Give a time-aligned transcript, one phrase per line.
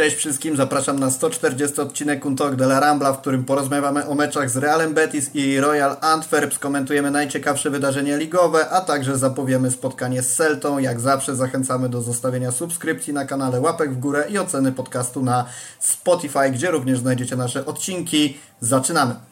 [0.00, 4.50] Cześć wszystkim, zapraszam na 140 odcinek Untok de la Rambla, w którym porozmawiamy o meczach
[4.50, 10.34] z Realem Betis i Royal Antwerp, skomentujemy najciekawsze wydarzenia ligowe, a także zapowiemy spotkanie z
[10.34, 10.78] Celtą.
[10.78, 15.44] Jak zawsze zachęcamy do zostawienia subskrypcji na kanale, łapek w górę i oceny podcastu na
[15.78, 18.38] Spotify, gdzie również znajdziecie nasze odcinki.
[18.60, 19.29] Zaczynamy!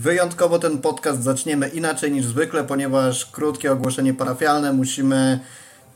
[0.00, 5.40] Wyjątkowo ten podcast zaczniemy inaczej niż zwykle, ponieważ krótkie ogłoszenie parafialne musimy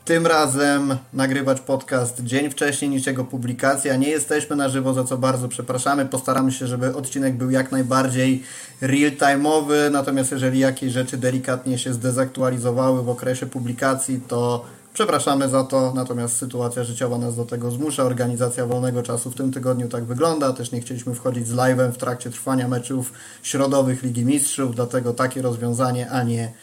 [0.05, 3.95] tym razem nagrywać podcast dzień wcześniej niż jego publikacja.
[3.95, 6.05] Nie jesteśmy na żywo, za co bardzo przepraszamy.
[6.05, 8.43] Postaramy się, żeby odcinek był jak najbardziej
[8.81, 14.65] real-time'owy, natomiast jeżeli jakieś rzeczy delikatnie się zdezaktualizowały w okresie publikacji, to
[14.95, 18.03] Przepraszamy za to, natomiast sytuacja życiowa nas do tego zmusza.
[18.03, 20.53] Organizacja wolnego czasu w tym tygodniu tak wygląda.
[20.53, 25.41] Też nie chcieliśmy wchodzić z live'em w trakcie trwania meczów środowych Ligi Mistrzów, dlatego takie
[25.41, 26.53] rozwiązanie, a nie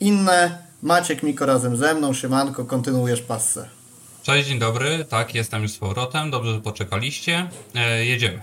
[0.00, 0.58] inne.
[0.82, 2.14] Maciek Miko razem ze mną.
[2.14, 3.68] Siemanko, kontynuujesz passę.
[4.22, 5.04] Cześć, dzień dobry.
[5.04, 6.30] Tak, jestem już z powrotem.
[6.30, 7.48] Dobrze, że poczekaliście.
[7.74, 8.40] E, jedziemy.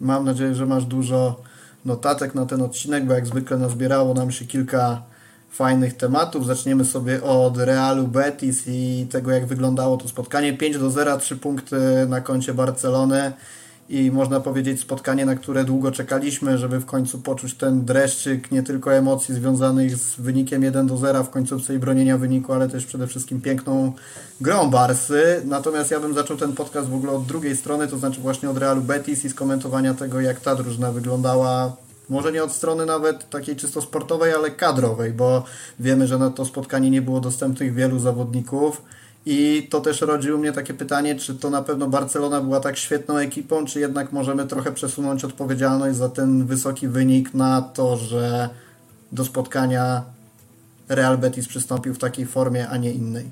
[0.00, 1.40] Mam nadzieję, że masz dużo
[1.84, 5.11] notatek na ten odcinek, bo jak zwykle nazbierało nam się kilka
[5.52, 6.46] fajnych tematów.
[6.46, 10.52] Zaczniemy sobie od Realu Betis i tego, jak wyglądało to spotkanie.
[10.52, 11.76] 5 do 0, 3 punkty
[12.08, 13.32] na koncie Barcelony
[13.88, 18.62] i można powiedzieć spotkanie, na które długo czekaliśmy, żeby w końcu poczuć ten dreszczyk nie
[18.62, 22.86] tylko emocji związanych z wynikiem 1 do 0 w końcówce i bronienia wyniku, ale też
[22.86, 23.92] przede wszystkim piękną
[24.40, 25.42] grą Barsy.
[25.44, 28.58] Natomiast ja bym zaczął ten podcast w ogóle od drugiej strony, to znaczy właśnie od
[28.58, 31.76] Realu Betis i skomentowania tego, jak ta drużyna wyglądała
[32.12, 35.44] może nie od strony nawet takiej czysto sportowej, ale kadrowej, bo
[35.80, 38.82] wiemy, że na to spotkanie nie było dostępnych wielu zawodników.
[39.26, 43.16] I to też rodzi mnie takie pytanie, czy to na pewno Barcelona była tak świetną
[43.16, 48.48] ekipą, czy jednak możemy trochę przesunąć odpowiedzialność za ten wysoki wynik na to, że
[49.12, 50.02] do spotkania
[50.88, 53.30] Real Betis przystąpił w takiej formie, a nie innej.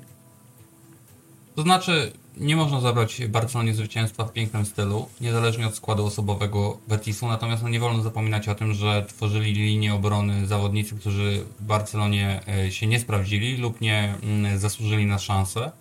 [1.55, 7.27] To znaczy, nie można zabrać Barcelonie zwycięstwa w pięknym stylu, niezależnie od składu osobowego Betisu,
[7.27, 12.41] natomiast no nie wolno zapominać o tym, że tworzyli linię obrony zawodnicy, którzy w Barcelonie
[12.47, 15.71] e, się nie sprawdzili lub nie mm, zasłużyli na szansę,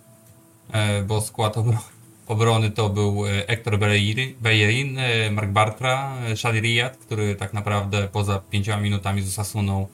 [0.72, 1.55] e, bo skład
[2.27, 3.78] obrony to był e, Hector
[4.41, 4.99] Bellerin,
[5.31, 9.87] Mark Bartra, Shadi Riyad, który tak naprawdę poza pięcioma minutami z Osasuną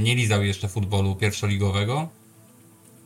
[0.00, 2.08] nie lizał jeszcze futbolu pierwszoligowego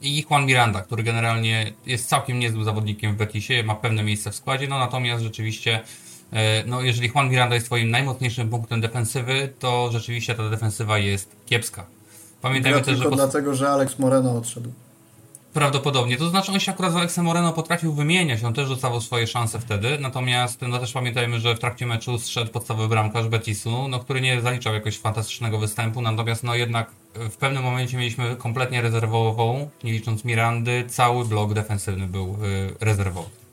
[0.04, 4.34] i Juan Miranda, który generalnie jest całkiem niezłym zawodnikiem w Betisie, ma pewne miejsce w
[4.34, 5.80] składzie, no natomiast rzeczywiście
[6.32, 11.36] e, no jeżeli Juan Miranda jest twoim najmocniejszym punktem defensywy, to rzeczywiście ta defensywa jest
[11.46, 11.86] kiepska.
[12.40, 13.10] Pamiętajmy też, że...
[13.10, 14.72] dlatego, że Alex Moreno odszedł.
[15.54, 16.16] Prawdopodobnie.
[16.16, 19.60] To znaczy on się akurat z Alexem Moreno potrafił wymieniać, on też dostawał swoje szanse
[19.60, 24.20] wtedy, natomiast no też pamiętajmy, że w trakcie meczu zszedł podstawowy bramkarz Betisu, no, który
[24.20, 29.92] nie zaliczał jakoś fantastycznego występu, natomiast no jednak w pewnym momencie mieliśmy kompletnie rezerwową, nie
[29.92, 33.43] licząc Mirandy, cały blok defensywny był y, rezerwowy.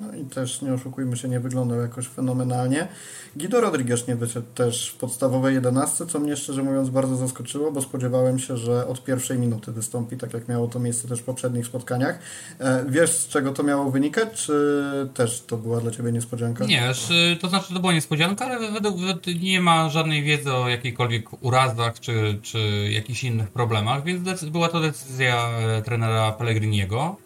[0.00, 2.88] No i też, nie oszukujmy się, nie wyglądał jakoś fenomenalnie.
[3.36, 7.82] Guido Rodriguez nie wyszedł też w podstawowej 11, co mnie szczerze mówiąc bardzo zaskoczyło, bo
[7.82, 11.66] spodziewałem się, że od pierwszej minuty wystąpi, tak jak miało to miejsce też w poprzednich
[11.66, 12.18] spotkaniach.
[12.58, 14.84] E, wiesz, z czego to miało wynikać, czy
[15.14, 16.64] też to była dla Ciebie niespodzianka?
[16.64, 16.92] Nie,
[17.40, 18.96] to znaczy to była niespodzianka, ale według
[19.42, 22.58] nie ma żadnej wiedzy o jakichkolwiek urazach, czy, czy
[22.90, 27.16] jakichś innych problemach, więc była to decyzja e, trenera Pellegriniego.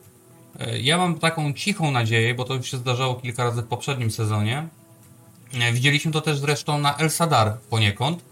[0.59, 4.11] E, ja mam taką cichą nadzieję, bo to już się zdarzało kilka razy w poprzednim
[4.11, 4.69] sezonie.
[5.55, 8.23] E, widzieliśmy to też zresztą na El Sadar poniekąd,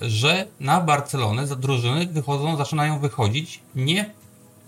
[0.00, 4.10] że na Barcelonę za drużyny wychodzą, zaczynają wychodzić nie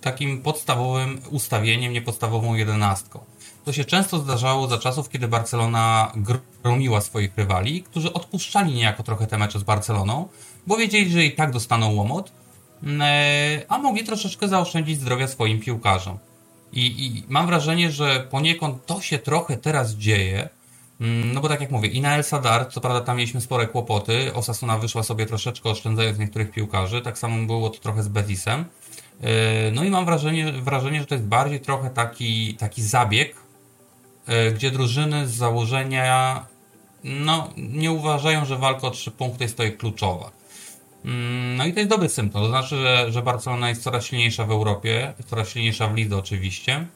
[0.00, 3.20] takim podstawowym ustawieniem, nie podstawową jedenastką.
[3.64, 6.12] To się często zdarzało za czasów, kiedy Barcelona
[6.62, 10.28] gromiła swoich rywali, którzy odpuszczali niejako trochę te mecze z Barceloną,
[10.66, 12.32] bo wiedzieli, że i tak dostaną łomot,
[13.00, 16.18] e, a mogli troszeczkę zaoszczędzić zdrowia swoim piłkarzom.
[16.72, 20.48] I, I, mam wrażenie, że poniekąd to się trochę teraz dzieje.
[21.00, 23.66] Mm, no bo tak jak mówię, i na El Sadar, co prawda tam mieliśmy spore
[23.66, 28.64] kłopoty, Osasuna wyszła sobie troszeczkę oszczędzając niektórych piłkarzy, tak samo było to trochę z Betisem.
[29.20, 29.28] Yy,
[29.72, 33.36] no i mam wrażenie, wrażenie że to jest bardziej trochę taki, taki zabieg,
[34.28, 36.46] yy, gdzie drużyny z założenia
[37.04, 40.30] no, nie uważają, że walka o trzy punkty jest to kluczowa.
[41.04, 42.42] Mm, no i to jest dobry symptom.
[42.42, 46.86] To znaczy, że, że Barcelona jest coraz silniejsza w Europie, coraz silniejsza w lidze oczywiście.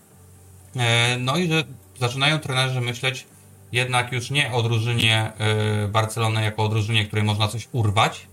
[0.77, 1.65] E, no i że
[2.01, 3.27] zaczynają trenerzy myśleć
[3.73, 8.27] jednak już nie o drużynie e, Barcelony jako o drużynie, której można coś urwać,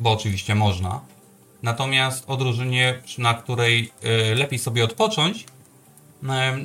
[0.00, 1.00] bo oczywiście można.
[1.62, 5.46] Natomiast o drużynie, na której e, lepiej sobie odpocząć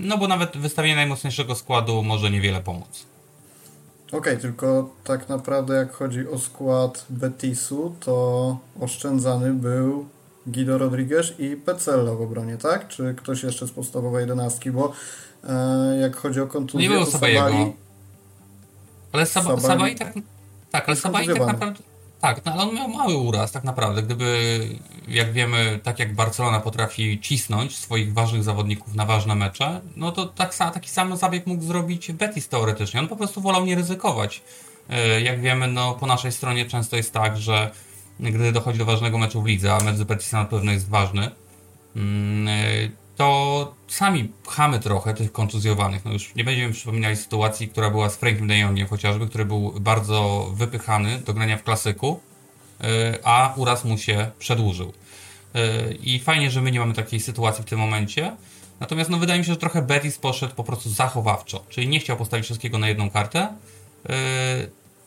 [0.01, 3.05] No bo nawet wystawienie najmocniejszego składu może niewiele pomóc.
[4.07, 10.05] Okej, okay, tylko tak naprawdę jak chodzi o skład Betisu, to oszczędzany był
[10.47, 12.87] Guido Rodriguez i Pecello w obronie, tak?
[12.87, 14.93] Czy ktoś jeszcze z podstawowej jedenastki, bo
[15.43, 17.73] e, jak chodzi o kontuzję, Nie było Sabali...
[19.11, 19.61] Ale Sab Sabali...
[19.61, 20.13] Sabali tak...
[20.71, 21.94] Tak, ale Sabali tak naprawdę...
[22.21, 24.03] Tak, no, ale on miał mały uraz tak naprawdę.
[24.03, 24.59] Gdyby,
[25.07, 30.25] jak wiemy, tak jak Barcelona potrafi cisnąć swoich ważnych zawodników na ważne mecze, no to
[30.25, 32.99] tak, taki sam zabieg mógł zrobić Betis teoretycznie.
[32.99, 34.41] On po prostu wolał nie ryzykować.
[34.89, 37.71] E, jak wiemy, no po naszej stronie często jest tak, że
[38.19, 41.31] gdy dochodzi do ważnego meczu w lidze, a mecz z Betisem na pewno jest ważny,
[41.95, 46.05] mm, e, to sami pchamy trochę tych kontuzjowanych.
[46.05, 49.73] No już nie będziemy przypominali sytuacji, która była z Frankiem de Jongiem chociażby, który był
[49.79, 52.19] bardzo wypychany do grania w klasyku,
[52.81, 54.93] e, a uraz mu się przedłużył.
[55.55, 58.35] E, I fajnie, że my nie mamy takiej sytuacji w tym momencie.
[58.79, 62.17] Natomiast no, wydaje mi się, że trochę Betis poszedł po prostu zachowawczo, czyli nie chciał
[62.17, 63.47] postawić wszystkiego na jedną kartę
[64.09, 64.13] e,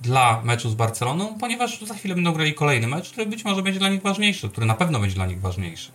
[0.00, 3.80] dla meczu z Barceloną, ponieważ za chwilę będą grali kolejny mecz, który być może będzie
[3.80, 5.90] dla nich ważniejszy, który na pewno będzie dla nich ważniejszy.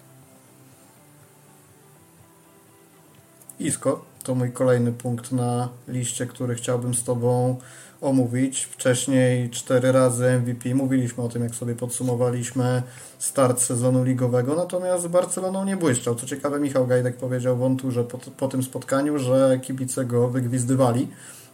[3.64, 7.58] Isko to mój kolejny punkt na liście, który chciałbym z Tobą
[8.02, 8.66] omówić.
[8.66, 10.76] Wcześniej cztery razy MVP.
[10.76, 12.84] Mówiliśmy o tym, jak sobie podsumowaliśmy
[13.20, 16.16] start sezonu ligowego, natomiast z Barceloną nie błyszczał.
[16.16, 21.08] Co ciekawe, Michał Gajdek powiedział w Onturze po, po tym spotkaniu, że kibice go wygwizdywali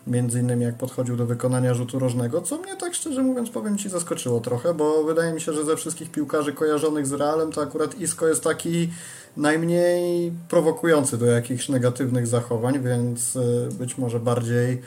[0.10, 3.90] między innymi jak podchodził do wykonania rzutu rożnego, co mnie tak szczerze mówiąc powiem Ci
[3.90, 8.00] zaskoczyło trochę, bo wydaje mi się, że ze wszystkich piłkarzy kojarzonych z Realem to akurat
[8.00, 8.90] Isco jest taki
[9.38, 14.82] najmniej prowokujący do jakichś negatywnych zachowań, więc e, być może bardziej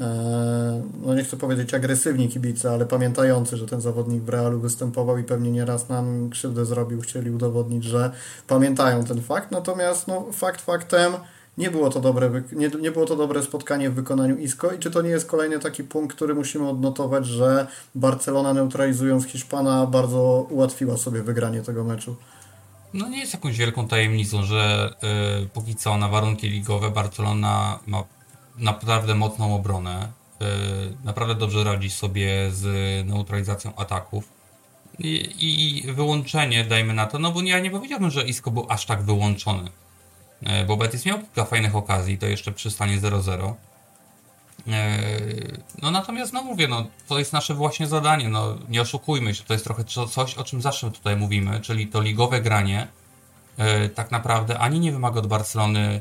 [0.00, 5.18] e, no nie chcę powiedzieć agresywni kibice, ale pamiętający, że ten zawodnik w Realu występował
[5.18, 8.10] i pewnie nieraz nam krzywdę zrobił, chcieli udowodnić, że
[8.46, 9.50] pamiętają ten fakt.
[9.50, 11.12] Natomiast no, fakt faktem
[11.60, 14.90] nie było, to dobre, nie, nie było to dobre spotkanie w wykonaniu Isco i czy
[14.90, 20.96] to nie jest kolejny taki punkt, który musimy odnotować, że Barcelona neutralizując Hiszpana bardzo ułatwiła
[20.96, 22.16] sobie wygranie tego meczu?
[22.94, 24.90] No nie jest jakąś wielką tajemnicą, że
[25.44, 28.04] y, póki co na warunki ligowe Barcelona ma
[28.58, 30.08] naprawdę mocną obronę.
[30.42, 30.44] Y,
[31.04, 32.66] naprawdę dobrze radzi sobie z
[33.06, 34.24] neutralizacją ataków.
[34.98, 38.86] I, I, wyłączenie, dajmy na to, no bo ja nie powiedziałbym, że Isco był aż
[38.86, 39.70] tak wyłączony.
[40.42, 43.54] Y, bo Betis miał kilka fajnych okazji, to jeszcze przy stanie 0-0.
[45.82, 49.52] No natomiast, no mówię, no to jest nasze właśnie zadanie, no nie oszukujmy się, to
[49.52, 52.88] jest trochę coś, o czym zawsze tutaj mówimy, czyli to ligowe granie
[53.58, 56.00] e, tak naprawdę ani nie wymaga od Barcelony,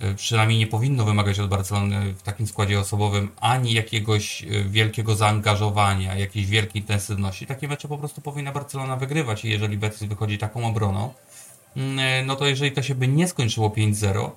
[0.00, 5.14] e, przynajmniej nie powinno wymagać od Barcelony w takim składzie osobowym, ani jakiegoś e, wielkiego
[5.14, 7.46] zaangażowania, jakiejś wielkiej intensywności.
[7.46, 11.14] Takie mecze po prostu powinna Barcelona wygrywać i jeżeli Betis wychodzi taką obroną,
[12.24, 14.30] no to jeżeli to się by nie skończyło 5-0,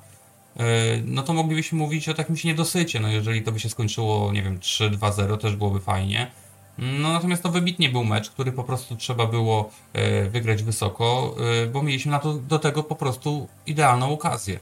[0.60, 0.64] E,
[1.06, 3.00] no to moglibyśmy mówić o takimś niedosycie.
[3.00, 6.32] No jeżeli to by się skończyło, nie wiem, 3-2-0, też byłoby fajnie.
[6.78, 11.68] No natomiast to wybitnie był mecz, który po prostu trzeba było e, wygrać wysoko, e,
[11.68, 14.60] bo mieliśmy na to, do tego po prostu idealną okazję.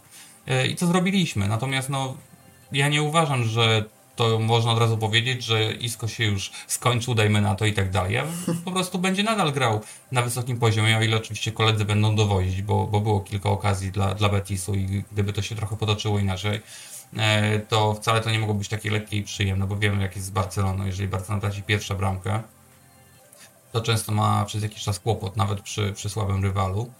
[0.69, 1.47] I co zrobiliśmy?
[1.47, 2.13] Natomiast no,
[2.71, 3.85] ja nie uważam, że
[4.15, 7.89] to można od razu powiedzieć, że Isko się już skończył, dajmy na to i tak
[7.89, 8.17] dalej.
[8.65, 9.81] Po prostu będzie nadal grał
[10.11, 14.15] na wysokim poziomie, o ile oczywiście koledzy będą dowozić, bo, bo było kilka okazji dla,
[14.15, 16.61] dla Betisu i gdyby to się trochę potoczyło inaczej,
[17.17, 20.27] e, to wcale to nie mogło być takie lekkie i przyjemne, bo wiemy jak jest
[20.27, 20.85] z Barceloną.
[20.85, 22.41] Jeżeli Barcelona traci pierwszą bramkę,
[23.71, 26.91] to często ma przez jakiś czas kłopot, nawet przy, przy słabym rywalu.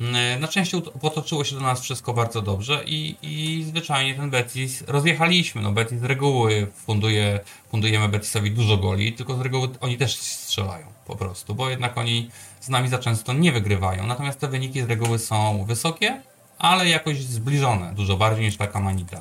[0.00, 4.84] E, na szczęście potoczyło się do nas wszystko bardzo dobrze i, i zwyczajnie ten Betis
[4.86, 5.62] rozjechaliśmy.
[5.62, 10.86] No Betis z reguły funduje, fundujemy Betisowi dużo goli, tylko z reguły oni też strzelają
[11.06, 14.06] po prostu, bo jednak oni z nami za często nie wygrywają.
[14.06, 16.22] Natomiast te wyniki z reguły są wysokie,
[16.58, 19.20] ale jakoś zbliżone, dużo bardziej niż taka manita.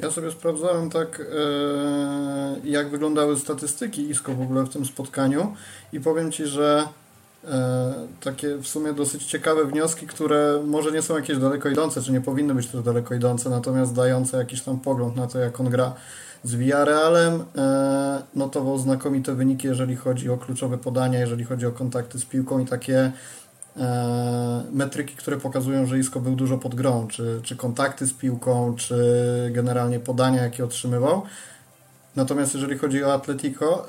[0.00, 1.24] Ja sobie sprawdzałem tak, e,
[2.64, 5.56] jak wyglądały statystyki ISKO w ogóle w tym spotkaniu
[5.92, 6.88] i powiem Ci, że
[8.20, 12.20] takie w sumie dosyć ciekawe wnioski, które może nie są jakieś daleko idące, czy nie
[12.20, 15.92] powinny być też daleko idące, natomiast dające jakiś tam pogląd na to, jak on gra
[16.44, 17.44] z Villarrealem.
[17.56, 22.58] E, notował znakomite wyniki, jeżeli chodzi o kluczowe podania, jeżeli chodzi o kontakty z piłką
[22.58, 23.12] i takie
[23.76, 28.74] e, metryki, które pokazują, że Isco był dużo pod grą, czy, czy kontakty z piłką,
[28.76, 28.96] czy
[29.52, 31.22] generalnie podania, jakie otrzymywał.
[32.16, 33.86] Natomiast jeżeli chodzi o Atletico,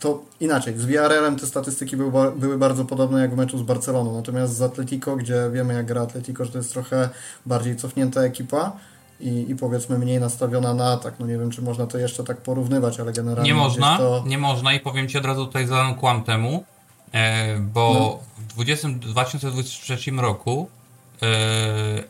[0.00, 0.78] to inaczej.
[0.78, 4.62] Z Villarrealem te statystyki były, były bardzo podobne jak w meczu z Barceloną, natomiast z
[4.62, 7.08] Atletico, gdzie wiemy jak gra Atletico, że to jest trochę
[7.46, 8.72] bardziej cofnięta ekipa
[9.20, 11.14] i, i powiedzmy mniej nastawiona na atak.
[11.18, 13.50] No nie wiem, czy można to jeszcze tak porównywać, ale generalnie...
[13.50, 14.24] Nie można, to...
[14.26, 16.64] nie można i powiem Ci od razu tutaj zadam kłam temu,
[17.12, 18.42] e, bo no.
[18.42, 20.68] w 20, 2023 roku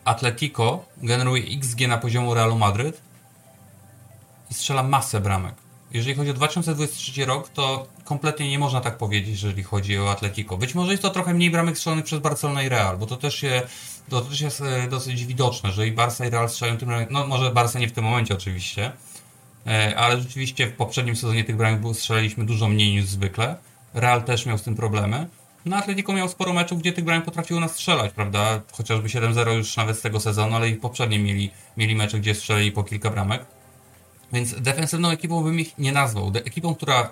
[0.05, 3.01] Atletico generuje XG na poziomu Realu Madryt
[4.51, 5.66] i strzela masę bramek.
[5.91, 10.57] Jeżeli chodzi o 2023 rok, to kompletnie nie można tak powiedzieć, jeżeli chodzi o Atletico.
[10.57, 13.35] Być może jest to trochę mniej bramek strzelonych przez Barcelonę i Real, bo to też,
[13.35, 13.61] się,
[14.09, 17.51] to też jest e, dosyć widoczne, że i Barca i Real strzelają tym no może
[17.51, 18.91] Barca nie w tym momencie oczywiście,
[19.67, 23.55] e, ale rzeczywiście w poprzednim sezonie tych bramek strzelaliśmy dużo mniej niż zwykle.
[23.93, 25.27] Real też miał z tym problemy.
[25.65, 28.61] No Atletico miał sporo meczów, gdzie tych bramek potrafiło nas strzelać, prawda?
[28.71, 32.71] Chociażby 7-0 już nawet z tego sezonu, ale i poprzednie mieli, mieli mecze, gdzie strzelali
[32.71, 33.45] po kilka bramek.
[34.33, 36.31] Więc defensywną ekipą bym ich nie nazwał.
[36.31, 37.07] De ekipą, która y,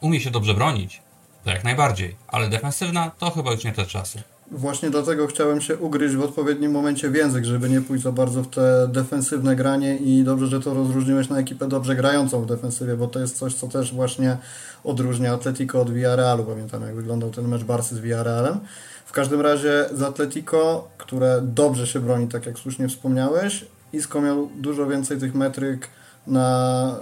[0.00, 1.02] umie się dobrze bronić,
[1.44, 4.22] to jak najbardziej, ale defensywna to chyba już nie te czasy.
[4.50, 8.42] Właśnie dlatego chciałem się ugryźć w odpowiednim momencie w język, żeby nie pójść za bardzo
[8.42, 12.96] w te defensywne granie i dobrze, że to rozróżniłeś na ekipę dobrze grającą w defensywie,
[12.96, 14.36] bo to jest coś, co też właśnie
[14.84, 16.44] odróżnia Atletico od Villarrealu.
[16.44, 18.60] Pamiętam, jak wyglądał ten mecz Barcy z Villarrealem.
[19.06, 24.50] W każdym razie z Atletico, które dobrze się broni, tak jak słusznie wspomniałeś, Isco miał
[24.56, 25.88] dużo więcej tych metryk
[26.26, 26.96] na,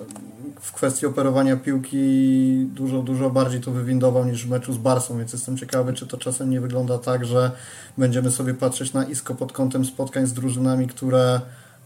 [0.61, 5.33] w kwestii operowania piłki dużo, dużo bardziej to wywindował niż w meczu z Barsą, więc
[5.33, 7.51] jestem ciekawy, czy to czasem nie wygląda tak, że
[7.99, 11.41] będziemy sobie patrzeć na Isko pod kątem spotkań z drużynami, które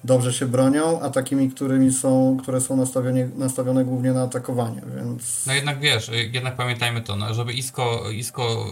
[0.05, 5.47] dobrze się bronią, a takimi, którymi są, które są nastawione, nastawione głównie na atakowanie, więc...
[5.47, 8.66] No jednak wiesz, jednak pamiętajmy to, no, żeby Isko, Isko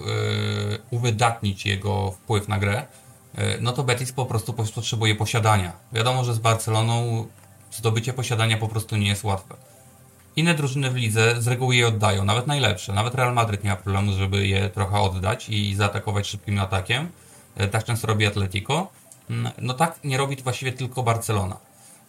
[0.71, 2.87] yy, uwydatnić jego wpływ na grę,
[3.39, 5.73] yy, no to Betis po prostu potrzebuje posiadania.
[5.93, 7.27] Wiadomo, że z Barceloną
[7.77, 9.55] zdobycie posiadania po prostu nie jest łatwe.
[10.37, 12.93] Inne drużyny w lidze z reguły je oddają, nawet najlepsze.
[12.93, 17.09] Nawet Real Madrid nie ma problemu, żeby je trochę oddać i zaatakować szybkim atakiem.
[17.57, 18.89] E, tak często robi Atletico.
[19.31, 21.57] Mm, no tak nie robi to właściwie tylko Barcelona.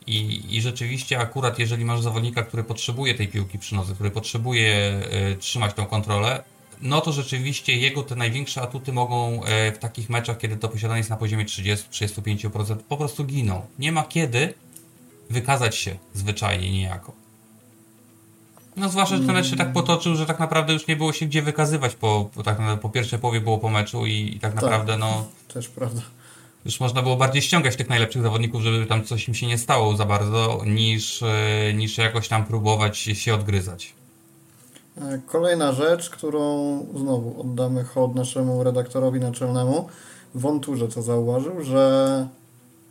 [0.08, 5.02] I, I rzeczywiście akurat jeżeli masz zawodnika, który potrzebuje tej piłki przy nodze, który potrzebuje
[5.34, 6.44] y, trzymać tą kontrolę,
[6.82, 10.98] no to rzeczywiście jego te największe atuty mogą y, w takich meczach, kiedy to posiadanie
[10.98, 13.66] jest na poziomie 30-35% po prostu giną.
[13.80, 14.54] Nie ma kiedy
[15.30, 17.12] wykazać się zwyczajnie niejako.
[18.78, 21.26] No zwłaszcza, że ten mecz się tak potoczył, że tak naprawdę już nie było się
[21.26, 24.64] gdzie wykazywać po, po, tak, po pierwszej połowie było po meczu i, i tak, tak
[24.64, 25.26] naprawdę no...
[25.54, 26.02] Też prawda.
[26.66, 29.96] Już można było bardziej ściągać tych najlepszych zawodników, żeby tam coś im się nie stało
[29.96, 33.94] za bardzo, niż, e, niż jakoś tam próbować się odgryzać.
[35.02, 39.90] E, kolejna rzecz, którą znowu oddamy hołd naszemu redaktorowi naczelnemu,
[40.36, 42.28] Wąturze to zauważył, że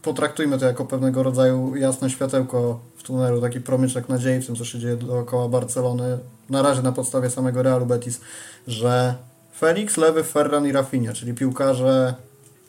[0.04, 4.64] potraktujmy to jako pewnego rodzaju jasne światełko w tunelu, taki promyczek nadziei w tym, co
[4.64, 6.18] się dzieje dookoła Barcelony,
[6.50, 8.20] na razie na podstawie samego Realu Betis,
[8.66, 9.14] że
[9.58, 12.14] Felix, Lewy, Ferran i Rafinha, czyli piłkarze,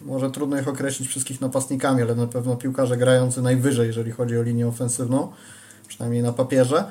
[0.02, 4.42] może trudno ich określić wszystkich napastnikami, ale na pewno piłkarze grający najwyżej, jeżeli chodzi o
[4.42, 5.32] linię ofensywną,
[5.88, 6.84] przynajmniej na papierze,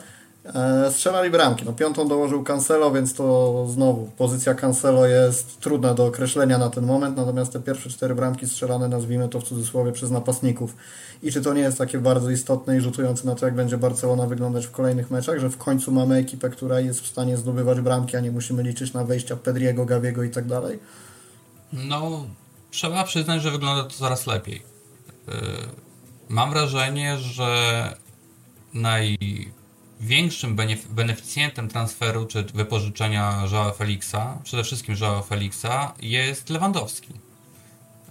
[0.91, 1.65] strzelali bramki.
[1.65, 6.87] No, piątą dołożył Cancelo, więc to znowu pozycja Cancelo jest trudna do określenia na ten
[6.87, 10.77] moment, natomiast te pierwsze cztery bramki strzelane, nazwijmy to w cudzysłowie, przez napastników.
[11.23, 14.27] I czy to nie jest takie bardzo istotne i rzutujące na to, jak będzie Barcelona
[14.27, 18.17] wyglądać w kolejnych meczach, że w końcu mamy ekipę, która jest w stanie zdobywać bramki,
[18.17, 20.79] a nie musimy liczyć na wejścia Pedriego, Gaviego i tak dalej?
[21.73, 22.27] No,
[22.71, 24.63] trzeba przyznać, że wygląda to coraz lepiej.
[25.29, 25.33] E,
[26.29, 27.55] mam wrażenie, że
[28.75, 29.19] naj
[30.05, 30.57] większym
[30.91, 37.13] beneficjentem transferu czy wypożyczenia Joao Felixa, przede wszystkim Joao Felixa, jest Lewandowski.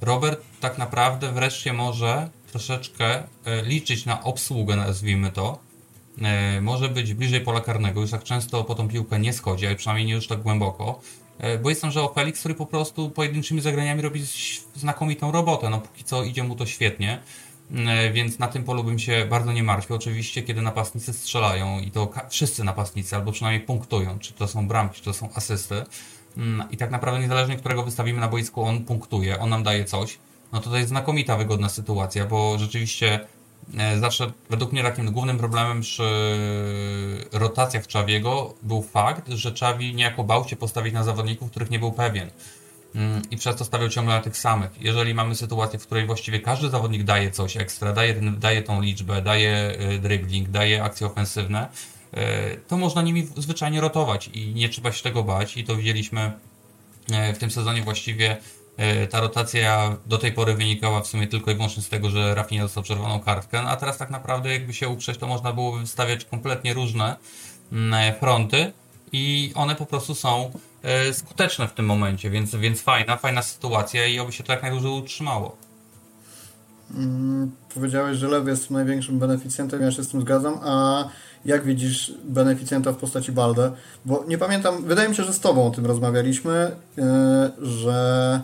[0.02, 5.60] Robert tak naprawdę wreszcie może troszeczkę e, liczyć na obsługę, nazwijmy to.
[6.22, 9.76] E, może być bliżej pola karnego, już tak często po tą piłkę nie schodzi, ale
[9.76, 11.02] przynajmniej nie już tak głęboko.
[11.40, 14.24] E, bo jest tam Joao Felix, który po prostu pojedynczymi zagraniami robi
[14.76, 15.70] znakomitą robotę.
[15.70, 17.20] No póki co idzie mu to świetnie.
[17.74, 19.96] E, więc na tym polu bym się bardzo nie martwił.
[19.96, 24.96] Oczywiście, kiedy napastnicy strzelają i to wszyscy napastnicy, albo przynajmniej punktują, czy to są bramki,
[24.96, 25.84] czy to są asysty,
[26.38, 30.18] mm, i tak naprawdę niezależnie, którego wystawimy na boisku, on punktuje, on nam daje coś,
[30.52, 33.20] no to to jest znakomita, wygodna sytuacja, bo rzeczywiście
[33.78, 36.04] e, zawsze według mnie takim głównym problemem przy
[37.32, 41.92] rotacjach Czawiego był fakt, że Czawi niejako bał się postawić na zawodników, których nie był
[41.92, 42.30] pewien.
[42.96, 44.72] Mm, i przez to stawiał ciągle na tych samych.
[44.82, 49.22] Jeżeli mamy sytuację, w której właściwie każdy zawodnik daje coś ekstra, daje, daje tą liczbę,
[49.22, 51.68] daje y, dribbling, daje akcje ofensywne,
[52.14, 52.18] y,
[52.68, 55.58] to można nimi zwyczajnie rotować i nie trzeba się tego bać.
[55.58, 56.32] I to widzieliśmy
[57.30, 58.38] y, w tym sezonie właściwie
[59.10, 62.64] ta rotacja do tej pory wynikała w sumie tylko i wyłącznie z tego, że Rafinha
[62.64, 66.26] dostał czerwoną kartkę, no a teraz tak naprawdę jakby się uprzeć, to można było wystawiać
[66.26, 67.16] kompletnie różne
[67.72, 68.74] mm, fronty
[69.14, 70.52] i one po prostu są
[70.84, 74.62] E, skuteczne w tym momencie, więc, więc fajna, fajna sytuacja i oby się to jak
[74.62, 75.56] najdłużej utrzymało.
[76.96, 81.06] Mm, powiedziałeś, że Lew jest największym beneficjentem, ja się z tym zgadzam, a
[81.46, 83.72] jak widzisz beneficjenta w postaci Balde?
[84.06, 87.04] Bo nie pamiętam, wydaje mi się, że z Tobą o tym rozmawialiśmy, yy,
[87.68, 88.42] że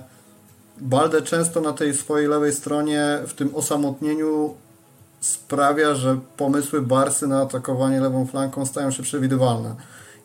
[0.78, 4.56] Balde często na tej swojej lewej stronie w tym osamotnieniu
[5.22, 9.76] sprawia, że pomysły Barsy na atakowanie lewą flanką stają się przewidywalne.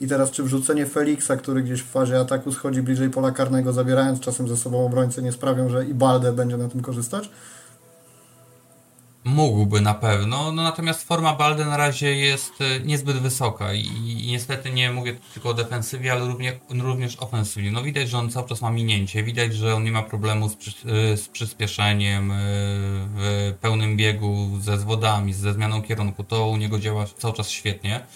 [0.01, 4.21] I teraz czy wrzucenie Feliksa, który gdzieś w fazie ataku schodzi bliżej pola karnego, zabierając
[4.21, 7.31] czasem ze sobą obrońcę, nie sprawią, że i Balde będzie na tym korzystać?
[9.25, 14.27] Mógłby na pewno, no natomiast forma Balde na razie jest e, niezbyt wysoka i, i
[14.27, 17.73] niestety nie mówię tylko o defensywie, ale również, również ofensywie.
[17.73, 20.57] No widać, że on cały czas ma minięcie, widać, że on nie ma problemu z,
[20.57, 22.37] przy, e, z przyspieszeniem e,
[23.17, 26.25] w pełnym biegu, ze zwodami, ze zmianą kierunku.
[26.25, 28.07] To u niego działa cały czas świetnie.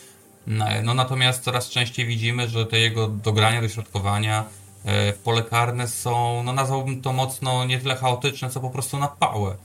[0.83, 4.45] No natomiast coraz częściej widzimy, że te jego dogrania, dośrodkowania
[4.85, 9.09] w pole karne są, no nazwałbym to mocno nie tyle chaotyczne, co po prostu na
[9.09, 9.57] pałę.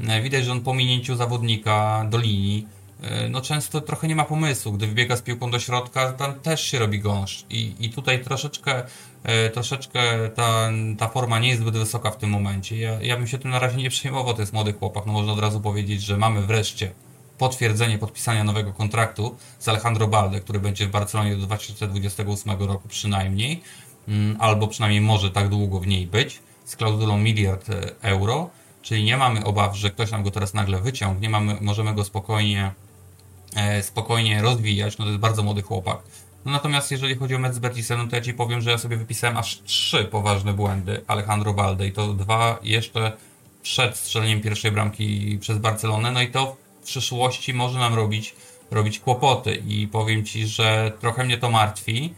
[0.00, 2.66] E, widać, że on po minięciu zawodnika do linii,
[3.02, 4.72] e, no często trochę nie ma pomysłu.
[4.72, 7.44] Gdy wybiega z piłką do środka, tam też się robi gąszcz.
[7.50, 8.82] I, i tutaj troszeczkę,
[9.22, 10.00] e, troszeczkę
[10.34, 12.78] ta, ta forma nie jest zbyt wysoka w tym momencie.
[12.78, 15.06] Ja, ja bym się tym na razie nie przejmował, to jest młody chłopak.
[15.06, 16.92] No można od razu powiedzieć, że mamy wreszcie
[17.38, 23.62] potwierdzenie podpisania nowego kontraktu z Alejandro Balde, który będzie w Barcelonie do 2028 roku przynajmniej,
[24.08, 27.66] mm, albo przynajmniej może tak długo w niej być, z klauzulą miliard
[28.02, 28.50] euro.
[28.82, 32.72] Czyli nie mamy obaw, że ktoś nam go teraz nagle wyciągnie, mamy, możemy go spokojnie,
[33.56, 34.98] e, spokojnie rozwijać.
[34.98, 35.98] No to jest bardzo młody chłopak.
[36.44, 38.96] No natomiast jeżeli chodzi o mecz z no to ja Ci powiem, że ja sobie
[38.96, 43.12] wypisałem aż trzy poważne błędy Alejandro Balde i to dwa jeszcze
[43.62, 48.34] przed strzeleniem pierwszej bramki przez Barcelonę, no i to przyszłości może nam robić,
[48.70, 52.14] robić kłopoty i powiem Ci, że trochę mnie to martwi,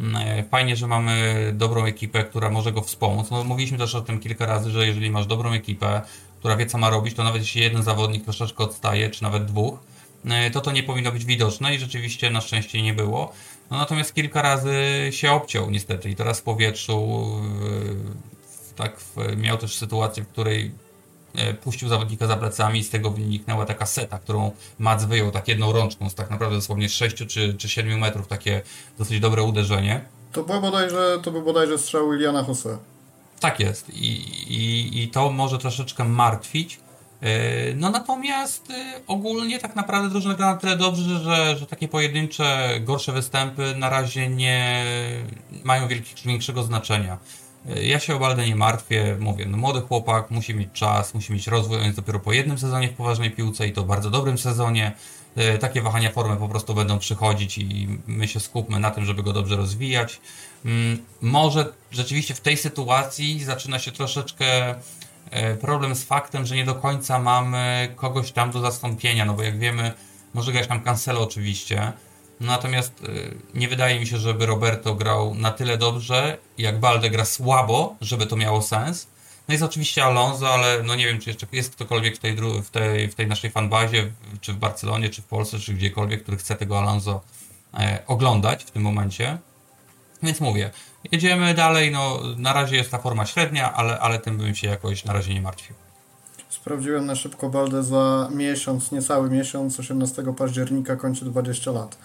[0.00, 3.30] E, fajnie, że mamy dobrą ekipę, która może go wspomóc.
[3.30, 6.02] No, mówiliśmy też o tym kilka razy, że jeżeli masz dobrą ekipę,
[6.38, 9.78] która wie co ma robić, to nawet jeśli jeden zawodnik troszeczkę odstaje, czy nawet dwóch,
[10.24, 13.32] e, to to nie powinno być widoczne i rzeczywiście na szczęście nie było.
[13.70, 14.74] No, natomiast kilka razy
[15.10, 17.28] się obciął niestety i teraz w powietrzu
[18.76, 19.00] tak
[19.36, 20.70] miał też sytuację, w której
[21.62, 25.72] puścił zawodnika za plecami i z tego wyniknęła taka seta, którą Mac wyjął tak jedną
[25.72, 28.62] rączką z tak naprawdę dosłownie 6 czy, czy 7 metrów, takie
[28.98, 30.04] dosyć dobre uderzenie.
[30.32, 32.78] To był bodajże, to był bodajże strzał Iliana Jose.
[33.40, 34.12] Tak jest I,
[34.54, 36.80] i, i to może troszeczkę martwić.
[37.20, 41.88] E, no natomiast e, ogólnie tak naprawdę drużyna gra na tyle dobrze, że, że takie
[41.88, 44.84] pojedyncze, gorsze występy na razie nie
[45.64, 45.88] mają
[46.24, 47.18] większego znaczenia.
[47.82, 51.46] Ja się o Baldę nie martwię, mówię, no młody chłopak, musi mieć czas, musi mieć
[51.46, 54.92] rozwój, on jest dopiero po jednym sezonie w poważnej piłce i to bardzo dobrym sezonie.
[55.36, 59.22] E, takie wahania formy po prostu będą przychodzić i my się skupmy na tym, żeby
[59.22, 60.20] go dobrze rozwijać.
[60.64, 64.74] Mm, może rzeczywiście w tej sytuacji zaczyna się troszeczkę
[65.30, 69.42] e, problem z faktem, że nie do końca mamy kogoś tam do zastąpienia, no bo
[69.42, 69.92] jak wiemy,
[70.34, 71.92] może grać nam Cancelo oczywiście,
[72.40, 77.24] Natomiast y, nie wydaje mi się, żeby Roberto grał na tyle dobrze, jak Balde gra
[77.24, 79.06] słabo, żeby to miało sens.
[79.48, 82.70] No jest oczywiście Alonso, ale no nie wiem, czy jeszcze jest ktokolwiek w tej, w
[82.70, 86.56] tej, w tej naszej fanbazie, czy w Barcelonie, czy w Polsce, czy gdziekolwiek, który chce
[86.56, 87.20] tego Alonso
[87.74, 89.38] e, oglądać w tym momencie.
[90.22, 90.70] Więc mówię,
[91.12, 95.04] jedziemy dalej, no na razie jest ta forma średnia, ale, ale tym bym się jakoś
[95.04, 95.76] na razie nie martwił.
[96.48, 101.98] Sprawdziłem na szybko Baldę za miesiąc, niecały miesiąc, 18 października kończy 20 lat.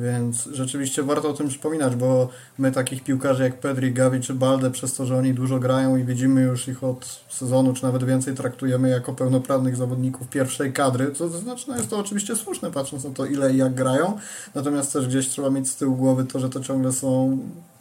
[0.00, 2.28] Więc rzeczywiście warto o tym przypominać, bo
[2.58, 6.04] my takich piłkarzy jak Pedri, Gavi czy Balde, przez to, że oni dużo grają i
[6.04, 11.28] widzimy już ich od sezonu, czy nawet więcej, traktujemy jako pełnoprawnych zawodników pierwszej kadry, co
[11.28, 14.18] to znaczy, no jest to oczywiście słuszne, patrząc na to, ile i jak grają,
[14.54, 17.38] natomiast też gdzieś trzeba mieć z tyłu głowy to, że to ciągle są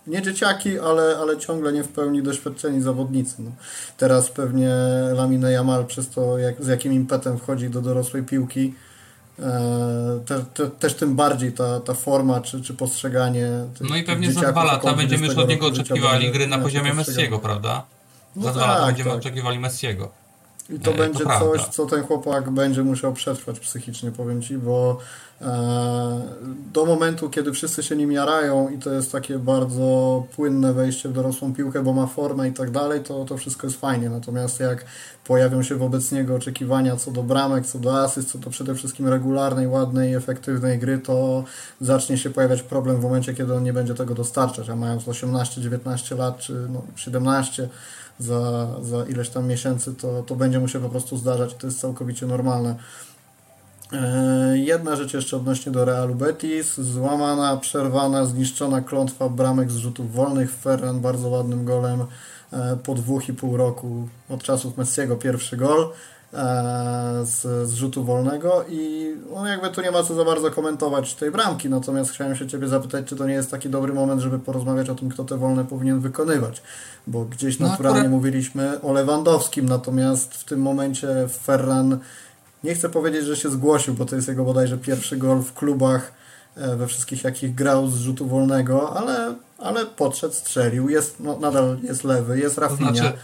[0.08, 3.36] nie dzieciaki, ale, ale ciągle nie w pełni doświadczeni zawodnicy.
[3.40, 3.52] No.
[3.98, 4.70] Teraz pewnie
[5.16, 8.74] Lamine Jamal przez to, jak, z jakim impetem wchodzi do dorosłej piłki,
[10.26, 13.50] te, te, też tym bardziej ta, ta forma czy, czy postrzeganie.
[13.82, 17.40] no i pewnie za dwa lata będziemy już od niego oczekiwali gry na poziomie Messiego,
[17.40, 17.84] prawda?
[18.36, 19.20] No za dwa tak, lata będziemy tak.
[19.20, 20.12] oczekiwali Messiego.
[20.70, 24.58] I to e, będzie to coś, co ten chłopak będzie musiał przetrwać psychicznie, powiem Ci,
[24.58, 25.23] bo e,
[26.74, 31.14] do momentu, kiedy wszyscy się nim jarają i to jest takie bardzo płynne wejście w
[31.14, 34.10] dorosłą piłkę, bo ma formę i tak dalej, to, to wszystko jest fajnie.
[34.10, 34.86] Natomiast jak
[35.24, 39.08] pojawią się wobec niego oczekiwania co do bramek, co do asyst, co do przede wszystkim
[39.08, 41.44] regularnej, ładnej, efektywnej gry, to
[41.82, 46.18] zacznie się pojawiać problem w momencie, kiedy on nie będzie tego dostarczać, a mając 18-19
[46.18, 47.70] lat czy no, 17
[48.20, 51.56] za, za ileś tam miesięcy, to, to będzie mu się po prostu zdarzać.
[51.56, 52.76] To jest całkowicie normalne.
[53.94, 56.74] E, jedna rzecz jeszcze odnośnie do Realu Betis.
[56.76, 60.52] Złamana, przerwana, zniszczona klątwa bramek z rzutów wolnych.
[60.52, 62.06] Ferran bardzo ładnym golem
[62.54, 65.90] e, po dwóch i pół roku od czasów Messiego pierwszy gol.
[67.24, 71.32] z, z rzutu wolnego i no jakby tu nie ma co za bardzo komentować tej
[71.32, 74.90] bramki, natomiast chciałem się Ciebie zapytać, czy to nie jest taki dobry moment, żeby porozmawiać
[74.90, 76.62] o tym, kto te wolne powinien wykonywać,
[77.08, 82.00] bo gdzieś no naturalnie mówiliśmy o Lewandowskim, natomiast w tym momencie Ferran
[82.64, 86.14] nie chcę powiedzieć, że się zgłosił, bo to jest jego bodajże pierwszy gol w klubach
[86.56, 91.78] e, we wszystkich jakich grał z rzutu wolnego, ale, ale podszedł, strzelił, jest, no, nadal
[91.84, 92.92] jest lewy, jest Rafinha.
[92.92, 93.18] To znaczy,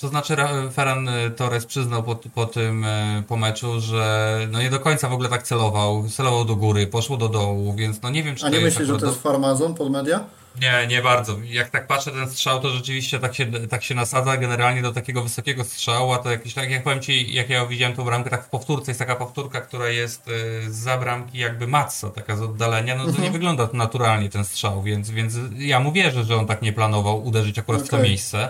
[0.00, 0.36] to znaczy
[0.72, 5.12] Ferran Torres przyznał po, po tym e, po meczu, że no nie do końca w
[5.12, 6.08] ogóle tak celował.
[6.08, 8.98] Celował do góry, poszło do dołu, więc no nie wiem, czy A nie myślisz, że
[8.98, 10.24] to jest farmazon pod media?
[10.60, 11.36] Nie, nie bardzo.
[11.44, 15.22] Jak tak patrzę ten strzał, to rzeczywiście tak się, tak się nasadza generalnie do takiego
[15.22, 18.44] wysokiego strzału, a to jakiś tak, jak powiem Ci, jak ja widziałem tą bramkę, tak
[18.44, 22.94] w powtórce jest taka powtórka, która jest y, za bramki jakby matso, taka z oddalenia,
[22.94, 23.24] no to mhm.
[23.24, 27.24] nie wygląda naturalnie ten strzał, więc, więc ja mu wierzę, że on tak nie planował
[27.24, 27.88] uderzyć akurat okay.
[27.88, 28.48] w to miejsce.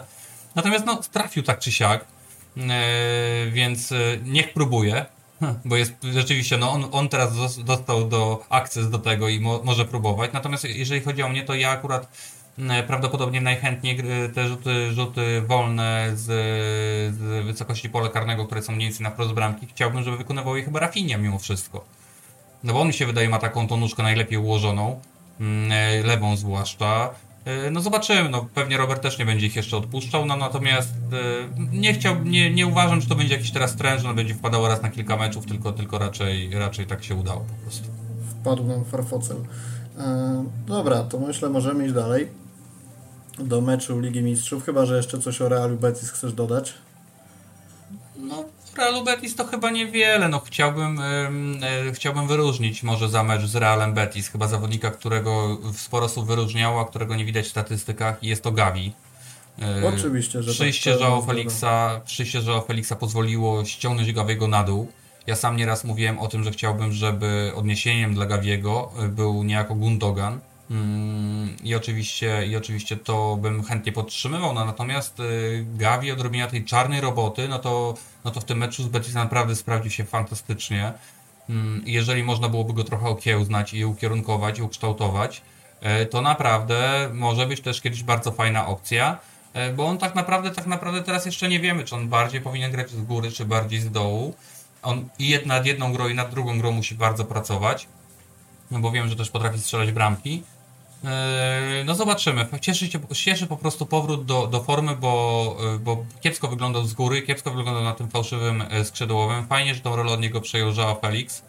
[0.55, 2.05] Natomiast no, trafił tak czy siak,
[2.57, 2.65] yy,
[3.51, 5.07] więc yy, niech próbuje,
[5.65, 9.85] bo jest rzeczywiście, no on, on teraz dostał do akces do tego i mo, może
[9.85, 10.33] próbować.
[10.33, 12.09] Natomiast jeżeli chodzi o mnie, to ja akurat
[12.59, 14.03] yy, prawdopodobnie najchętniej
[14.35, 16.25] te rzuty, rzuty wolne z,
[17.15, 20.63] z wysokości pola karnego, które są mniej więcej na wprost bramki, chciałbym, żeby wykonywał je
[20.63, 21.85] chyba Rafinha mimo wszystko.
[22.65, 25.01] No bo on mi się wydaje ma taką tą nóżkę najlepiej ułożoną,
[26.05, 27.11] lewą zwłaszcza.
[27.45, 31.77] E, no zobaczymy, no pewnie Robert też nie będzie ich jeszcze odpuszczał, no natomiast e,
[31.77, 34.69] nie chciał, nie, nie uważam, że to będzie jakiś teraz trend, że on będzie wpadało
[34.69, 37.89] raz na kilka meczów, tylko, tylko raczej, raczej tak się udało po prostu.
[38.31, 39.37] Wpadł nam farfocel.
[39.99, 42.29] E, dobra, to myślę możemy iść dalej
[43.39, 46.75] do meczu Ligi Mistrzów, chyba, że jeszcze coś o Realu Betis chcesz dodać.
[48.17, 48.45] No,
[48.77, 50.29] Realu Betis to chyba niewiele.
[50.29, 51.01] No, chciałbym,
[51.85, 54.29] yy, chciałbym wyróżnić może za mecz z Realem Betis.
[54.29, 58.43] Chyba zawodnika, którego w sporo osób wyróżniało, a którego nie widać w statystykach i jest
[58.43, 58.93] to Gavi.
[59.59, 64.93] Yy, Oczywiście, że przyjście tak, Felixa, przyjście Joao Felixa pozwoliło ściągnąć Gaviego na dół.
[65.27, 70.41] Ja sam nieraz mówiłem o tym, że chciałbym, żeby odniesieniem dla Gaviego był niejako Gundogan
[71.65, 77.01] I oczywiście, I oczywiście to bym chętnie podtrzymywał, no, natomiast y, Gavi odrobienia tej czarnej
[77.01, 80.93] roboty, no to, no to w tym meczu z Betis naprawdę sprawdził się fantastycznie.
[81.49, 85.43] Mm, jeżeli można byłoby go trochę okiełznać i ukierunkować, i ukształtować,
[86.03, 89.19] y, to naprawdę może być też kiedyś bardzo fajna opcja,
[89.71, 92.71] y, bo on tak naprawdę, tak naprawdę teraz jeszcze nie wiemy, czy on bardziej powinien
[92.71, 94.35] grać z góry, czy bardziej z dołu.
[94.83, 97.89] On i nad jedną grą, i nad drugą grą musi bardzo pracować,
[98.71, 100.43] no bo wiem, że też potrafi strzelać bramki.
[101.05, 102.47] Eee, no zobaczymy.
[102.61, 106.95] Cieszy, się, cieszy po prostu powrót do, do formy, bo, e, bo kiepsko wyglądał z
[106.95, 109.47] góry, kiepsko wyglądał na tym fałszywym e, skrzydłowym.
[109.47, 111.43] Fajnie, że tą rolę od niego przejął Joao Felix.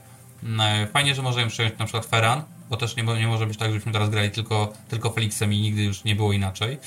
[0.59, 3.57] E, fajnie, że może ją przejąć na przykład Ferran, bo też nie, nie może być
[3.57, 6.77] tak, żebyśmy teraz grali tylko, tylko Felixem i nigdy już nie było inaczej.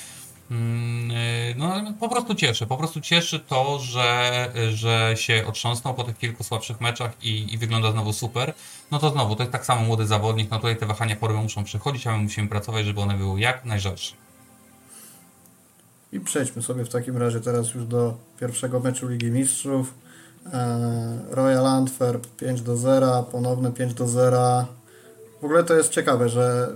[0.50, 1.08] Mm,
[1.56, 2.66] no, po prostu cieszy.
[2.66, 7.58] Po prostu cieszy to, że, że się otrząsnął po tych kilku słabszych meczach i, i
[7.58, 8.54] wygląda znowu super
[8.90, 11.64] no to znowu, to jest tak samo młody zawodnik, no tutaj te wahania formy muszą
[11.64, 14.14] przychodzić, a my musimy pracować, żeby one były jak najrzadsze.
[16.12, 19.94] I przejdźmy sobie w takim razie teraz już do pierwszego meczu Ligi Mistrzów.
[20.52, 24.66] E, Royal Antwerp 5 do 0, ponowne 5 do 0.
[25.40, 26.68] W ogóle to jest ciekawe, że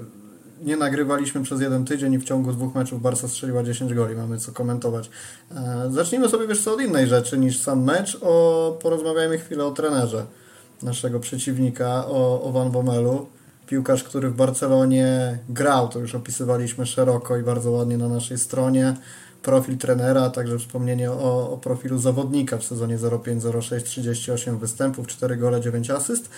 [0.61, 4.17] nie nagrywaliśmy przez jeden tydzień i w ciągu dwóch meczów Barca strzeliła 10 goli.
[4.17, 5.11] Mamy co komentować.
[5.51, 8.19] E, zacznijmy sobie wiesz co od innej rzeczy niż sam mecz.
[8.21, 10.27] O, porozmawiajmy chwilę o trenerze
[10.83, 13.27] naszego przeciwnika, o, o Van Bommelu.
[13.67, 18.97] Piłkarz, który w Barcelonie grał, to już opisywaliśmy szeroko i bardzo ładnie na naszej stronie.
[19.43, 25.37] Profil trenera, a także wspomnienie o, o profilu zawodnika w sezonie 05-06, 38 występów, 4
[25.37, 26.31] gole, 9 asyst.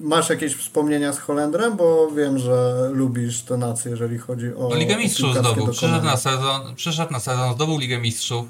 [0.00, 4.68] Masz jakieś wspomnienia z Holendrem, bo wiem, że lubisz tę nację, jeżeli chodzi o.
[4.68, 5.68] No, Ligę Mistrzów zdobył.
[5.68, 8.46] Przyszedł na, sezon, przyszedł na sezon, zdobył Ligę Mistrzów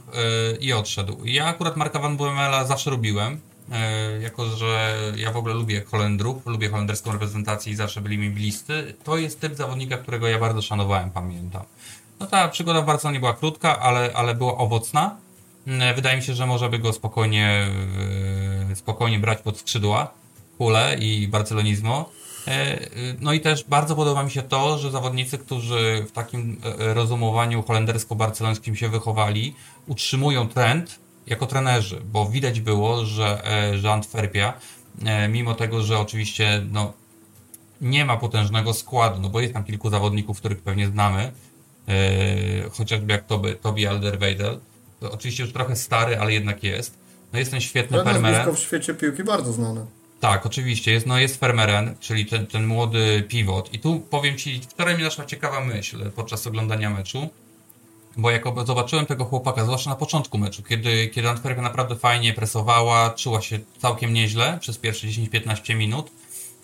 [0.51, 1.17] yy, i odszedł.
[1.25, 3.41] Ja akurat Marka Van Bommela zawsze lubiłem.
[3.73, 8.31] E, jako że ja w ogóle lubię Holendrów, lubię holenderską reprezentację i zawsze byli mi
[8.31, 11.63] bliscy, to jest typ zawodnika, którego ja bardzo szanowałem, pamiętam.
[12.21, 15.17] No ta przygoda w Barcelonie była krótka, ale, ale była owocna.
[15.67, 17.69] E, wydaje mi się, że może by go spokojnie,
[18.75, 20.24] spokojnie brać pod skrzydła
[20.59, 22.11] Pule i Barcelonizmo.
[23.21, 28.75] No i też bardzo podoba mi się to, że zawodnicy, którzy w takim rozumowaniu holendersko-barcelońskim
[28.75, 29.55] się wychowali,
[29.87, 34.53] utrzymują trend jako trenerzy, bo widać było, że, e, że Antwerpia,
[35.05, 36.93] e, mimo tego, że oczywiście no,
[37.81, 41.33] nie ma potężnego składu, no bo jest tam kilku zawodników, których pewnie znamy,
[41.89, 44.61] e, chociażby jak Toby, Toby Alderweireld,
[45.01, 46.99] to oczywiście już trochę stary, ale jednak jest.
[47.33, 48.55] No jest ten świetny Ten Fermeren.
[48.55, 49.87] w świecie piłki bardzo znany.
[50.25, 50.93] Tak, oczywiście.
[50.93, 53.75] Jest, no jest Fermeren, czyli ten, ten młody pivot.
[53.75, 57.29] I tu powiem Ci, wczoraj mi naszła ciekawa myśl podczas oglądania meczu.
[58.17, 63.11] Bo jak zobaczyłem tego chłopaka, zwłaszcza na początku meczu, kiedy, kiedy Antwerpia naprawdę fajnie presowała,
[63.11, 66.11] czuła się całkiem nieźle przez pierwsze 10-15 minut,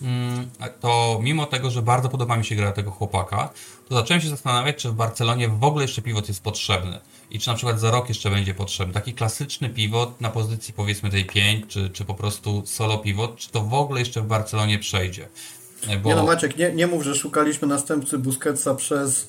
[0.03, 3.49] mm, to mimo tego, że bardzo podoba mi się gra tego chłopaka,
[3.89, 7.49] to zacząłem się zastanawiać, czy w Barcelonie w ogóle jeszcze pivot jest potrzebny i czy
[7.49, 8.95] na przykład za rok jeszcze będzie potrzebny.
[8.95, 13.51] Taki klasyczny pivot na pozycji powiedzmy tej 5, czy, czy po prostu solo pivot, czy
[13.51, 15.29] to w ogóle jeszcze w Barcelonie przejdzie.
[16.03, 16.09] Bo...
[16.09, 19.29] Nie no Maciek, nie, nie mów, że szukaliśmy następcy Busquetsa przez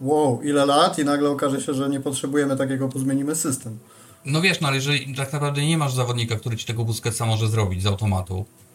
[0.00, 3.78] wow, ile lat i nagle okaże się, że nie potrzebujemy takiego, bo zmienimy system.
[4.24, 7.48] No wiesz, no ale jeżeli tak naprawdę nie masz zawodnika, który ci tego Busquetsa może
[7.48, 8.67] zrobić z automatu, e,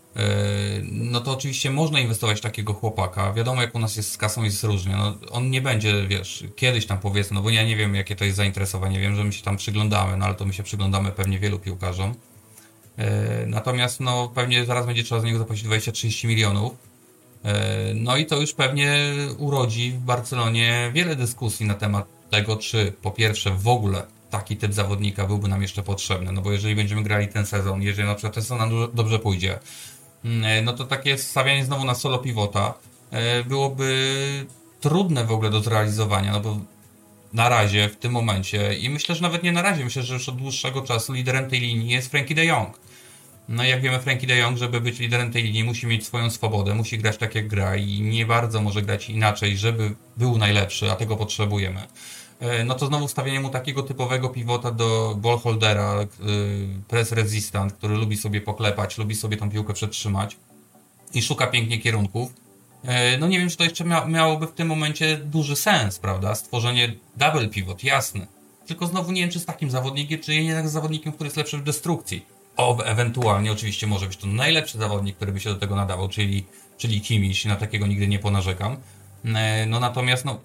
[0.91, 3.33] no to oczywiście można inwestować w takiego chłopaka.
[3.33, 4.95] Wiadomo, jak u nas jest z kasą, jest różnie.
[4.95, 8.25] No, on nie będzie, wiesz, kiedyś tam powiedzmy, no bo ja nie wiem, jakie to
[8.25, 8.99] jest zainteresowanie.
[8.99, 12.15] Wiem, że my się tam przyglądamy, no ale to my się przyglądamy pewnie wielu piłkarzom.
[12.97, 16.93] E, natomiast, no, pewnie zaraz będzie trzeba z niego zapłacić 20-30 milionów
[17.43, 22.93] E, no i to już pewnie urodzi w Barcelonie wiele dyskusji na temat tego, czy
[23.01, 26.31] po pierwsze w ogóle taki typ zawodnika byłby nam jeszcze potrzebny.
[26.31, 29.59] No bo jeżeli będziemy grali ten sezon, jeżeli na przykład ten sezon nam dobrze pójdzie,
[30.63, 32.73] no to takie stawianie znowu na solo pivota
[33.11, 34.45] e, byłoby
[34.81, 36.59] trudne w ogóle do zrealizowania, no bo
[37.33, 40.29] na razie, w tym momencie i myślę, że nawet nie na razie, myślę, że już
[40.29, 42.79] od dłuższego czasu liderem tej linii jest Frankie de Jong.
[43.49, 46.75] No jak wiemy, Frankie de Jong, żeby być liderem tej linii, musi mieć swoją swobodę,
[46.75, 50.95] musi grać tak jak gra i nie bardzo może grać inaczej, żeby był najlepszy, a
[50.95, 51.87] tego potrzebujemy.
[52.43, 56.07] E, no to znowu stawianie mu takiego typowego pivota do ballholdera, e,
[56.87, 60.37] press resistant, który lubi sobie poklepać, lubi sobie tą piłkę przetrzymać
[61.13, 62.33] i szuka pięknie kierunków.
[62.83, 66.35] E, no nie wiem, czy to jeszcze miałoby w tym momencie duży sens, prawda?
[66.35, 68.27] Stworzenie double pivot, jasne.
[68.67, 71.57] Tylko znowu nie wiem, czy z takim zawodnikiem, czy jednak z zawodnikiem, który jest lepszy
[71.57, 72.25] w destrukcji.
[72.57, 76.45] O, ewentualnie oczywiście może być to najlepszy zawodnik, który by się do tego nadawał, czyli,
[76.77, 78.77] czyli Kimiś, na takiego nigdy nie ponarzekam.
[79.67, 80.39] No natomiast no,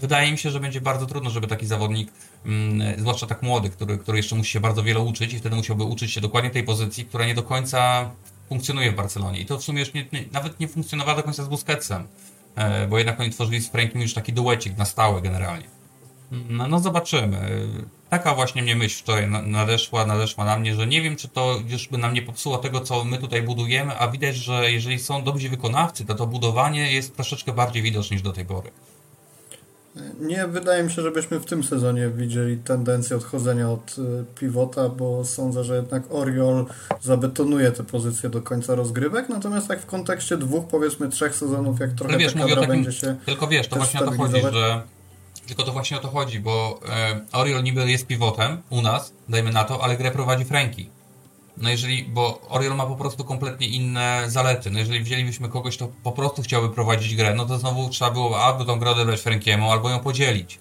[0.00, 2.12] wydaje mi się, że będzie bardzo trudno, żeby taki zawodnik,
[2.46, 5.84] mm, zwłaszcza tak młody, który, który jeszcze musi się bardzo wiele uczyć i wtedy musiałby
[5.84, 8.10] uczyć się dokładnie tej pozycji, która nie do końca
[8.48, 9.40] funkcjonuje w Barcelonie.
[9.40, 12.08] I to w sumie już nie, nie, nawet nie funkcjonowała do końca z Busquetsem,
[12.56, 15.64] e, bo jednak oni tworzyli z Frankiem już taki duecik na stałe generalnie.
[16.48, 17.68] No, no zobaczymy
[18.10, 21.88] taka właśnie mnie myśl wczoraj nadeszła, nadeszła na mnie, że nie wiem, czy to już
[21.88, 25.48] by nam nie popsuło tego, co my tutaj budujemy, a widać, że jeżeli są dobrzy
[25.48, 28.70] wykonawcy, to to budowanie jest troszeczkę bardziej widoczne niż do tej pory.
[30.20, 35.24] Nie, wydaje mi się, żebyśmy w tym sezonie widzieli tendencję odchodzenia od y, pivota, bo
[35.24, 36.66] sądzę, że jednak Oriol
[37.00, 41.92] zabetonuje te pozycje do końca rozgrywek, natomiast tak w kontekście dwóch, powiedzmy trzech sezonów, jak
[41.92, 44.82] trochę wiesz, ta kadra takim, będzie się Tylko wiesz, to właśnie o to chodzi, że
[45.46, 49.52] tylko to właśnie o to chodzi, bo e, Oriol niby jest pivotem u nas, dajmy
[49.52, 50.90] na to, ale grę prowadzi Franki.
[51.60, 54.70] No jeżeli, bo Oriol ma po prostu kompletnie inne zalety.
[54.70, 58.44] No jeżeli wzięlibyśmy kogoś, kto po prostu chciałby prowadzić grę, no to znowu trzeba było
[58.44, 60.58] albo tą grę odebrać Frankiemu, albo ją podzielić.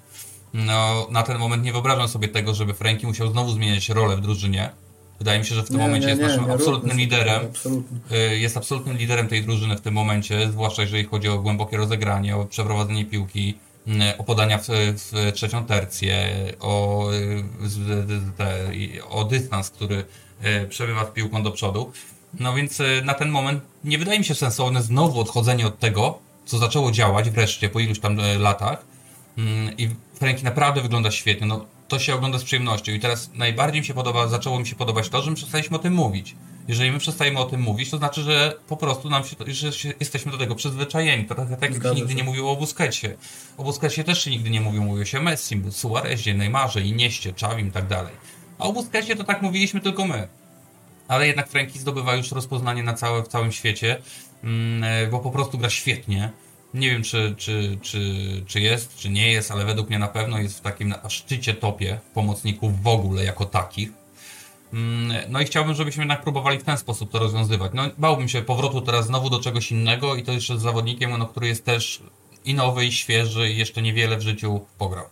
[0.53, 4.21] No, na ten moment nie wyobrażam sobie tego, żeby Franki musiał znowu zmieniać rolę w
[4.21, 4.69] drużynie.
[5.19, 7.45] Wydaje mi się, że w tym nie, momencie nie, jest naszym nie, absolutnym liderem.
[7.45, 7.97] Absolutnie.
[8.12, 12.38] E, jest absolutnym liderem tej drużyny w tym momencie, zwłaszcza jeżeli chodzi o głębokie rozegranie,
[12.38, 13.55] o przeprowadzenie piłki
[14.17, 17.09] o podania w, w trzecią tercję, o,
[18.38, 18.71] te,
[19.09, 20.05] o dystans, który
[20.69, 21.91] przebywa z piłką do przodu.
[22.34, 26.19] No więc e, na ten moment nie wydaje mi się sensowne znowu odchodzenie od tego,
[26.45, 28.86] co zaczęło działać wreszcie po iluś tam e, latach.
[29.38, 31.47] Mm, I Franki naprawdę wygląda świetnie.
[31.47, 32.91] No, to się ogląda z przyjemnością.
[32.91, 35.80] I teraz najbardziej mi się podoba, zaczęło mi się podobać to, że my przestaliśmy o
[35.80, 36.36] tym mówić.
[36.67, 39.93] Jeżeli my przestajemy o tym mówić, to znaczy, że po prostu nam się, że się,
[39.99, 41.25] jesteśmy do tego przyzwyczajeni.
[41.25, 43.08] To tak, tak jak się nigdy nie mówiło o Busquetsie.
[43.58, 47.71] O Busquetsie też się nigdy nie mówiło, mówiło się Messi, Suarezie, Neymarze, Inieście, Czawim i
[47.71, 48.13] tak dalej.
[48.59, 50.27] A o Busquetsie to tak mówiliśmy tylko my.
[51.07, 54.01] Ale jednak Franki zdobywa już rozpoznanie na całe, w całym świecie,
[54.43, 56.31] mm, bo po prostu gra świetnie.
[56.73, 58.01] Nie wiem, czy, czy, czy,
[58.47, 61.99] czy jest, czy nie jest, ale według mnie na pewno jest w takim szczycie topie
[62.13, 63.89] pomocników w ogóle jako takich.
[64.73, 67.71] Mm, no i chciałbym, żebyśmy jednak próbowali w ten sposób to rozwiązywać.
[67.73, 71.27] No, bałbym się powrotu teraz znowu do czegoś innego i to jeszcze z zawodnikiem, no,
[71.27, 72.03] który jest też
[72.45, 75.05] i nowy, i świeży, i jeszcze niewiele w życiu pograł.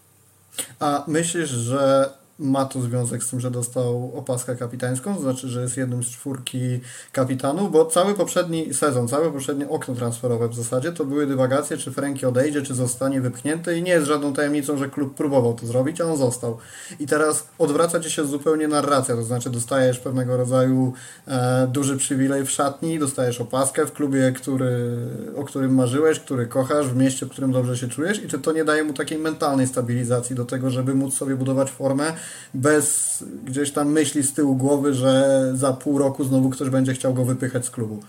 [0.80, 5.62] A myślisz, że ma to związek z tym, że dostał opaskę kapitańską, to znaczy, że
[5.62, 6.80] jest jednym z czwórki
[7.12, 11.92] kapitanów, bo cały poprzedni sezon, całe poprzednie okno transferowe w zasadzie to były dywagacje, czy
[11.92, 16.02] Franki odejdzie, czy zostanie wypchnięty i nie jest żadną tajemnicą, że klub próbował to zrobić,
[16.02, 16.58] a on został.
[17.00, 20.94] I teraz odwraca Ci się zupełnie narracja, to znaczy dostajesz pewnego rodzaju
[21.28, 24.98] e, duży przywilej w szatni, dostajesz opaskę w klubie, który,
[25.36, 28.52] o którym marzyłeś, który kochasz, w mieście, w którym dobrze się czujesz i czy to
[28.52, 32.14] nie daje mu takiej mentalnej stabilizacji do tego, żeby móc sobie budować formę
[32.54, 37.14] bez gdzieś tam myśli z tyłu głowy, że za pół roku znowu ktoś będzie chciał
[37.14, 38.04] go wypychać z klubu.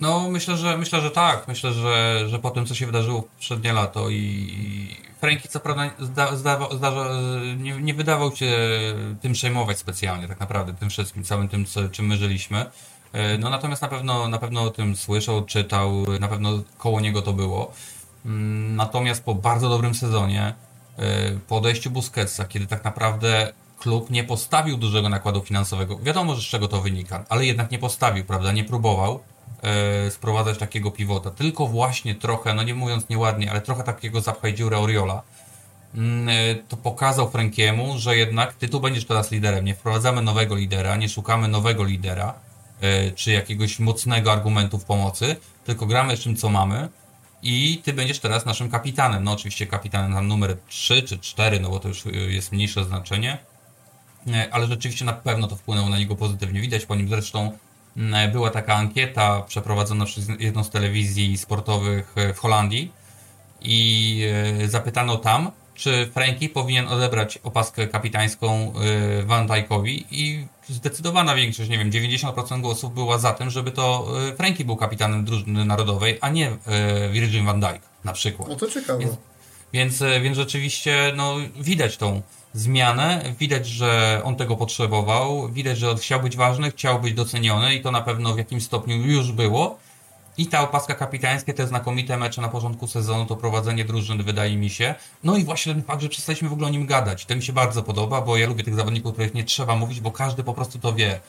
[0.00, 1.48] No, myślę, że myślę, że tak.
[1.48, 5.90] Myślę, że, że po tym, co się wydarzyło w poprzednie lato i Franki co prawda
[6.00, 7.06] zda,
[7.56, 8.52] nie, nie, wydawał się
[9.20, 12.66] tym przejmować specjalnie, tak naprawdę, tym wszystkim, całym tym, co, czym my żyliśmy.
[13.12, 17.22] E, no natomiast na pewno, na pewno o tym słyszał, czytał, na pewno koło niego
[17.22, 17.72] to było.
[18.26, 20.54] Mm, natomiast po bardzo dobrym sezonie,
[21.48, 26.44] po odejściu Busquetsa, kiedy tak naprawdę klub nie postawił dużego nakładu finansowego, wiadomo, że z
[26.44, 29.20] czego to wynika, ale jednak nie postawił, prawda, nie próbował,
[29.62, 34.54] e, sprowadzać takiego pivota, tylko właśnie trochę, no nie mówiąc nieładnie, ale trochę takiego zapchaj
[34.54, 35.22] dziurę Oriola,
[35.94, 40.54] mm, e, to pokazał Frankiemu, że jednak ty tu będziesz teraz liderem, nie wprowadzamy nowego
[40.54, 42.34] lidera, nie szukamy nowego lidera,
[43.14, 46.88] czy jakiegoś mocnego argumentu w pomocy, tylko gramy z czym co mamy
[47.44, 49.24] i ty będziesz teraz naszym kapitanem.
[49.24, 53.38] No oczywiście kapitanem na numer 3 czy 4, no bo to już jest mniejsze znaczenie,
[54.50, 56.60] ale rzeczywiście na pewno to wpłynęło na niego pozytywnie.
[56.60, 57.52] Widać po nim zresztą
[57.96, 62.92] E, była taka ankieta przeprowadzona przez jedną z telewizji sportowych e, w Holandii
[63.60, 64.20] i
[64.62, 68.72] e, zapytano tam, czy Frankie powinien odebrać opaskę kapitańską
[69.24, 74.06] Van Dijkowi i zdecydowana większość, nie wiem, 90% głosów była za tym, żeby to
[74.36, 76.56] Frankie był kapitanem drużyny narodowej, a nie
[77.12, 78.48] Virgin van Dijk na przykład.
[78.48, 78.98] No to ciekawe.
[78.98, 79.16] Więc,
[79.72, 83.22] więc, więc rzeczywiście no, widać tą zmianę.
[83.40, 85.48] Widać, że on tego potrzebował.
[85.48, 88.62] Widać, że on chciał być ważny, chciał być doceniony i to na pewno w jakimś
[88.62, 89.78] stopniu już było.
[90.38, 94.70] I ta opaska kapitańska, te znakomite mecze na porządku sezonu, to prowadzenie drużyny, wydaje mi
[94.70, 94.94] się.
[95.24, 97.26] No i właśnie ten fakt, że przestaliśmy w ogóle o nim gadać.
[97.26, 100.00] To mi się bardzo podoba, bo ja lubię tych zawodników, o których nie trzeba mówić,
[100.00, 101.20] bo każdy po prostu to wie.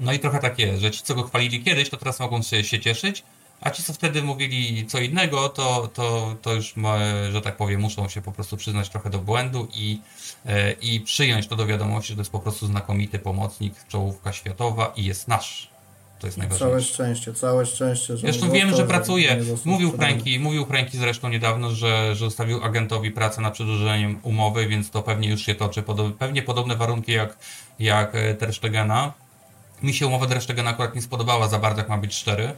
[0.00, 2.64] No i trochę tak jest, że ci, co go chwalili kiedyś, to teraz mogą się,
[2.64, 3.24] się cieszyć,
[3.60, 6.74] a ci, co wtedy mówili co innego, to, to, to już,
[7.32, 10.00] że tak powiem, muszą się po prostu przyznać trochę do błędu i,
[10.46, 14.92] e, i przyjąć to do wiadomości, że to jest po prostu znakomity pomocnik, czołówka światowa
[14.96, 15.69] i jest nasz.
[16.20, 16.66] To jest najważniejsze.
[16.66, 18.16] Całe szczęście, całe szczęście.
[18.16, 19.36] Że zresztą wiemy, że pracuje.
[19.64, 24.90] Mówił Franki, mówił Franki zresztą niedawno, że, że zostawił agentowi pracę nad przedłużeniem umowy, więc
[24.90, 25.82] to pewnie już się toczy.
[25.82, 27.38] Podob, pewnie podobne warunki jak,
[27.78, 29.12] jak e, Ter Stegena.
[29.82, 32.52] Mi się umowa Ter Stegena akurat nie spodobała za bardzo, jak ma być 4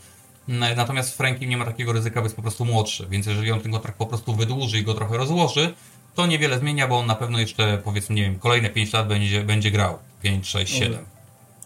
[0.49, 3.73] Natomiast Frankiem nie ma takiego ryzyka, bo jest po prostu młodszy, więc jeżeli on ten
[3.73, 5.75] kontrakt po prostu wydłuży i go trochę rozłoży,
[6.15, 9.45] to niewiele zmienia, bo on na pewno jeszcze powiedzmy, nie wiem, kolejne 5 lat będzie,
[9.45, 9.99] będzie grał.
[10.23, 10.99] 5, 6, 7.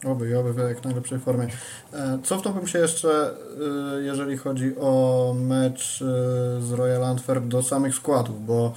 [0.04, 1.46] Oby oby w jak najlepszej formie.
[1.92, 3.30] E, cofnąłbym się jeszcze,
[3.98, 6.04] e, jeżeli chodzi o mecz e,
[6.62, 8.72] z Royal Antwerp do samych składów, bo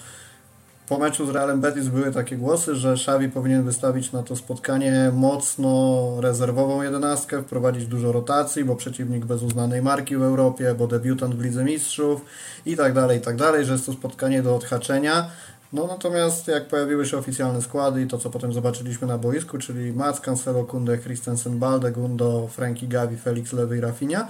[0.89, 5.11] po meczu z Realem Betis były takie głosy, że Xavi powinien wystawić na to spotkanie
[5.13, 11.35] mocno rezerwową jedenastkę, wprowadzić dużo rotacji, bo przeciwnik bez uznanej marki w Europie, bo debiutant
[11.35, 12.21] w Lidze Mistrzów
[12.65, 15.29] i tak dalej, i tak dalej, że jest to spotkanie do odhaczenia.
[15.73, 19.93] No natomiast jak pojawiły się oficjalne składy i to, co potem zobaczyliśmy na boisku, czyli
[19.93, 24.27] Mats, Cancelo, Kunde, Christensen, Balde, Gundo, Frankie Gavi, Felix Lewy i Rafinha,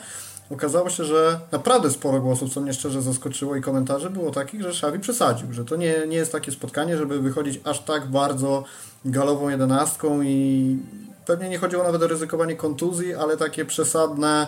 [0.52, 4.70] okazało się, że naprawdę sporo głosów, co mnie szczerze zaskoczyło i komentarzy było takich, że
[4.70, 8.64] Xavi przesadził, że to nie, nie jest takie spotkanie, żeby wychodzić aż tak bardzo
[9.06, 10.78] galową jedenastką i
[11.26, 14.48] pewnie nie chodziło nawet o ryzykowanie kontuzji, ale takie przesadne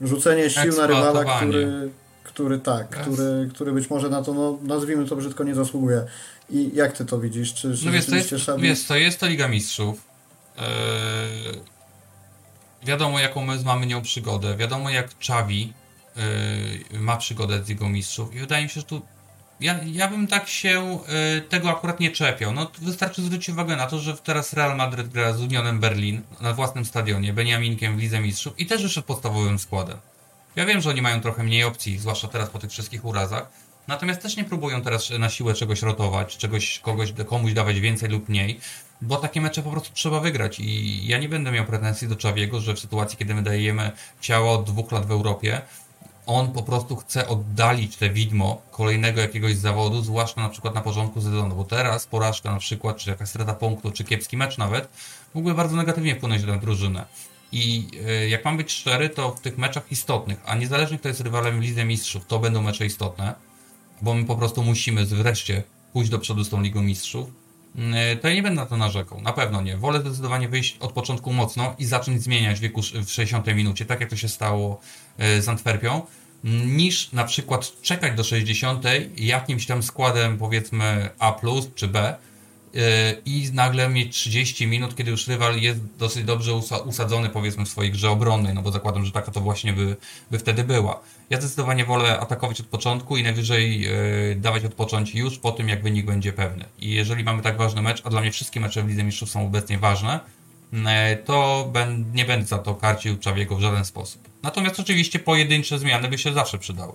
[0.00, 1.90] rzucenie sił na rywala, który,
[2.34, 6.04] który tak, który, który być może na to, no, nazwijmy to brzydko, nie zasługuje.
[6.50, 7.54] I jak ty to widzisz?
[7.54, 10.04] Czy, czy no wiesz, to jest, wiesz, to jest to Liga Mistrzów.
[10.56, 10.62] Yy
[12.84, 15.72] wiadomo jaką my mamy nią przygodę, wiadomo jak Czawi
[16.92, 19.02] yy, ma przygodę z Ligą Mistrzów i wydaje mi się, że tu
[19.60, 20.98] ja, ja bym tak się
[21.34, 22.52] yy, tego akurat nie czepiał.
[22.52, 26.52] No wystarczy zwrócić uwagę na to, że teraz Real Madrid gra z Unionem Berlin na
[26.52, 29.98] własnym stadionie, Beniaminkiem w Lidze Mistrzów i też jeszcze podstawowym składem.
[30.56, 33.50] Ja wiem, że oni mają trochę mniej opcji, zwłaszcza teraz po tych wszystkich urazach,
[33.88, 38.28] natomiast też nie próbują teraz na siłę czegoś rotować, czegoś, kogoś, komuś dawać więcej lub
[38.28, 38.60] mniej
[39.02, 42.60] bo takie mecze po prostu trzeba wygrać i ja nie będę miał pretensji do Czawiego,
[42.60, 45.60] że w sytuacji, kiedy my dajemy ciało od dwóch lat w Europie,
[46.26, 51.20] on po prostu chce oddalić te widmo kolejnego jakiegoś zawodu, zwłaszcza na przykład na porządku
[51.20, 54.88] sezonu, bo teraz porażka na przykład, czy jakaś strata punktu, czy kiepski mecz nawet,
[55.34, 57.04] mógłby bardzo negatywnie wpłynąć na drużynę.
[57.52, 61.20] I e, jak mam być szczery, to w tych meczach istotnych, a niezależnie kto jest
[61.20, 63.34] rywalem w Lidze Mistrzów, to będą mecze istotne,
[64.02, 65.62] bo my po prostu musimy wreszcie
[65.92, 67.42] pójść do przodu z tą Ligą Mistrzów,
[67.78, 69.20] E, to ja nie będę na to narzekał.
[69.20, 69.76] Na pewno nie.
[69.76, 74.00] Wolę zdecydowanie wyjść od początku mocno i zacząć zmieniać w wieku w 60 minucie, tak
[74.00, 74.80] jak to się stało
[75.18, 76.02] e, z Antwerpią,
[76.66, 78.84] niż na przykład czekać do 60
[79.16, 81.40] jakimś tam składem powiedzmy A
[81.74, 82.16] czy B,
[83.24, 87.92] i nagle mieć 30 minut, kiedy już rywal jest dosyć dobrze usadzony powiedzmy w swojej
[87.92, 89.96] grze obronnej, no bo zakładam, że taka to właśnie by,
[90.30, 91.00] by wtedy była.
[91.30, 95.82] Ja zdecydowanie wolę atakować od początku i najwyżej yy, dawać odpocząć już po tym, jak
[95.82, 96.64] wynik będzie pewny.
[96.78, 99.46] I jeżeli mamy tak ważny mecz, a dla mnie wszystkie mecze w Lidze Mistrzów są
[99.46, 100.20] obecnie ważne,
[100.86, 104.28] e, to ben, nie będę za to karcił Czawiego w żaden sposób.
[104.42, 106.92] Natomiast oczywiście pojedyncze zmiany by się zawsze przydały.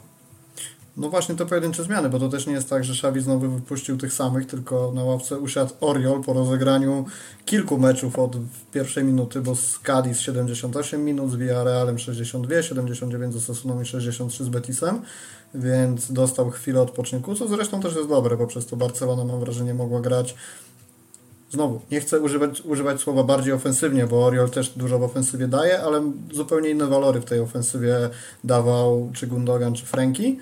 [0.98, 3.98] No właśnie te pojedyncze zmiany, bo to też nie jest tak, że Xavi znowu wypuścił
[3.98, 7.06] tych samych, tylko na ławce usiadł Oriol po rozegraniu
[7.46, 8.38] kilku meczów od
[8.72, 14.44] pierwszej minuty, bo z Cadiz 78 minut, z Villarrealem 62, 79 z Osasuną i 63
[14.44, 15.02] z Betisem,
[15.56, 19.74] więc dostał chwilę odpoczynku, co zresztą też jest dobre, bo przez to Barcelona mam wrażenie
[19.74, 20.36] mogła grać
[21.52, 25.82] Znowu, nie chcę używać, używać słowa bardziej ofensywnie, bo Oriol też dużo w ofensywie daje,
[25.82, 28.10] ale zupełnie inne walory w tej ofensywie
[28.44, 30.38] dawał czy Gundogan, czy Franki.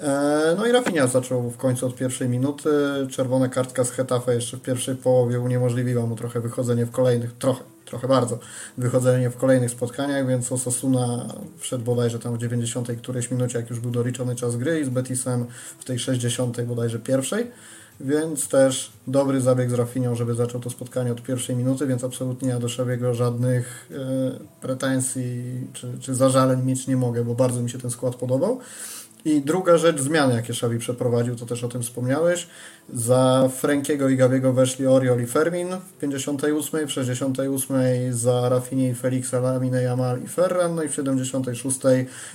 [0.00, 2.70] E, no i Rafinha zaczął w końcu od pierwszej minuty.
[3.10, 7.64] Czerwona kartka z Hetafe jeszcze w pierwszej połowie uniemożliwiła mu trochę wychodzenie w kolejnych, trochę,
[7.84, 8.38] trochę bardzo,
[8.78, 11.26] wychodzenie w kolejnych spotkaniach, więc Osasuna
[11.58, 14.88] wszedł bodajże tam w 90 którejś minucie, jak już był doliczony czas gry i z
[14.88, 15.46] Betisem
[15.78, 17.50] w tej 60 bodajże pierwszej.
[18.00, 22.48] Więc też dobry zabieg z Rafinią, żeby zaczął to spotkanie od pierwszej minuty, więc absolutnie
[22.48, 25.42] ja do Szawiego żadnych e, pretensji
[25.72, 28.60] czy, czy zażaleń mieć nie mogę, bo bardzo mi się ten skład podobał.
[29.24, 32.46] I druga rzecz, zmiany, jakie Szawi przeprowadził, to też o tym wspomniałeś.
[32.94, 37.76] Za Frankiego i Gawiego weszli Oriol i Fermin w 58, w 68
[38.10, 41.78] za Rafinie i Felixa, Lamine Jamal i Ferran, no i w 76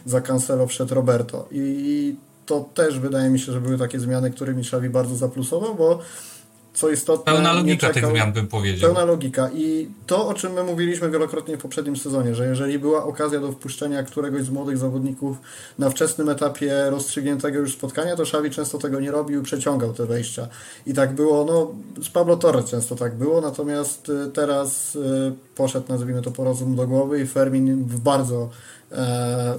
[0.05, 1.47] za Cancelo wszedł Roberto.
[1.51, 2.15] I
[2.45, 5.99] to też wydaje mi się, że były takie zmiany, którymi Szawi bardzo zaplusował, bo
[6.75, 7.33] co istotne.
[7.33, 8.93] Pełna logika czekał, tych zmian bym powiedział.
[8.93, 9.49] Pełna logika.
[9.53, 13.51] I to, o czym my mówiliśmy wielokrotnie w poprzednim sezonie, że jeżeli była okazja do
[13.51, 15.37] wpuszczenia któregoś z młodych zawodników
[15.79, 20.47] na wczesnym etapie rozstrzygniętego już spotkania, to Szawi często tego nie robił, przeciągał te wejścia.
[20.87, 21.71] I tak było, no,
[22.03, 24.99] z Pablo Torres często tak było, natomiast y, teraz y,
[25.55, 28.49] poszedł, nazwijmy to, po rozum do głowy i Fermin w bardzo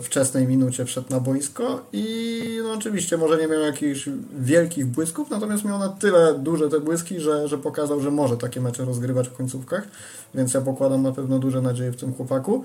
[0.02, 4.08] wczesnej minucie wszedł na boisko i no oczywiście może nie miał jakichś
[4.38, 8.60] wielkich błysków, natomiast miał na tyle duże te błyski, że, że pokazał, że może takie
[8.60, 9.88] mecze rozgrywać w końcówkach,
[10.34, 12.64] więc ja pokładam na pewno duże nadzieje w tym chłopaku.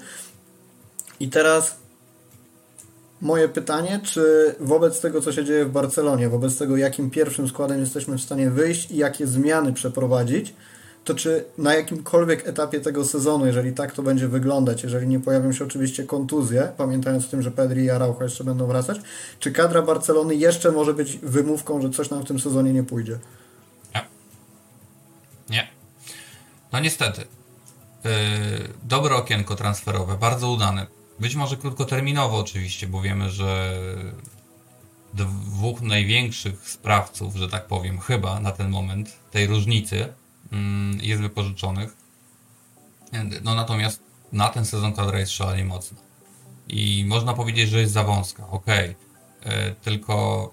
[1.20, 1.76] I teraz
[3.22, 7.80] moje pytanie, czy wobec tego, co się dzieje w Barcelonie, wobec tego, jakim pierwszym składem
[7.80, 10.54] jesteśmy w stanie wyjść i jakie zmiany przeprowadzić,
[11.04, 15.54] to czy na jakimkolwiek etapie tego sezonu, jeżeli tak to będzie wyglądać, jeżeli nie pojawią
[15.54, 18.98] się oczywiście kontuzje, pamiętając o tym, że Pedri i Araujo jeszcze będą wracać,
[19.40, 23.20] czy kadra Barcelony jeszcze może być wymówką, że coś nam w tym sezonie nie pójdzie?
[23.96, 24.06] Nie.
[25.50, 25.68] Nie.
[26.74, 27.22] No niestety.
[28.04, 28.12] Yy,
[28.84, 30.88] dobre okienko transferowe, bardzo udane.
[31.20, 33.80] Być może krótkoterminowo oczywiście, bo wiemy, że
[35.14, 40.14] dwóch największych sprawców, że tak powiem, chyba na ten moment tej różnicy
[41.02, 41.96] jest wypożyczonych.
[43.44, 45.98] No natomiast na ten sezon kadra jest szalenie mocna.
[46.68, 48.96] I można powiedzieć, że jest za wąska, okej.
[49.42, 49.54] Okay.
[49.54, 50.52] E, tylko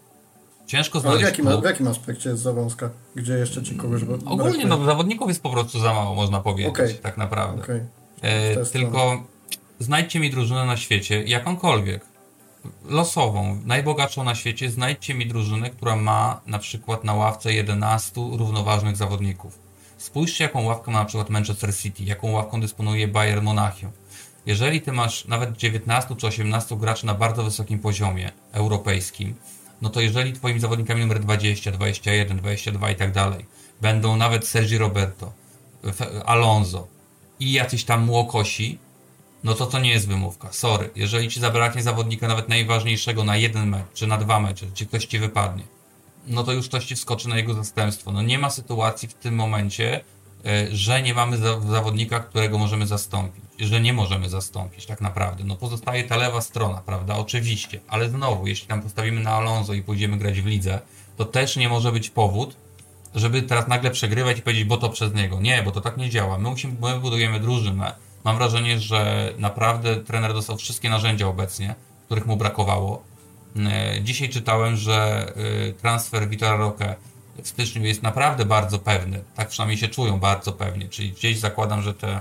[0.67, 1.25] ciężko znaleźć...
[1.25, 2.91] Ale w jakim, w jakim aspekcie jest za wąska?
[3.15, 6.95] Gdzie jeszcze ci kogoś Ogólnie no, zawodników jest po prostu za mało, można powiedzieć, okay.
[6.95, 7.63] tak naprawdę.
[7.63, 7.87] Okay.
[8.23, 9.23] E, tylko
[9.79, 12.07] znajdźcie mi drużynę na świecie, jakąkolwiek,
[12.85, 18.97] losową, najbogatszą na świecie, znajdźcie mi drużynę, która ma na przykład na ławce 11 równoważnych
[18.97, 19.68] zawodników
[19.99, 23.93] Spójrzcie, jaką ławkę ma na przykład Manchester City, jaką ławką dysponuje Bayern Monachium.
[24.47, 29.35] Jeżeli ty masz nawet 19 czy 18 graczy na bardzo wysokim poziomie europejskim,
[29.83, 33.47] no to jeżeli twoimi zawodnikami numer 20, 21, 22 i tak dalej
[33.81, 35.33] będą nawet Sergi Roberto,
[36.27, 36.87] Alonso
[37.41, 38.79] i jacyś tam młokosi,
[39.45, 40.53] no to to nie jest wymówka.
[40.53, 40.91] Sorry.
[40.97, 45.05] Jeżeli ci zabraknie zawodnika nawet najważniejszego na jeden mecz, czy na dwa mecze, czy ktoś
[45.07, 45.65] ci wypadnie,
[46.29, 48.13] no to już ktoś ci wskoczy na jego zastępstwo.
[48.13, 50.05] No nie ma sytuacji w tym momencie,
[50.47, 51.37] e, że nie mamy
[51.69, 55.45] zawodnika, którego możemy zastąpić, że nie możemy zastąpić tak naprawdę.
[55.45, 57.17] No pozostaje ta lewa strona, prawda?
[57.17, 60.81] Oczywiście, ale znowu, jeśli tam postawimy na Alonso i pójdziemy grać w lidze,
[61.17, 62.57] to też nie może być powód,
[63.15, 65.41] żeby teraz nagle przegrywać i powiedzieć, bo to przez niego.
[65.41, 66.39] Nie, bo to tak nie działa.
[66.39, 67.93] My, musimy, my budujemy drużynę.
[68.25, 71.75] Mam wrażenie, że naprawdę trener dostał wszystkie narzędzia obecnie,
[72.07, 73.03] których mu brakowało
[74.03, 75.27] dzisiaj czytałem, że
[75.69, 76.95] e, transfer Vitora Roque
[77.43, 79.25] w styczniu jest naprawdę bardzo pewny.
[79.35, 80.89] Tak przynajmniej się czują bardzo pewnie.
[80.89, 82.21] Czyli gdzieś zakładam, że te,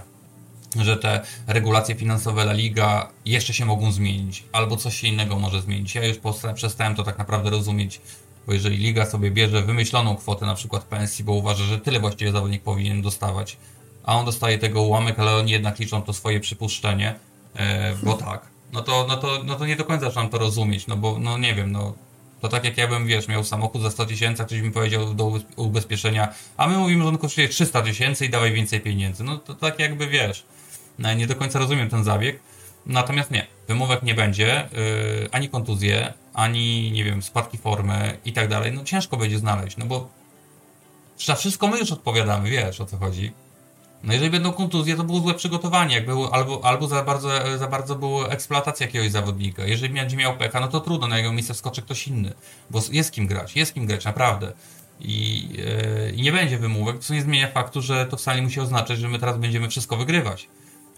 [0.76, 5.62] że te regulacje finansowe La Liga jeszcze się mogą zmienić, albo coś się innego może
[5.62, 5.96] zmienić.
[5.96, 6.18] Ja już
[6.56, 8.02] przestałem to tak naprawdę rozumieć,
[8.48, 12.32] bo jeżeli Liga sobie bierze wymyśloną kwotę na przykład pensji, bo uważa, że tyle właściwie
[12.32, 13.58] zawodnik powinien dostawać,
[14.04, 17.16] a on dostaje tego ułamek, ale oni jednak liczą to swoje przypuszczenie,
[17.56, 20.88] e, bo tak no to, no to, no to nie do końca zaczynam to rozumieć,
[20.88, 21.94] no bo, no nie wiem, no
[22.42, 25.40] to tak jak ja bym, wiesz, miał samochód za 100 tysięcy, ktoś mi powiedział do
[25.56, 29.24] ubezpieczenia, a my mówimy, że on kosztuje 300 tysięcy i dawaj więcej pieniędzy.
[29.24, 30.46] No to tak jakby, wiesz,
[31.00, 32.40] no, nie do końca rozumiem ten zabieg.
[32.86, 38.48] Natomiast nie, wymówek nie będzie, yy, ani kontuzje, ani, nie wiem, spadki formy i tak
[38.48, 38.74] dalej.
[38.74, 40.10] No ciężko będzie znaleźć, no bo
[41.26, 43.32] za wszystko my już odpowiadamy, wiesz o co chodzi.
[44.04, 47.68] No jeżeli będą kontuzje, to było złe przygotowanie, jak było, albo, albo za, bardzo, za
[47.68, 49.66] bardzo była eksploatacja jakiegoś zawodnika.
[49.66, 52.34] Jeżeli będzie miał pecha, no to trudno, na jego miejsce wskoczy ktoś inny,
[52.70, 54.54] bo jest kim grać, jest kim grać, naprawdę.
[55.00, 59.00] I, yy, nie będzie wymówek, co nie zmienia faktu, że to wcale nie musi oznaczać,
[59.00, 60.48] że my teraz będziemy wszystko wygrywać.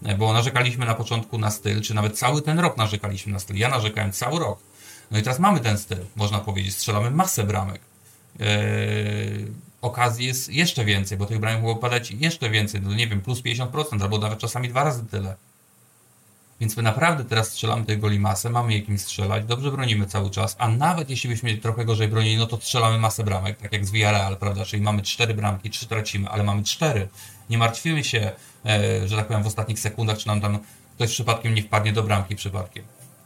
[0.05, 3.57] E, bo narzekaliśmy na początku na styl, czy nawet cały ten rok narzekaliśmy na styl.
[3.57, 4.59] Ja narzekałem cały rok.
[5.11, 6.75] No i teraz mamy ten styl, można powiedzieć.
[6.75, 7.81] Strzelamy masę bramek.
[8.39, 8.47] Yy,
[9.81, 13.41] okazji jest jeszcze więcej, bo tych bramek mogło padać jeszcze więcej, no nie wiem, plus
[13.41, 15.35] 50%, albo nawet czasami dwa razy tyle.
[16.59, 20.55] Więc my naprawdę teraz strzelamy tej goli masę, mamy jakimś strzelać, dobrze bronimy cały czas,
[20.59, 23.91] a nawet jeśli byśmy trochę gorzej bronili, no to strzelamy masę bramek, tak jak z
[23.91, 27.07] Villarreal, prawda, czyli mamy cztery bramki, trzy tracimy, ale mamy cztery.
[27.49, 28.31] Nie martwimy się,
[28.65, 30.59] e, że tak powiem, w ostatnich sekundach, czy nam tam
[30.95, 32.83] ktoś przypadkiem nie wpadnie do bramki przypadkiem.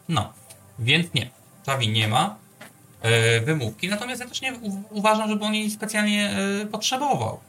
[0.10, 0.34] No,
[0.80, 1.30] więc nie.
[1.66, 2.36] Czawi nie ma,
[3.45, 4.54] wymówki, natomiast ja też nie
[4.89, 7.39] uważam, żeby on jej specjalnie e, potrzebował.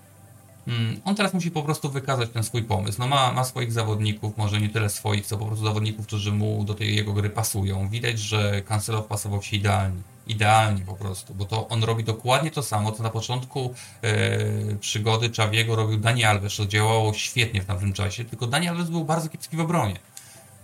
[0.69, 2.99] Mm, on teraz musi po prostu wykazać ten swój pomysł.
[2.99, 6.65] No ma, ma swoich zawodników, może nie tyle swoich, co po prostu zawodników, którzy mu
[6.65, 7.89] do tej jego gry pasują.
[7.89, 10.01] Widać, że Cancelo wpasował się idealnie.
[10.27, 15.31] Idealnie po prostu, bo to on robi dokładnie to samo, co na początku e, przygody
[15.31, 19.29] Czawiego robił Dani Alves, to działało świetnie w tamtym czasie, tylko Dani Alves był bardzo
[19.29, 19.97] kiepski w obronie.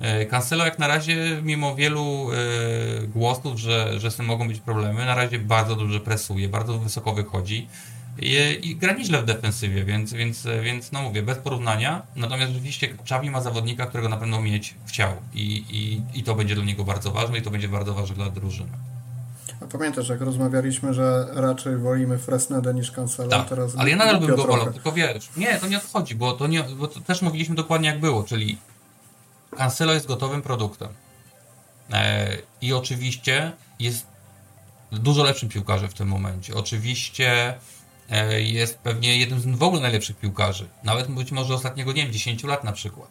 [0.01, 4.61] E, Cancelo jak na razie, mimo wielu e, głosów, że, że z tym mogą być
[4.61, 7.68] problemy, na razie bardzo dobrze presuje, bardzo wysoko wychodzi
[8.18, 12.03] i, i gra nieźle w defensywie, więc, więc, więc no mówię, bez porównania.
[12.16, 16.55] Natomiast rzeczywiście Xavi ma zawodnika, którego na pewno mieć chciał i, i, i to będzie
[16.55, 18.70] dla niego bardzo ważne i to będzie bardzo ważne dla drużyny.
[19.61, 24.20] A pamiętasz, jak rozmawialiśmy, że raczej wolimy Fresnedę niż Cancelo, tak, teraz ale ja nadal
[24.20, 27.22] bym go wolał, tylko wiesz, nie, to nie odchodzi, bo to, nie, bo to też
[27.22, 28.59] mówiliśmy dokładnie jak było, czyli
[29.57, 30.88] Cancelo jest gotowym produktem.
[31.92, 34.07] E, I oczywiście jest
[34.92, 36.55] dużo lepszym piłkarzem w tym momencie.
[36.55, 37.55] Oczywiście
[38.11, 40.68] e, jest pewnie jednym z w ogóle najlepszych piłkarzy.
[40.84, 43.09] Nawet być może ostatniego, nie wiem, 10 lat na przykład.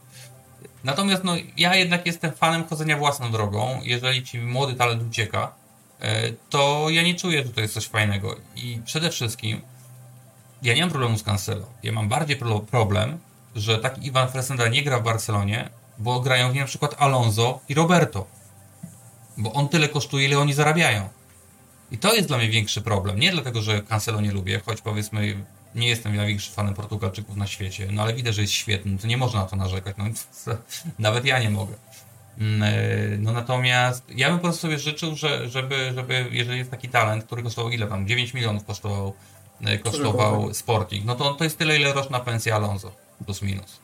[0.83, 3.81] Natomiast no, ja jednak jestem fanem chodzenia własną drogą.
[3.83, 5.51] Jeżeli ci młody talent ucieka,
[6.01, 8.35] e, to ja nie czuję, że to jest coś fajnego.
[8.55, 9.61] I przede wszystkim
[10.61, 11.65] ja nie mam problemu z Cancelo.
[11.83, 12.37] Ja mam bardziej
[12.71, 13.17] problem,
[13.55, 15.69] że taki Iwan Fresneda nie gra w Barcelonie,
[15.99, 18.25] bo grają w nim na przykład Alonso i Roberto.
[19.37, 21.09] Bo on tyle kosztuje, ile oni zarabiają.
[21.91, 23.19] I to jest dla mnie większy problem.
[23.19, 25.45] Nie dlatego, że Cancelo nie lubię, choć powiedzmy
[25.75, 29.17] nie jestem największym fanem Portugalczyków na świecie, no ale widzę, że jest świetny, to nie
[29.17, 29.95] można na to narzekać.
[29.97, 30.05] No,
[30.99, 31.73] nawet ja nie mogę.
[32.37, 36.71] Mm, e, no natomiast ja bym po prostu sobie życzył, że, żeby, żeby, jeżeli jest
[36.71, 38.07] taki talent, który kosztował ile tam?
[38.07, 39.13] 9 milionów kosztował,
[39.61, 42.91] e, kosztował Sporting, no to to jest tyle, ile roczna pensja Alonso,
[43.25, 43.79] plus minus.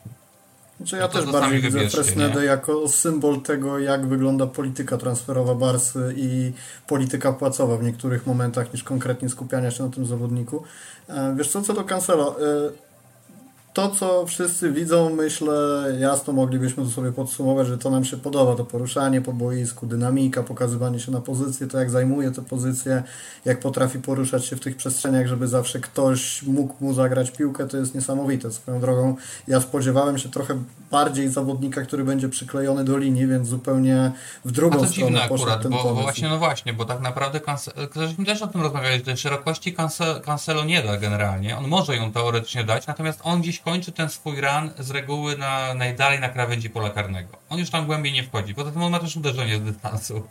[0.76, 6.14] Znaczy ja no też bardziej widzę Fresnedę jako symbol tego, jak wygląda polityka transferowa Barsy
[6.16, 6.52] i
[6.86, 10.62] polityka płacowa w niektórych momentach, niż konkretnie skupiania się na tym zawodniku.
[11.08, 12.70] E, wiesz co, co do Cancelo, e,
[13.76, 18.56] to, co wszyscy widzą, myślę, jasno moglibyśmy to sobie podsumować, że to nam się podoba,
[18.56, 23.02] to poruszanie po boisku, dynamika, pokazywanie się na pozycję, to jak zajmuje tę pozycję,
[23.44, 27.76] jak potrafi poruszać się w tych przestrzeniach, żeby zawsze ktoś mógł mu zagrać piłkę, to
[27.76, 28.50] jest niesamowite.
[28.50, 29.16] Swoją drogą
[29.48, 30.58] ja spodziewałem się trochę
[30.90, 34.12] bardziej zawodnika, który będzie przyklejony do linii, więc zupełnie
[34.44, 37.00] w drugą A to stronę dziwne akurat, ten bo, bo, właśnie, no właśnie, bo tak
[37.00, 37.40] naprawdę
[37.96, 39.76] Żeśmy też o tym rozmawiali, że szerokości
[40.24, 44.40] Cancelo nie da generalnie, on może ją teoretycznie dać, natomiast on gdzieś kończy ten swój
[44.40, 47.38] run z reguły na, najdalej na krawędzi pola karnego.
[47.48, 48.54] On już tam głębiej nie wchodzi.
[48.54, 50.28] Poza tym on ma też uderzenie z dystansu.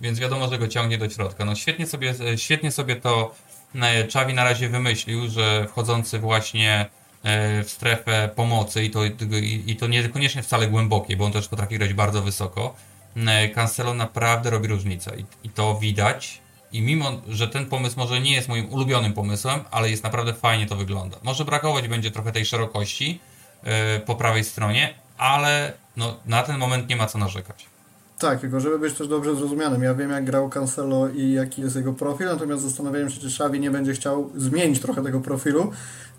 [0.00, 1.44] Więc wiadomo, że go ciągnie do środka.
[1.44, 3.34] No świetnie sobie, świetnie sobie to
[4.08, 6.86] Czawi e, na razie wymyślił, że wchodzący właśnie
[7.22, 9.04] e, w strefę pomocy i to,
[9.66, 12.74] i to niekoniecznie wcale głębokie, bo on też potrafi grać bardzo wysoko.
[13.16, 15.12] E, Cancelo naprawdę robi różnicę
[15.44, 16.40] i to widać
[16.74, 20.66] i mimo, że ten pomysł może nie jest moim ulubionym pomysłem, ale jest naprawdę fajnie
[20.66, 21.16] to wygląda.
[21.22, 23.20] Może brakować będzie trochę tej szerokości
[23.62, 23.70] yy,
[24.06, 27.66] po prawej stronie, ale no, na ten moment nie ma co narzekać.
[28.18, 29.82] Tak, tylko żeby być też dobrze zrozumianym.
[29.82, 33.60] Ja wiem, jak grał Cancelo i jaki jest jego profil, natomiast zastanawiałem się, czy Xavi
[33.60, 35.70] nie będzie chciał zmienić trochę tego profilu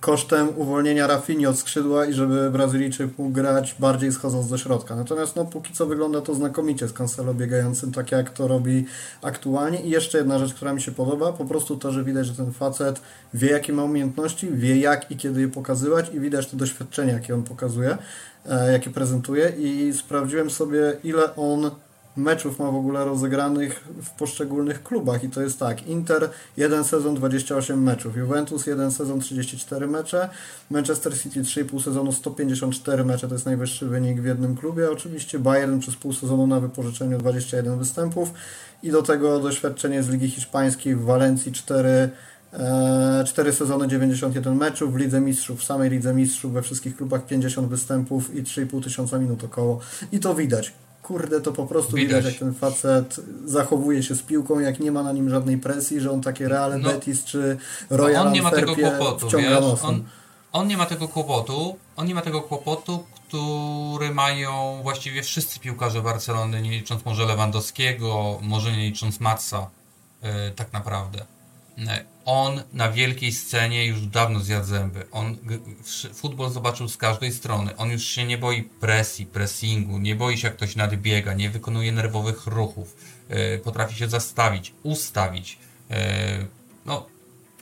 [0.06, 4.96] kosztem uwolnienia Rafini od skrzydła i żeby Brazylijczyk mógł grać bardziej schodząc do środka.
[4.96, 8.86] Natomiast no, póki co wygląda to znakomicie z Cancelo biegającym, tak jak to robi
[9.22, 9.82] aktualnie.
[9.82, 12.54] I jeszcze jedna rzecz, która mi się podoba, po prostu to, że widać, że ten
[12.54, 13.02] facet
[13.34, 17.34] wie, jakie ma umiejętności, wie jak i kiedy je pokazywać i widać to doświadczenie, jakie
[17.34, 17.98] on pokazuje,
[18.46, 21.72] e, jakie prezentuje i sprawdziłem sobie, ile on
[22.18, 27.16] meczów ma w ogóle rozegranych w poszczególnych klubach i to jest tak, Inter jeden sezon
[27.16, 30.30] 28 meczów, Juventus jeden sezon 34 mecze,
[30.70, 35.80] Manchester City 3,5 sezonu 154 mecze, to jest najwyższy wynik w jednym klubie, oczywiście Bayern
[35.80, 38.34] przez pół sezonu na wypożyczeniu 21 występów.
[38.84, 42.10] I do tego doświadczenie z Ligi Hiszpańskiej w Walencji 4
[42.60, 44.94] E, cztery sezony, 91 meczów.
[44.94, 49.20] W Lidze Mistrzów, w samej Lidze Mistrzów, we wszystkich klubach 50 występów i 3,5 tysiąca
[49.20, 49.80] minut około.
[50.12, 50.74] I to widać.
[51.08, 52.18] Kurde, to po prostu widać.
[52.18, 56.02] widać, jak ten facet zachowuje się z piłką, jak nie ma na nim żadnej presji,
[56.02, 57.58] że on takie Real no, Betis czy
[57.90, 60.04] Royal no on nie ma tego kłopotu, wiesz, on,
[60.52, 66.02] on nie ma tego kłopotu, on nie ma tego kłopotu, który mają właściwie wszyscy piłkarze
[66.02, 69.70] Barcelony, nie licząc może Lewandowskiego, może nie licząc Matsa,
[70.24, 71.26] yy, tak naprawdę.
[71.78, 75.06] E, on na wielkiej scenie już dawno zjadł zęby.
[75.12, 75.38] On
[76.14, 77.78] futbol zobaczył z każdej strony.
[77.78, 81.92] On już się nie boi presji, pressingu, nie boi się jak ktoś nadbiega, nie wykonuje
[81.92, 82.96] nerwowych ruchów,
[83.30, 85.58] yy, potrafi się zastawić, ustawić.
[85.90, 85.96] Yy,
[86.86, 87.06] no,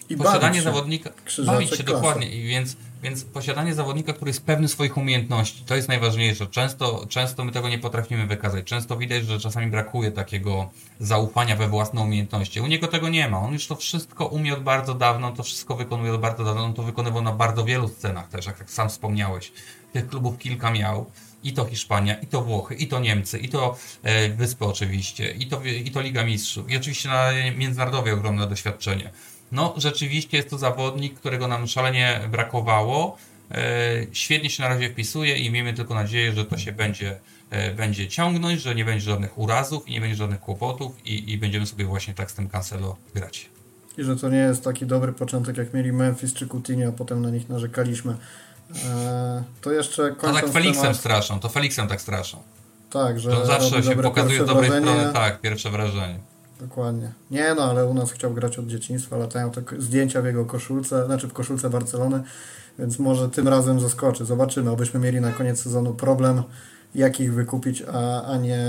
[0.10, 1.10] I posiadanie zawodnika.
[1.46, 1.94] Bawić się klasy.
[1.94, 2.30] dokładnie.
[2.30, 6.48] I więc więc posiadanie zawodnika, który jest pewny swoich umiejętności, to jest najważniejsze.
[6.48, 8.66] Często, często my tego nie potrafimy wykazać.
[8.66, 12.62] Często widać, że czasami brakuje takiego zaufania we własne umiejętności.
[12.62, 13.40] U niego tego nie ma.
[13.40, 16.64] On już to wszystko umie od bardzo dawno, to wszystko wykonuje od bardzo dawno.
[16.64, 19.52] On to wykonywał na bardzo wielu scenach też, jak sam wspomniałeś.
[19.94, 21.06] Tych klubów kilka miał.
[21.44, 25.48] I to Hiszpania, i to Włochy, i to Niemcy, i to e, Wyspy oczywiście, i
[25.48, 26.72] to, i to Liga Mistrzów.
[26.72, 29.12] I oczywiście na międzynarodowie ogromne doświadczenie
[29.54, 33.18] no rzeczywiście jest to zawodnik, którego nam szalenie brakowało.
[33.52, 37.74] E, świetnie się na razie wpisuje i miejmy tylko nadzieję, że to się będzie, e,
[37.74, 41.66] będzie ciągnąć, że nie będzie żadnych urazów i nie będzie żadnych kłopotów i, i będziemy
[41.66, 43.50] sobie właśnie tak z tym Cancelo grać.
[43.98, 47.22] I że to nie jest taki dobry początek, jak mieli Memphis czy Coutinho, a potem
[47.22, 48.16] na nich narzekaliśmy.
[48.86, 50.98] E, to jeszcze kończąc To tak Felixem temat...
[50.98, 52.44] straszą, to Felixem tak straszą.
[52.90, 56.33] Tak, że to zawsze się pokazuje z dobrej strony, tak, pierwsze wrażenie.
[56.64, 57.12] Dokładnie.
[57.32, 61.06] Nie no, ale u nas chciał grać od dzieciństwa, latają te zdjęcia w jego koszulce,
[61.06, 62.24] znaczy w koszulce Barcelony,
[62.80, 64.26] więc może tym razem zaskoczy.
[64.26, 66.44] Zobaczymy, abyśmy mieli na koniec sezonu problem,
[66.96, 68.68] jak ich wykupić, a, a nie,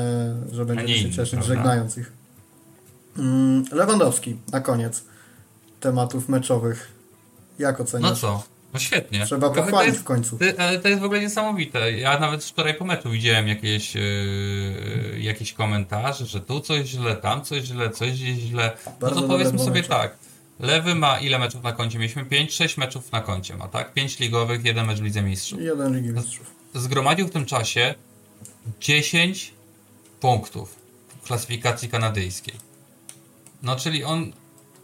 [0.53, 1.55] że będziemy nie się cieszyć prawda?
[1.55, 2.13] żegnając ich.
[3.19, 5.05] Mm, Lewandowski, na koniec
[5.81, 6.89] tematów meczowych.
[7.59, 8.11] Jak oceniasz?
[8.11, 8.54] No co?
[8.75, 9.27] No świetnie.
[9.27, 10.39] Trzeba pochwalić jest, w końcu.
[10.59, 11.93] ale to jest w ogóle niesamowite.
[11.93, 14.03] Ja nawet wczoraj po meczu widziałem jakieś, yy,
[15.20, 18.77] jakieś komentarze, że tu coś źle, tam coś źle, coś źle.
[19.01, 19.89] Bardzo no to powiedzmy sobie meczu.
[19.89, 20.16] tak.
[20.61, 21.99] Lewy ma ile meczów na koncie?
[21.99, 23.93] Mieliśmy 5-6 meczów na koncie ma, tak?
[23.93, 25.61] 5 ligowych, jeden mecz w Lidze Mistrzów.
[25.61, 26.55] Jeden Ligi Mistrzów.
[26.75, 27.95] Zgromadził w tym czasie
[28.81, 29.53] 10
[30.20, 30.77] punktów
[31.22, 32.55] w klasyfikacji kanadyjskiej.
[33.62, 34.33] No, czyli on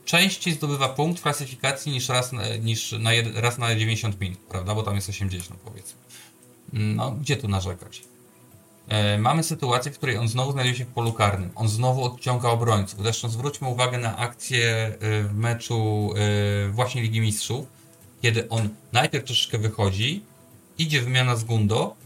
[0.05, 4.75] częściej zdobywa punkt w klasyfikacji niż raz na, niż na, raz na 90 minut, prawda?
[4.75, 5.99] Bo tam jest 80 powiedzmy.
[6.73, 8.03] No, gdzie tu narzekać?
[8.89, 11.51] E, mamy sytuację, w której on znowu znajduje się w polu karnym.
[11.55, 13.03] On znowu odciąga obrońców.
[13.03, 14.67] Zresztą zwróćmy uwagę na akcję
[15.01, 16.11] e, w meczu
[16.67, 17.67] e, właśnie Ligi Mistrzów,
[18.23, 20.23] kiedy on najpierw troszeczkę wychodzi,
[20.79, 21.97] idzie wymiana z Gundo,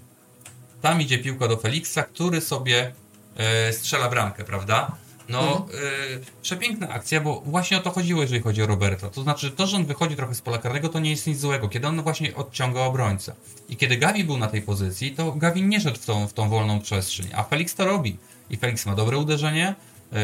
[0.83, 2.93] tam idzie piłka do Felixa, który sobie
[3.37, 4.97] e, strzela bramkę, prawda?
[5.29, 5.85] No, mhm.
[6.13, 9.11] y, przepiękna akcja, bo właśnie o to chodziło, jeżeli chodzi o Roberta.
[9.11, 11.69] To znaczy, to, że on wychodzi trochę z pola karnego, to nie jest nic złego,
[11.69, 13.35] kiedy on właśnie odciąga obrońcę.
[13.69, 16.49] I kiedy Gavi był na tej pozycji, to Gavi nie szedł w tą, w tą
[16.49, 18.17] wolną przestrzeń, a Felix to robi.
[18.51, 19.75] I Felix ma dobre uderzenie,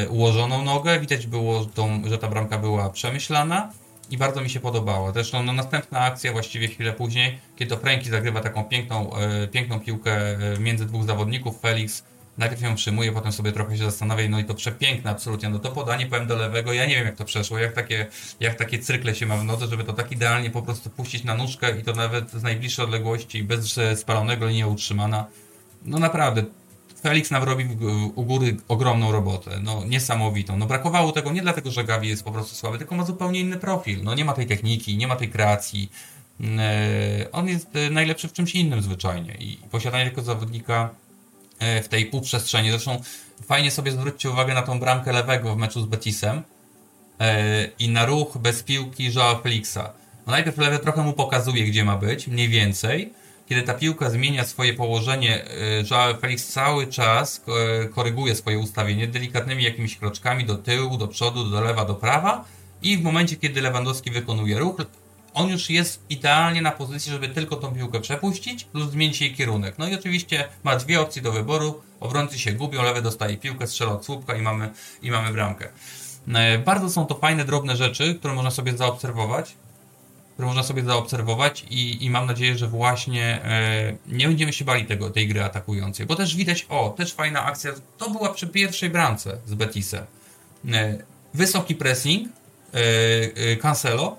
[0.05, 3.72] y, ułożoną nogę, widać było, tą, że ta bramka była przemyślana
[4.11, 5.12] i bardzo mi się podobała.
[5.12, 9.11] Zresztą no, następna akcja właściwie chwilę później, kiedy to Franki zagrywa taką piękną,
[9.44, 12.03] y, piękną piłkę między dwóch zawodników, Felix
[12.41, 15.70] najpierw ją przyjmuje, potem sobie trochę się zastanawia, no i to przepiękne absolutnie, no to
[15.70, 18.07] podanie powiem do lewego, ja nie wiem jak to przeszło, jak takie,
[18.41, 21.34] jak takie cyrkle się ma w nodze, żeby to tak idealnie po prostu puścić na
[21.34, 25.26] nóżkę i to nawet z najbliższej odległości, bez spalonego, linia utrzymana.
[25.84, 26.45] No naprawdę,
[27.03, 27.68] Felix nam robi
[28.14, 30.57] u góry ogromną robotę, no niesamowitą.
[30.57, 33.57] No brakowało tego nie dlatego, że Gavi jest po prostu słaby, tylko ma zupełnie inny
[33.57, 34.03] profil.
[34.03, 35.93] No nie ma tej techniki, nie ma tej kreacji.
[36.59, 41.09] E, on jest e, najlepszy w czymś innym zwyczajnie i posiadanie tego zawodnika E,
[41.61, 42.70] w tej półprzestrzeni.
[42.70, 43.02] Zresztą
[43.46, 46.42] fajnie sobie zwróćcie uwagę na tą bramkę lewego w meczu z Betisem
[47.20, 49.92] e, i na ruch bez piłki Joao Felixa.
[50.26, 53.12] No najpierw lewy trochę mu pokazuje, gdzie ma być, mniej więcej.
[53.48, 55.48] Kiedy ta piłka zmienia swoje położenie, e,
[55.90, 57.44] Joao Felix cały czas
[57.94, 62.44] koryguje swoje ustawienie delikatnymi jakimiś kroczkami do tyłu, do przodu, do lewa, do prawa
[62.82, 64.76] i w momencie, kiedy Lewandowski wykonuje ruch,
[65.35, 69.74] on już jest idealnie na pozycji, żeby tylko tą piłkę przepuścić lub zmienić jej kierunek.
[69.78, 71.81] No i oczywiście ma dwie opcje do wyboru.
[72.01, 74.70] Obrońcy się gubią, lewy dostaje piłkę, strzela od słupka i mamy,
[75.03, 75.68] i mamy bramkę.
[76.35, 79.57] E, bardzo są to fajne, drobne rzeczy, które można sobie zaobserwować.
[80.33, 84.85] Które można sobie zaobserwować i, i mam nadzieję, że właśnie e, nie będziemy się bali
[84.85, 86.07] tego, tej gry atakującej.
[86.07, 87.72] Bo też widać, o, też fajna akcja.
[87.99, 90.05] To była przy pierwszej bramce z Betisem.
[90.72, 90.99] E,
[91.35, 92.28] wysoki pressing,
[92.74, 92.78] e,
[93.53, 94.16] e, Cancelo,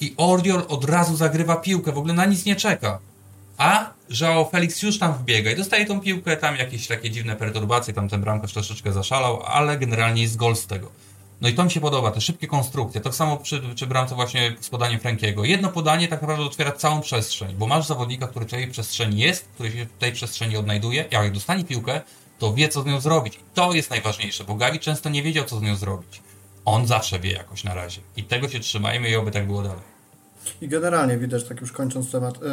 [0.00, 2.98] i Oriol od razu zagrywa piłkę, w ogóle na nic nie czeka.
[3.58, 3.90] A
[4.20, 8.08] Joao Felix już tam wbiega i dostaje tą piłkę, tam jakieś takie dziwne perturbacje, tam
[8.08, 10.90] ten bramkarz troszeczkę zaszalał, ale generalnie jest gol z tego.
[11.40, 13.00] No i to mi się podoba, te szybkie konstrukcje.
[13.00, 15.44] Tak samo przy, przy bramce właśnie z podaniem Frankiego.
[15.44, 19.48] Jedno podanie tak naprawdę otwiera całą przestrzeń, bo masz zawodnika, który w tej przestrzeni jest,
[19.54, 21.04] który się w tej przestrzeni odnajduje.
[21.10, 22.00] Jak dostanie piłkę,
[22.38, 23.34] to wie, co z nią zrobić.
[23.34, 26.22] I to jest najważniejsze, bo Gavi często nie wiedział, co z nią zrobić.
[26.64, 28.00] On zawsze wie jakoś na razie.
[28.16, 29.89] I tego się trzymajmy i oby tak było dalej.
[30.60, 32.48] I generalnie widać, tak już kończąc temat, yy,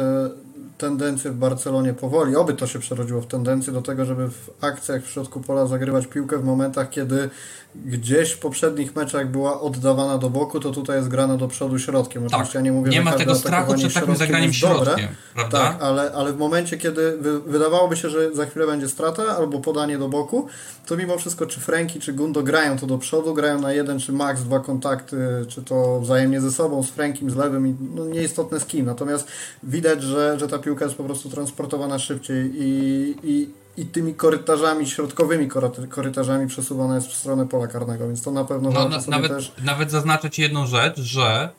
[0.78, 5.04] tendencję w Barcelonie powoli, oby to się przerodziło w tendencję do tego, żeby w akcjach
[5.04, 7.30] w środku pola zagrywać piłkę w momentach, kiedy
[7.74, 12.26] gdzieś w poprzednich meczach była oddawana do boku, to tutaj jest grana do przodu środkiem.
[12.26, 12.54] Oczywiście tak.
[12.54, 15.58] ja nie mówię, nie ma tego strachu przed takim zagraniem środkiem, dobre, prawda?
[15.58, 19.60] Tak, ale, ale w momencie, kiedy wy, wydawałoby się, że za chwilę będzie strata albo
[19.60, 20.46] podanie do boku,
[20.86, 24.12] to mimo wszystko czy Franki, czy Gundo grają to do przodu, grają na jeden czy
[24.12, 25.16] max dwa kontakty,
[25.48, 28.86] czy to wzajemnie ze sobą, z Frankiem, z lewym i no, nieistotne z kim.
[28.86, 29.28] Natomiast
[29.62, 34.86] widać, że, że ta piłka jest po prostu transportowana szybciej i, i i tymi korytarzami,
[34.86, 35.48] środkowymi
[35.88, 39.52] korytarzami przesuwana jest w stronę pola karnego, więc to na pewno no, na, nawet, też...
[39.62, 41.50] nawet zaznaczę Ci jedną rzecz, że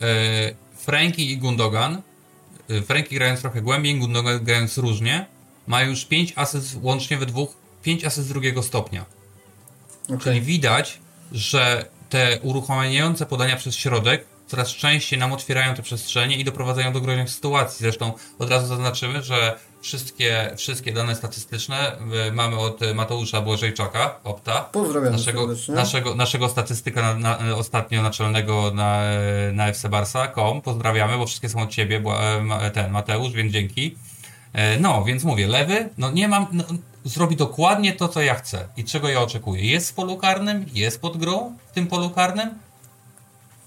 [0.00, 0.06] yy,
[0.76, 2.02] Frankie i Gundogan,
[2.68, 5.26] yy, Frankie grając trochę głębiej, Gundogan grając różnie,
[5.66, 9.04] ma już 5 asyst łącznie we dwóch, 5 asyst drugiego stopnia.
[10.04, 10.18] Okay.
[10.18, 11.00] Czyli widać,
[11.32, 17.00] że te uruchamiające podania przez środek coraz częściej nam otwierają te przestrzenie i doprowadzają do
[17.00, 17.78] groźnych sytuacji.
[17.80, 21.96] Zresztą od razu zaznaczymy, że wszystkie, wszystkie dane statystyczne
[22.28, 24.60] y, mamy od Mateusza Błożejczaka, Opta.
[24.60, 29.02] Pozdrawiam naszego, naszego, naszego statystyka na, na, ostatnio naczelnego na,
[29.52, 30.62] na fcbarsa.com.
[30.62, 32.02] Pozdrawiamy, bo wszystkie są od Ciebie,
[32.60, 33.96] e, ten Mateusz, więc dzięki.
[34.52, 36.64] E, no, więc mówię, lewy, no nie mam, no,
[37.04, 39.62] zrobi dokładnie to, co ja chcę i czego ja oczekuję.
[39.62, 42.50] Jest w polu karnym, jest pod grą w tym polu karnym,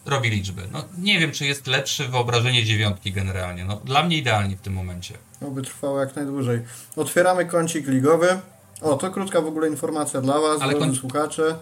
[0.08, 0.62] robi liczby.
[0.72, 3.66] No, nie wiem, czy jest lepsze wyobrażenie dziewiątki generalnie.
[3.66, 5.14] No, dla mnie idealnie w tym momencie.
[5.48, 6.62] Oby trwało jak najdłużej.
[6.96, 8.28] Otwieramy kącik ligowy.
[8.82, 11.56] O, to krótka w ogóle informacja dla Was, Ale drodzy słuchacze.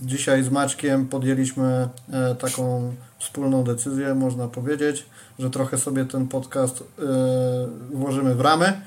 [0.00, 5.06] Dzisiaj z Maczkiem podjęliśmy e, taką wspólną decyzję, można powiedzieć,
[5.38, 7.04] że trochę sobie ten podcast e,
[7.96, 8.80] włożymy w ramy,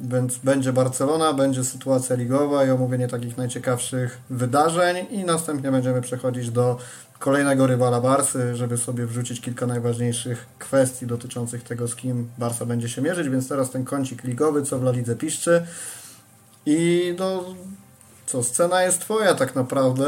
[0.00, 6.50] więc będzie Barcelona, będzie sytuacja ligowa i omówienie takich najciekawszych wydarzeń i następnie będziemy przechodzić
[6.50, 6.78] do
[7.20, 12.88] kolejnego rywala Barsy, żeby sobie wrzucić kilka najważniejszych kwestii dotyczących tego, z kim Barsa będzie
[12.88, 15.66] się mierzyć, więc teraz ten kącik ligowy, co w La Lidze piszczy.
[16.66, 17.44] I no,
[18.30, 20.06] co, scena jest Twoja tak naprawdę.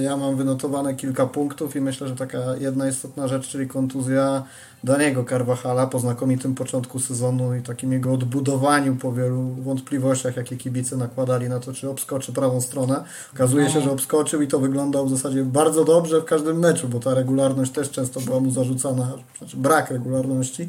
[0.00, 4.42] Ja mam wynotowane kilka punktów i myślę, że taka jedna istotna rzecz, czyli kontuzja
[4.84, 10.96] Daniego Carvajala po znakomitym początku sezonu i takim jego odbudowaniu po wielu wątpliwościach, jakie kibice
[10.96, 13.04] nakładali na to, czy obskoczy prawą stronę.
[13.34, 13.84] Okazuje się, no.
[13.84, 17.72] że obskoczył i to wyglądał w zasadzie bardzo dobrze w każdym meczu, bo ta regularność
[17.72, 20.68] też często była mu zarzucana, znaczy brak regularności.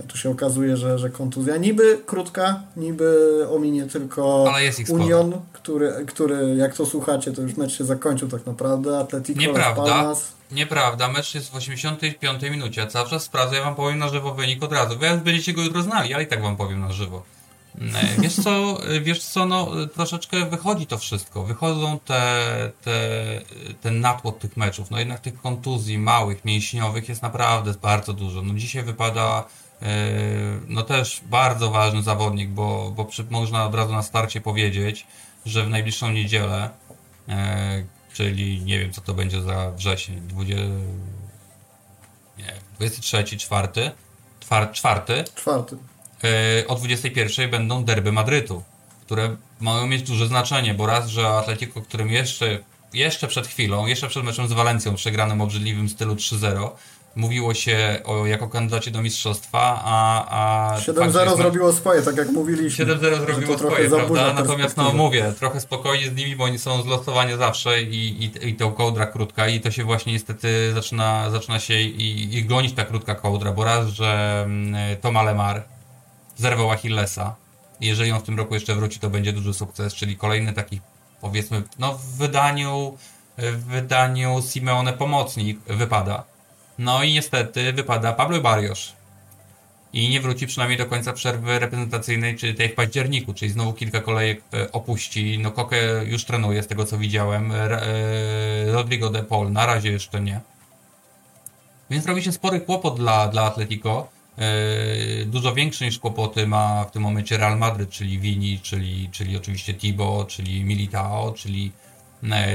[0.00, 4.52] A tu się okazuje, że, że kontuzja niby krótka, niby ominie tylko
[4.88, 8.98] Union, który, który jak to słuchacie, to już mecz się zakończył tak naprawdę.
[8.98, 9.82] Atletico Nieprawda.
[9.82, 10.32] Palmas.
[10.50, 14.34] Nieprawda, mecz jest w 85 minucie, a cały czas sprawdzę, ja wam powiem na żywo
[14.34, 14.98] wynik od razu.
[14.98, 17.22] Wy będziecie go jutro znali, ale i tak wam powiem na żywo.
[17.80, 21.44] E, wiesz co, wiesz co, no troszeczkę wychodzi to wszystko.
[21.44, 22.44] Wychodzą te,
[22.82, 23.00] te,
[23.80, 24.90] ten natłok tych meczów.
[24.90, 28.42] No jednak tych kontuzji małych, mięśniowych jest naprawdę bardzo dużo.
[28.42, 29.61] No dzisiaj wypada E,
[30.68, 35.06] no też bardzo ważny zawodnik, bo, bo przy, można od razu na starcie powiedzieć,
[35.46, 36.70] że w najbliższą niedzielę,
[37.28, 40.64] e, czyli nie wiem co to będzie za wrzesień, 20,
[42.38, 43.68] nie, 23, 4,
[44.40, 44.66] 4,
[45.34, 45.62] 4.
[46.68, 48.62] o 21 będą derby Madrytu,
[49.06, 52.58] które mają mieć duże znaczenie, bo raz, że Atletico, którym jeszcze,
[52.92, 56.70] jeszcze przed chwilą, jeszcze przed meczem z Walencją przegranym obrzydliwym stylu 3-0,
[57.16, 60.74] mówiło się o, jako kandydacie do mistrzostwa, a...
[60.74, 62.86] a 7-0 zrobiło swoje, tak jak mówiliśmy.
[62.86, 64.32] 7-0 zrobiło swoje, prawda?
[64.32, 68.54] Natomiast no mówię, trochę spokojnie z nimi, bo oni są zlosowani zawsze i, i, i
[68.54, 72.84] tą kołdra krótka i to się właśnie niestety zaczyna, zaczyna się i, i gonić ta
[72.84, 75.64] krótka kołdra, bo raz, że mm, Toma Lemar
[76.36, 77.36] zerwał Achillesa
[77.80, 80.80] i jeżeli on w tym roku jeszcze wróci, to będzie duży sukces, czyli kolejny taki
[81.20, 82.96] powiedzmy, no w wydaniu
[83.38, 86.24] w wydaniu Simeone pomocnik wypada
[86.78, 88.92] no i niestety wypada Pablo Barrios.
[89.92, 94.00] I nie wróci przynajmniej do końca przerwy reprezentacyjnej, czyli tej w październiku, czyli znowu kilka
[94.00, 95.38] kolejek e, opuści.
[95.38, 97.52] No Koke już trenuje z tego co widziałem.
[97.52, 97.68] E,
[98.72, 100.40] Rodrigo de Paul na razie jeszcze nie.
[101.90, 104.08] Więc robi się spory kłopot dla, dla Atletico.
[104.38, 109.36] E, dużo większy niż kłopoty ma w tym momencie Real Madrid, czyli Vini, czyli, czyli
[109.36, 111.72] oczywiście Tibo, czyli Militao, czyli,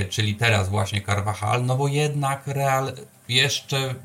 [0.10, 1.66] czyli teraz właśnie Carvajal.
[1.66, 2.94] No bo jednak Real
[3.30, 3.96] jeszcze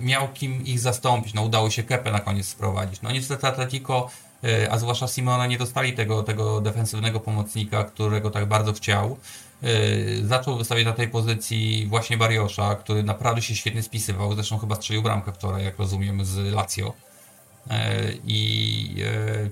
[0.00, 1.34] miał kim ich zastąpić.
[1.34, 3.02] No udało się Kepę na koniec sprowadzić.
[3.02, 4.10] No niestety Atletico,
[4.44, 9.16] e, a zwłaszcza Simona nie dostali tego, tego defensywnego pomocnika, którego tak bardzo chciał.
[9.62, 14.34] Yy, zaczął wystawiać na tej pozycji właśnie Bariosza, który naprawdę się świetnie spisywał.
[14.34, 16.92] Zresztą chyba strzelił bramkę wczoraj, jak rozumiem, z Lazio.
[18.26, 18.94] I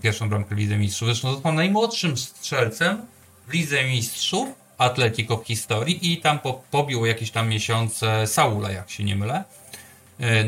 [0.03, 1.09] pierwszą bramkę w Lidze Mistrzów.
[1.09, 3.07] Zresztą został najmłodszym strzelcem
[3.49, 8.91] w Lidze Mistrzów Atletico w historii i tam po, pobił jakieś tam miesiące Saula, jak
[8.91, 9.45] się nie mylę.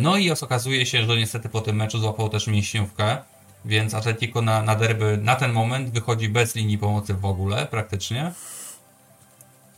[0.00, 3.16] No i okazuje się, że niestety po tym meczu złapał też mięśniówkę,
[3.64, 8.32] więc Atletico na, na derby na ten moment wychodzi bez linii pomocy w ogóle praktycznie.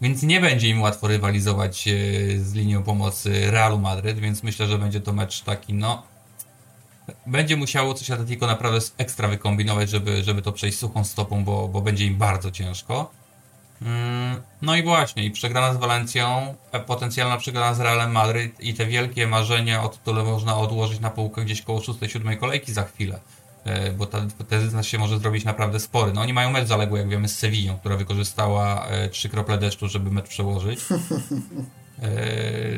[0.01, 1.89] Więc nie będzie im łatwo rywalizować
[2.37, 6.03] z linią pomocy Realu Madryt, więc myślę, że będzie to mecz taki, no.
[7.27, 11.81] Będzie musiało coś Atletico naprawdę ekstra wykombinować, żeby, żeby to przejść suchą stopą, bo, bo
[11.81, 13.11] będzie im bardzo ciężko.
[14.63, 16.55] No i właśnie, i przegrana z Walencją,
[16.87, 21.45] potencjalna przegrana z Realem Madryt i te wielkie marzenia o tytule można odłożyć na półkę
[21.45, 23.21] gdzieś koło 6-7 kolejki za chwilę,
[23.99, 24.19] bo ta,
[24.49, 26.13] ten dystans się może zrobić naprawdę spory.
[26.13, 30.11] No oni mają mecz zaległy, jak wiemy, z Sewillą, która wykorzystała trzy krople deszczu, żeby
[30.11, 30.81] mecz przełożyć.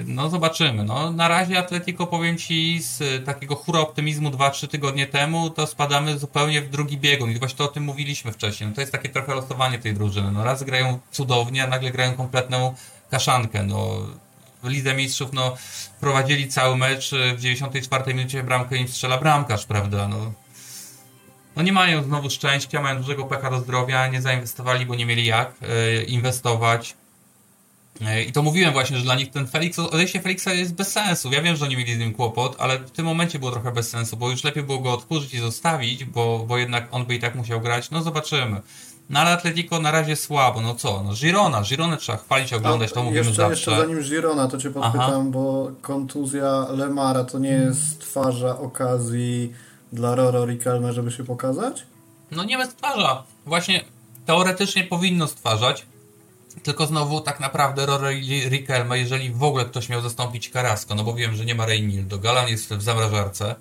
[0.06, 0.84] No zobaczymy.
[0.84, 6.18] No, na razie Atletico, powiem Ci, z takiego hura optymizmu 2-3 tygodnie temu, to spadamy
[6.18, 7.30] zupełnie w drugi biegun.
[7.30, 8.68] I właśnie o tym mówiliśmy wcześniej.
[8.68, 10.32] No, to jest takie trochę losowanie tej drużyny.
[10.32, 12.74] No, raz grają cudownie, a nagle grają kompletną
[13.10, 13.62] kaszankę.
[13.62, 14.06] No,
[14.62, 15.56] w Lidze Mistrzów no,
[16.00, 20.08] prowadzili cały mecz, w 94 minucie bramkę im strzela bramkarz, prawda?
[20.08, 20.32] No,
[21.56, 25.24] no nie mają znowu szczęścia, mają dużego pecha do zdrowia, nie zainwestowali, bo nie mieli
[25.24, 26.94] jak e, inwestować.
[28.28, 31.32] I to mówiłem właśnie, że dla nich ten Felix, odejście Felixa jest bez sensu.
[31.32, 33.90] Ja wiem, że oni mieli z nim kłopot, ale w tym momencie było trochę bez
[33.90, 37.20] sensu, bo już lepiej było go odkurzyć i zostawić, bo, bo jednak on by i
[37.20, 37.90] tak musiał grać.
[37.90, 38.60] No zobaczymy.
[39.10, 41.02] No ale Atletico na razie słabo, no co?
[41.02, 43.70] No Girona, Girona trzeba chwalić, oglądać, to mówimy jeszcze, zawsze.
[43.70, 45.24] Jeszcze zanim Girona, to Cię podpytam, Aha.
[45.26, 49.52] bo kontuzja Lemara to nie jest stwarza okazji
[49.92, 51.86] dla Roro Riquelme, żeby się pokazać?
[52.30, 53.22] No nie stwarza.
[53.46, 53.84] Właśnie
[54.26, 55.86] teoretycznie powinno stwarzać,
[56.62, 61.14] tylko znowu tak naprawdę Rory Riquelme, jeżeli w ogóle ktoś miał zastąpić Carrasco, no bo
[61.14, 63.54] wiem, że nie ma Reynildo, Galan jest w zamrażarce,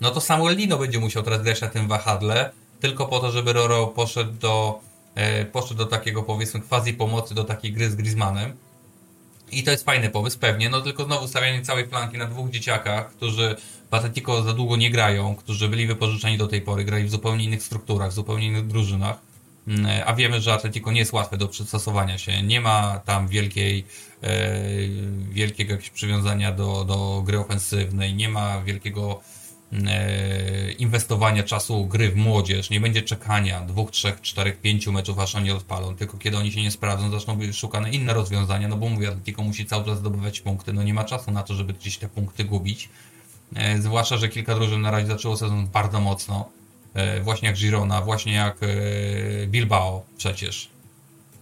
[0.00, 3.52] no to Samuel Lino będzie musiał teraz grać na tym wahadle, tylko po to, żeby
[3.52, 4.80] Roro poszedł do,
[5.14, 8.56] e, poszedł do takiego powiedzmy quasi pomocy, do takiej gry z Griezmannem.
[9.52, 13.10] I to jest fajny pomysł, pewnie, no tylko znowu stawianie całej flanki na dwóch dzieciakach,
[13.10, 13.56] którzy
[13.90, 17.44] w Atletico za długo nie grają, którzy byli wypożyczeni do tej pory, grali w zupełnie
[17.44, 19.29] innych strukturach, w zupełnie innych drużynach
[20.06, 22.42] a wiemy, że Atletico nie jest łatwe do przystosowania się.
[22.42, 23.84] Nie ma tam wielkiej,
[24.22, 24.60] e,
[25.30, 29.20] wielkiego jakiegoś przywiązania do, do gry ofensywnej, nie ma wielkiego
[29.72, 35.34] e, inwestowania czasu gry w młodzież, nie będzie czekania dwóch, trzech, czterech, pięciu meczów, aż
[35.34, 38.88] oni odpalą, tylko kiedy oni się nie sprawdzą, zaczną być szukane inne rozwiązania, no bo
[38.88, 41.98] mówię, Atletico musi cały czas zdobywać punkty, no nie ma czasu na to, żeby gdzieś
[41.98, 42.88] te punkty gubić,
[43.54, 46.59] e, zwłaszcza, że kilka drużyn na razie zaczęło sezon bardzo mocno, E,
[47.22, 48.66] właśnie jak Girona, właśnie jak e,
[49.46, 50.70] Bilbao przecież.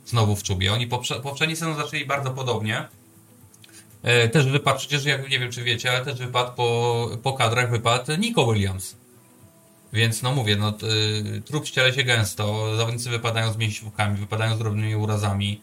[0.06, 0.72] Znowu w czubie.
[0.72, 2.88] Oni poprze poprzedni sezon zaczęli bardzo podobnie.
[4.02, 7.70] E, też wypadł, przecież jak nie wiem czy wiecie, ale też wypadł po, po kadrach
[7.70, 8.96] wypadł Nico Williams.
[9.92, 10.74] Więc no mówię, no
[11.44, 15.60] trup ściele się gęsto, zawodnicy wypadają z mięśniówkami, wypadają z drobnymi urazami.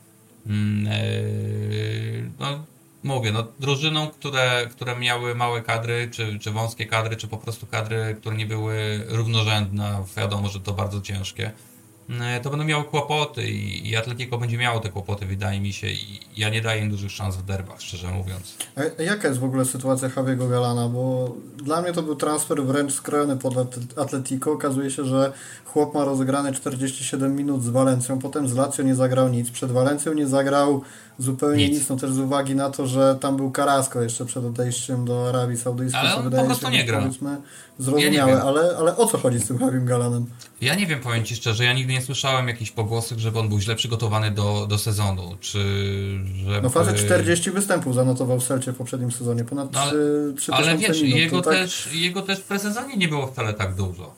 [0.48, 2.66] Mm, no,
[3.06, 7.68] mówię, no, drużyną, które, które miały małe kadry, czy, czy wąskie kadry, czy po prostu
[7.68, 11.52] kadry, które nie były równorzędne, wiadomo, że to bardzo ciężkie,
[12.22, 15.88] e, to będą miały kłopoty i, i Atletico będzie miało te kłopoty, wydaje mi się,
[15.88, 18.58] i ja nie daję im dużych szans w derbach, szczerze mówiąc.
[18.76, 20.90] A jaka jest w ogóle sytuacja Javiego Galana?
[20.90, 23.54] Bo dla mnie to był transfer wręcz skrojony pod
[23.98, 24.52] Atletico.
[24.52, 25.34] Okazuje się, że
[25.66, 30.14] chłop ma rozegrane 47 minut z Walencją, potem z Lazio nie zagrał nic, przed Walencją
[30.14, 30.82] nie zagrał
[31.20, 31.80] zupełnie nic.
[31.80, 31.90] nic.
[31.90, 35.58] No też z uwagi na to, że tam był Carrasco jeszcze przed odejściem do Arabii
[35.58, 36.02] Saudyjskiej.
[36.02, 37.00] Ale on wydaje po prostu się, nie gra.
[37.00, 37.38] Powiedzmy,
[37.80, 40.26] zrozumiałe, ja ale, ale o co chodzi z tym Javim Galanem?
[40.62, 43.60] Ja nie wiem, powiem Ci szczerze, ja nigdy nie słyszałem jakichś pogłosów, żeby on był
[43.60, 45.60] źle przygotowany do, do sezonu, czy
[46.46, 46.62] żeby...
[46.62, 50.78] No facet 40 występów zanotował w Selcie w poprzednim sezonie, ponad no, 3, 3 Ale
[50.78, 51.54] wiesz, minut, jego, tak...
[51.54, 54.14] też, jego też w presezonie nie było wcale tak dużo.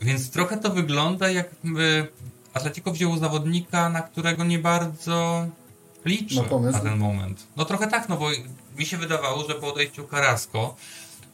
[0.00, 2.06] Więc trochę to wygląda jakby
[2.54, 5.46] Atletico wzięło zawodnika, na którego nie bardzo
[6.06, 6.42] liczy
[6.72, 7.46] na ten moment.
[7.56, 8.28] No trochę tak, no bo
[8.78, 10.76] mi się wydawało, że po odejściu Carrasco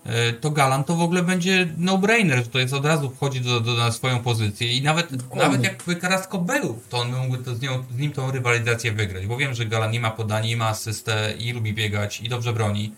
[0.06, 3.60] e, to Galan to w ogóle będzie no-brainer, że to jest od razu wchodzi do,
[3.60, 7.60] do, na swoją pozycję i nawet, nawet jakby Carrasco był, to on mógłby to z,
[7.60, 10.68] nią, z nim tą rywalizację wygrać, bo wiem, że Galan nie ma podania, nie ma
[10.68, 12.92] asystę i lubi biegać i dobrze broni,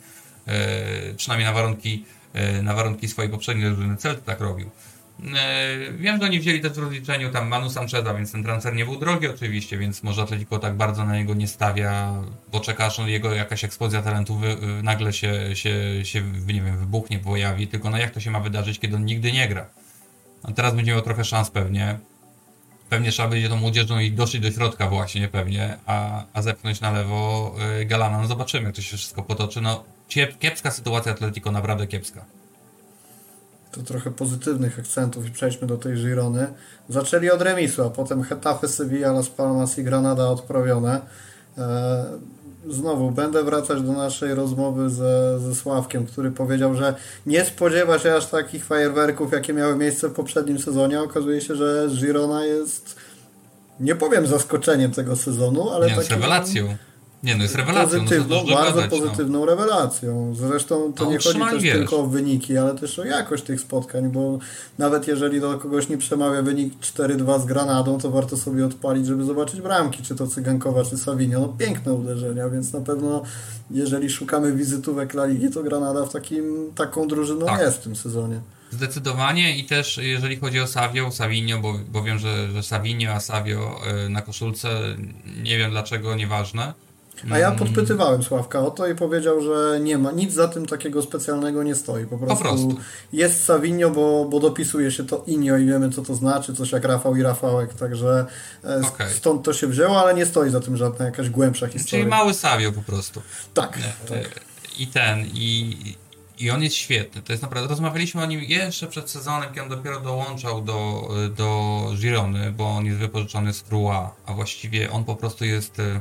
[0.46, 4.70] e, przynajmniej na warunki, e, na warunki swojej poprzedniej drużyny, Cel tak robił.
[5.36, 8.84] E, wiem, że oni wzięli też w rozliczeniu tam Manu Sancheza, więc ten transfer nie
[8.84, 12.14] był drogi oczywiście, więc może Atletico tak bardzo na niego nie stawia,
[12.52, 17.18] bo czeka aż jego jakaś eksplozja talentu wy, nagle się, się, się, nie wiem, wybuchnie,
[17.18, 19.66] pojawi, tylko no jak to się ma wydarzyć, kiedy on nigdy nie gra?
[20.42, 21.98] A teraz będzie miał trochę szans pewnie.
[22.88, 26.90] pewnie trzeba będzie tą młodzieżą i doszli do środka właśnie pewnie, a, a zepchnąć na
[26.90, 28.18] lewo y, Galana.
[28.18, 29.60] No zobaczymy, jak to się wszystko potoczy.
[29.60, 29.84] No
[30.40, 32.24] kiepska sytuacja Atletico, naprawdę kiepska.
[33.74, 36.46] To trochę pozytywnych akcentów i przejdźmy do tej Girony.
[36.88, 41.00] Zaczęli od remisu, a potem Hetafe, Sevilla, Las Palmas i Granada odprawione.
[41.58, 42.04] E,
[42.68, 46.94] znowu będę wracać do naszej rozmowy ze, ze Sławkiem, który powiedział, że
[47.26, 51.02] nie spodziewa się aż takich fajerwerków, jakie miały miejsce w poprzednim sezonie.
[51.02, 52.96] Okazuje się, że Girona jest,
[53.80, 56.10] nie powiem zaskoczeniem tego sezonu, ale nie, takim...
[56.10, 56.76] rewelacją.
[57.24, 58.00] Nie, no jest rewelacją.
[58.00, 59.46] Pozytywną, no bardzo gadać, pozytywną no.
[59.46, 60.34] rewelacją.
[60.34, 61.76] Zresztą to no, nie chodzi też wiesz.
[61.76, 64.38] tylko o wyniki, ale też o jakość tych spotkań, bo
[64.78, 69.24] nawet jeżeli do kogoś nie przemawia wynik 4-2 z Granadą, to warto sobie odpalić, żeby
[69.24, 71.40] zobaczyć bramki, czy to Cygankowa, czy Savinio.
[71.40, 73.22] No piękne uderzenia, więc na pewno
[73.70, 77.60] jeżeli szukamy wizytówek La Ligi, to Granada w takim, taką drużyną tak.
[77.60, 78.40] jest w tym sezonie.
[78.70, 83.20] Zdecydowanie i też jeżeli chodzi o Savio, Savinio, bo, bo wiem, że, że Savinio, a
[83.20, 84.68] Savio y, na koszulce,
[85.42, 86.74] nie wiem dlaczego, nieważne
[87.30, 91.02] a ja podpytywałem Sławka o to i powiedział, że nie ma, nic za tym takiego
[91.02, 92.06] specjalnego nie stoi.
[92.06, 92.76] Po prostu, po prostu.
[93.12, 96.84] jest Savinio, bo, bo dopisuje się to Inio i wiemy co to znaczy, coś jak
[96.84, 98.26] Rafał i Rafałek, także
[98.64, 99.10] e, okay.
[99.10, 101.90] stąd to się wzięło, ale nie stoi za tym żadna jakaś głębsza historia.
[101.90, 103.22] Czyli mały Savio po prostu.
[103.54, 104.40] Tak, e, tak.
[104.78, 105.76] I ten, i,
[106.38, 107.22] i on jest świetny.
[107.22, 111.80] To jest naprawdę, rozmawialiśmy o nim jeszcze przed sezonem, kiedy on dopiero dołączał do, do
[111.96, 116.00] Girony, bo on jest wypożyczony z Crua, a właściwie on po prostu jest e,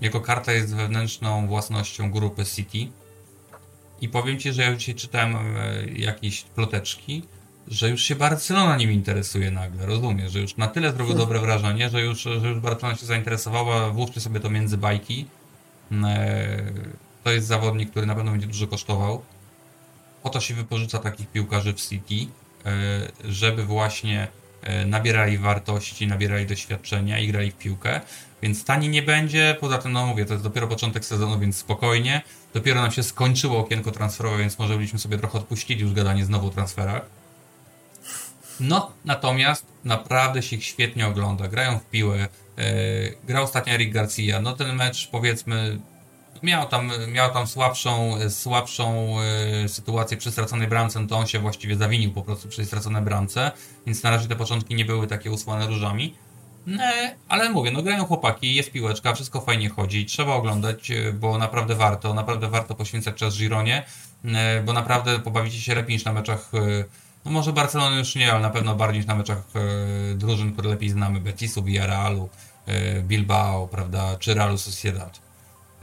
[0.00, 2.78] jego karta jest wewnętrzną własnością grupy City.
[4.00, 7.22] I powiem Ci, że ja dzisiaj czytałem e, jakieś ploteczki,
[7.68, 11.26] że już się Barcelona nim interesuje nagle, rozumiesz, że już na tyle zrobił hmm.
[11.26, 15.26] dobre wrażenie, że już, że już Barcelona się zainteresowała, włóżcie sobie to między bajki.
[15.92, 16.62] E,
[17.24, 19.22] to jest zawodnik, który na pewno będzie dużo kosztował.
[20.22, 22.14] Po to się wypożycza takich piłkarzy w City,
[22.66, 24.28] e, żeby właśnie
[24.86, 28.00] nabierali wartości, nabierali doświadczenia i grali w piłkę.
[28.42, 29.56] Więc tani nie będzie.
[29.60, 32.22] Poza tym, no mówię, to jest dopiero początek sezonu, więc spokojnie.
[32.54, 36.46] Dopiero nam się skończyło okienko transferowe, więc może byliśmy sobie trochę odpuścili już gadanie znowu
[36.46, 37.02] o transferach.
[38.60, 41.48] No, natomiast naprawdę się ich świetnie ogląda.
[41.48, 42.28] Grają w piłę.
[42.56, 42.64] Yy,
[43.24, 44.40] grał ostatnio Eric Garcia.
[44.40, 45.78] No ten mecz, powiedzmy,
[46.46, 49.16] miał tam, miał tam słabszą, słabszą
[49.62, 53.02] yy, sytuację przy straconej bramce, no to on się właściwie zawinił po prostu przy straconej
[53.02, 53.52] bramce,
[53.86, 56.14] więc na razie te początki nie były takie usłane różami.
[56.66, 56.82] No,
[57.28, 61.74] ale mówię, no grają chłopaki, jest piłeczka, wszystko fajnie chodzi, trzeba oglądać, e, bo naprawdę
[61.74, 63.84] warto, naprawdę warto poświęcać czas Gironie,
[64.24, 66.84] e, bo naprawdę pobawicie się lepiej niż na meczach, e,
[67.24, 69.42] no może Barcelony już nie, ale na pewno bardziej niż na meczach
[70.14, 72.28] drużyn, które lepiej znamy, Betisu, Villarrealu,
[73.02, 75.25] Bilbao, prawda, czy Realu Sociedad.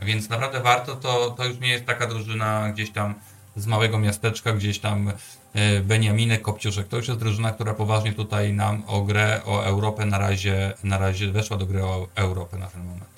[0.04, 3.16] Więc naprawdę warto, to, to już nie jest taka drużyna gdzieś tam
[3.56, 5.14] z małego miasteczka, gdzieś tam
[5.54, 6.88] E, Beniaminek Kopciuszek.
[6.88, 10.97] To już jest drużyna, która poważnie tutaj nam o grę, o Europę na razie, na
[10.97, 13.14] razie weszła do gry o Europę na ten moment.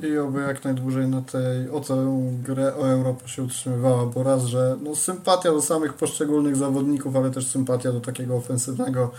[0.00, 2.06] I oby jak najdłużej na tej, o tę
[2.42, 7.30] grę o Europę się utrzymywała, bo raz, że no, sympatia do samych poszczególnych zawodników, ale
[7.30, 9.10] też sympatia do takiego ofensywnego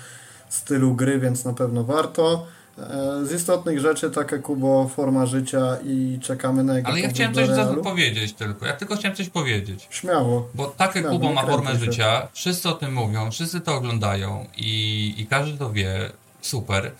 [0.50, 2.48] stylu gry, więc na pewno warto.
[2.78, 7.34] E, z istotnych rzeczy takie Kubo, forma życia i czekamy na jego Ale ja chciałem
[7.34, 7.50] coś
[7.84, 8.66] powiedzieć tylko.
[8.66, 9.88] Ja tylko chciałem coś powiedzieć.
[9.90, 10.50] Śmiało.
[10.54, 11.78] Bo takie Śmiało, Kubo ma formę się.
[11.78, 16.12] życia, wszyscy o tym mówią, wszyscy to oglądają i, i każdy to wie.
[16.42, 16.92] Super.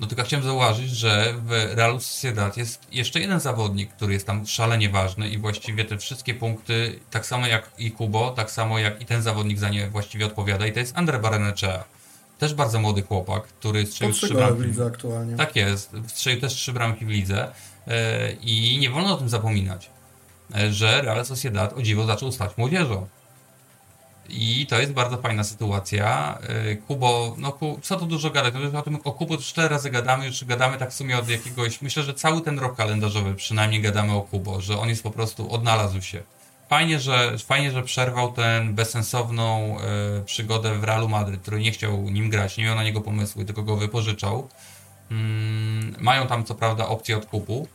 [0.00, 4.46] No tylko chciałem zauważyć, że w Realu Sociedad jest jeszcze jeden zawodnik, który jest tam
[4.46, 9.00] szalenie ważny i właściwie te wszystkie punkty, tak samo jak i Kubo, tak samo jak
[9.00, 11.84] i ten zawodnik za nie właściwie odpowiada i to jest Andre Barenechea
[12.42, 14.62] też bardzo młody chłopak, który strzelił trzy bramki.
[14.62, 15.36] w lidze aktualnie.
[15.36, 17.52] Tak jest, strzelił też trzy bramki w lidze
[17.86, 19.90] e, i nie wolno o tym zapominać,
[20.54, 23.06] e, że Real Sociedad o dziwo zaczął stać młodzieżą.
[24.28, 26.38] I to jest bardzo fajna sytuacja.
[26.48, 30.26] E, Kubo, no co tu dużo gadać, no, o tym o Kubo cztery razy gadamy,
[30.26, 34.12] już gadamy tak w sumie od jakiegoś, myślę, że cały ten rok kalendarzowy przynajmniej gadamy
[34.12, 36.22] o Kubo, że on jest po prostu, odnalazł się
[36.72, 39.76] fajnie, że, fajnie, że przerwał ten bezsensowną
[40.20, 43.44] y, przygodę w Realu Madryt, który nie chciał nim grać, nie miał na niego pomysłu
[43.44, 44.48] tylko go wypożyczał.
[45.10, 47.68] Mm, mają tam co prawda opcję odkupu.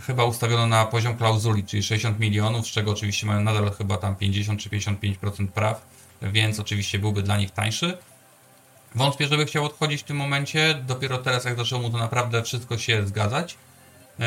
[0.00, 4.16] Chyba ustawiono na poziom klauzuli, czyli 60 milionów, z czego oczywiście mają nadal chyba tam
[4.16, 5.86] 50 czy 55% praw,
[6.22, 7.98] więc oczywiście byłby dla nich tańszy.
[8.94, 10.82] Wątpię, żeby chciał odchodzić w tym momencie.
[10.86, 13.56] Dopiero teraz, jak zaczęło mu to naprawdę wszystko się zgadzać.
[14.20, 14.24] E,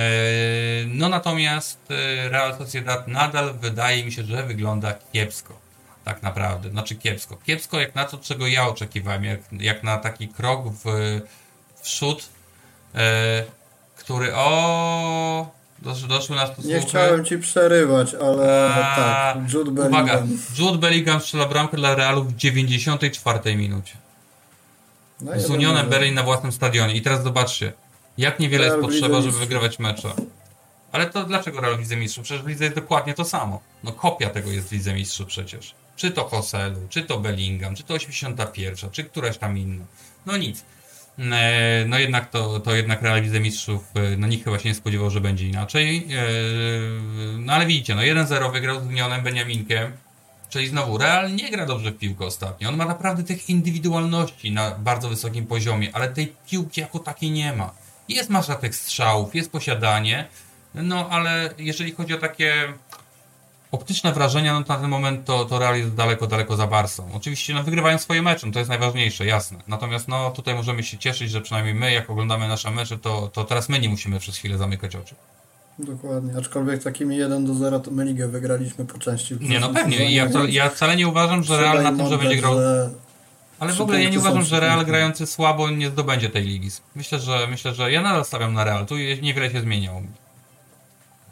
[0.87, 5.59] no natomiast e, Real Sociedad nadal wydaje mi się, że wygląda kiepsko.
[6.05, 6.69] Tak naprawdę.
[6.69, 7.37] Znaczy kiepsko.
[7.37, 9.23] Kiepsko jak na to, czego ja oczekiwałem.
[9.23, 10.83] Jak, jak na taki krok w,
[11.75, 12.29] w przód,
[12.95, 13.43] e,
[13.95, 19.53] który o dosz, doszły nas tu Nie chciałem ci przerywać, ale A, tak.
[19.53, 20.03] Jude Bellingham.
[20.03, 20.23] Uwaga,
[20.57, 23.93] Jude Bellingham strzela bramkę dla Realu w 94 minucie.
[25.21, 26.95] No, z Unionem Berlin na własnym stadionie.
[26.95, 27.73] I teraz zobaczcie,
[28.17, 30.13] jak niewiele jest potrzeba, żeby wygrywać mecze.
[30.91, 32.23] Ale to dlaczego Real w Lidze Mistrzów?
[32.23, 33.61] Przecież w Lidze jest dokładnie to samo.
[33.83, 35.75] No kopia tego jest w Lidze Mistrzów przecież.
[35.95, 39.85] Czy to Hoselu, czy to Bellingham, czy to 81, czy któraś tam inna.
[40.25, 40.65] No nic.
[41.19, 44.75] E, No jednak to, to jednak Real Lidze Mistrzów, e, no nikt chyba się nie
[44.75, 46.07] spodziewał, że będzie inaczej.
[46.11, 46.25] E,
[47.37, 49.91] No ale widzicie, no 1-0 wygrał z Unionem Beniaminkiem.
[50.49, 52.69] Czyli znowu, Real nie gra dobrze w piłkę ostatnio.
[52.69, 57.53] On ma naprawdę tych indywidualności na bardzo wysokim poziomie, ale tej piłki jako takiej nie
[57.53, 57.71] ma.
[58.09, 60.27] Jest masza tych strzałów, jest posiadanie,
[60.75, 62.73] no ale jeżeli chodzi o takie
[63.71, 67.09] optyczne wrażenia, no to na ten moment to, to Real jest daleko, daleko za Barsą.
[67.13, 69.57] Oczywiście no, wygrywają swoje mecze, no, to jest najważniejsze, jasne.
[69.67, 73.43] Natomiast no tutaj możemy się cieszyć, że przynajmniej my, jak oglądamy nasze mecze, to, to
[73.43, 75.15] teraz my nie musimy przez chwilę zamykać oczu.
[75.79, 79.37] Dokładnie, aczkolwiek takimi 1 do 0 to my ligę wygraliśmy po części.
[79.39, 80.11] Nie, no pewnie.
[80.11, 82.89] ja, to, ja wcale nie uważam, że Real na tym, że będzie grał że
[83.59, 86.69] Ale w ogóle ja nie uważam, że Real grający słabo nie zdobędzie tej ligi.
[86.95, 88.85] Myślę, że myślę, że ja nadal stawiam na Real.
[88.85, 90.01] Tu niewiele się zmieniało.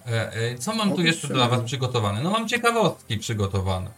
[0.07, 2.21] E, e, Co mam tu jeszcze dla Was przygotowane?
[2.21, 3.89] No mam ciekawostki przygotowane.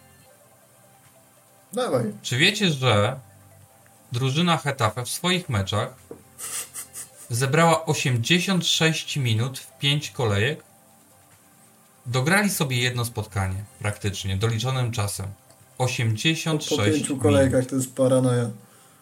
[1.74, 2.04] Dawaj.
[2.22, 3.20] Czy wiecie, że
[4.12, 5.94] drużyna Hetafe w swoich meczach
[7.30, 10.64] zebrała 86 minut w 5 kolejek?
[12.06, 15.26] Dograli sobie jedno spotkanie praktycznie, doliczonym czasem.
[15.78, 17.22] Po, 86 po pięciu minut.
[17.24, 18.50] kolejkach to jest paranoja.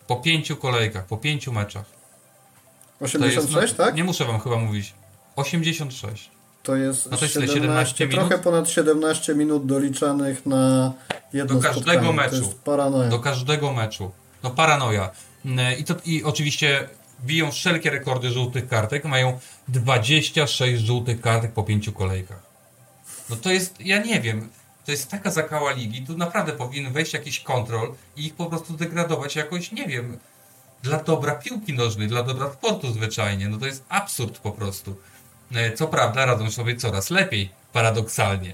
[0.08, 1.86] Po pięciu kolejkach, po pięciu meczach.
[3.00, 3.96] To jest, 86, no, tak?
[3.96, 4.94] Nie muszę wam chyba mówić.
[5.36, 6.32] 86.
[6.64, 8.28] To jest, No to jest ile, 17, 17 minut?
[8.28, 10.94] trochę ponad 17 minut doliczanych na
[11.34, 12.14] jedno Do każdego spotkanie.
[12.14, 12.30] meczu.
[12.30, 13.10] To jest paranoja.
[13.10, 14.12] Do każdego meczu.
[14.44, 15.10] No paranoja.
[15.80, 16.90] I, to, I oczywiście
[17.26, 19.06] biją wszelkie rekordy żółtych kartek.
[19.06, 22.44] Mają 26 żółtych kartek po pięciu kolejkach.
[23.30, 24.50] No to jest, ja nie wiem,
[24.86, 26.06] to jest taka zakała ligi.
[26.06, 30.18] Tu naprawdę powinien wejść jakiś kontrol i ich po prostu degradować jakoś, nie wiem,
[30.84, 33.50] dla dobra piłki nożnej, dla dobra sportu zwyczajnie.
[33.50, 34.96] No to jest absurd po prostu.
[35.56, 38.54] E, Co prawda radzą sobie coraz lepiej, paradoksalnie.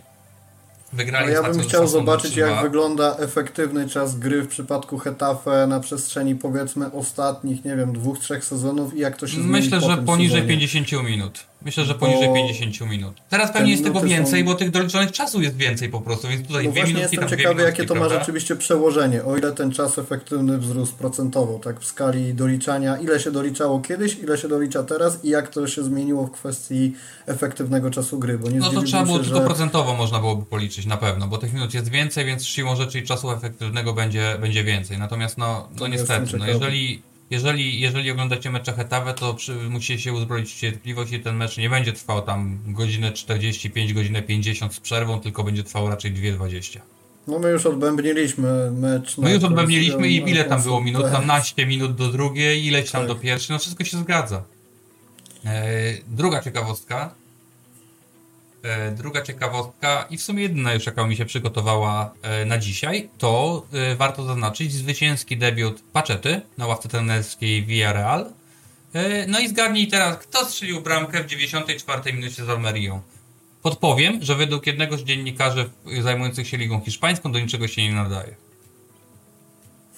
[0.94, 2.62] Wygrali No ja bym chciał zobaczyć, jak 3-2.
[2.62, 8.46] wygląda efektywny czas gry w przypadku Hetafe na przestrzeni powiedzmy ostatnich, nie wiem, dwóch, trzech
[8.46, 10.48] sezonów i jak to się Myślę, po że tym poniżej sezonie.
[10.50, 11.46] 50 minut.
[11.66, 13.22] Myślę, że Bo poniżej 50 minut.
[13.30, 16.28] Teraz pewnie jest tego minuty są- więcej, bo tych doliczonych czasu jest więcej po prostu,
[16.28, 18.20] więc tutaj No dwie minutki, jestem tam ciekawy, minutki, jakie to ma prawda?
[18.20, 23.32] rzeczywiście przełożenie, o ile ten czas efektywny wzrósł procentowo, tak w skali doliczania, ile się
[23.32, 26.94] doliczało kiedyś, ile się dolicza teraz i jak to się zmieniło w kwestii
[27.28, 29.46] efektywnego czasu gry, bo nie No to trzeba było się, tylko że...
[29.46, 33.04] procentowo można byłoby policzyć na pewno, bo tych minut jest więcej, więc siłą rzeczy i
[33.04, 34.98] czasu efektywnego będzie, będzie więcej.
[34.98, 40.00] Natomiast no, no To niestety, no jeżeli, jeżeli, jeżeli oglądacie mecze Hetawę, to przy, musicie
[40.00, 44.74] się uzbroić w cierpliwość i ten mecz nie będzie trwał tam godzinę 45, godzinę 50
[44.74, 46.80] z przerwą, tylko będzie trwał raczej 2,20.
[47.28, 49.18] No my już odbębniliśmy mecz.
[49.18, 51.04] My już odbębniliśmy i ile tam było minut?
[51.04, 51.12] Tak.
[51.12, 53.08] 15 minut do drugiej, ileś tam Tak.
[53.08, 54.44] do pierwszej, no wszystko się zgadza.
[55.46, 55.74] E,
[56.08, 57.14] druga ciekawostka.
[58.64, 63.10] E, druga ciekawostka i w sumie jedyna już jaka mi się przygotowała e, na dzisiaj,
[63.18, 68.26] to e, warto zaznaczyć zwycięski debiut Paczety na ławce trenerskiej Villarreal.
[69.28, 73.02] No i zgadnij teraz, kto strzelił bramkę w 94 minucie z Almerią.
[73.64, 75.70] Podpowiem, że według jednego z dziennikarzy
[76.02, 78.36] zajmujących się Ligą Hiszpańską do niczego się nie nadaje.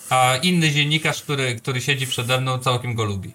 [0.10, 3.34] A inny dziennikarz, który, który siedzi przede mną, całkiem go lubi.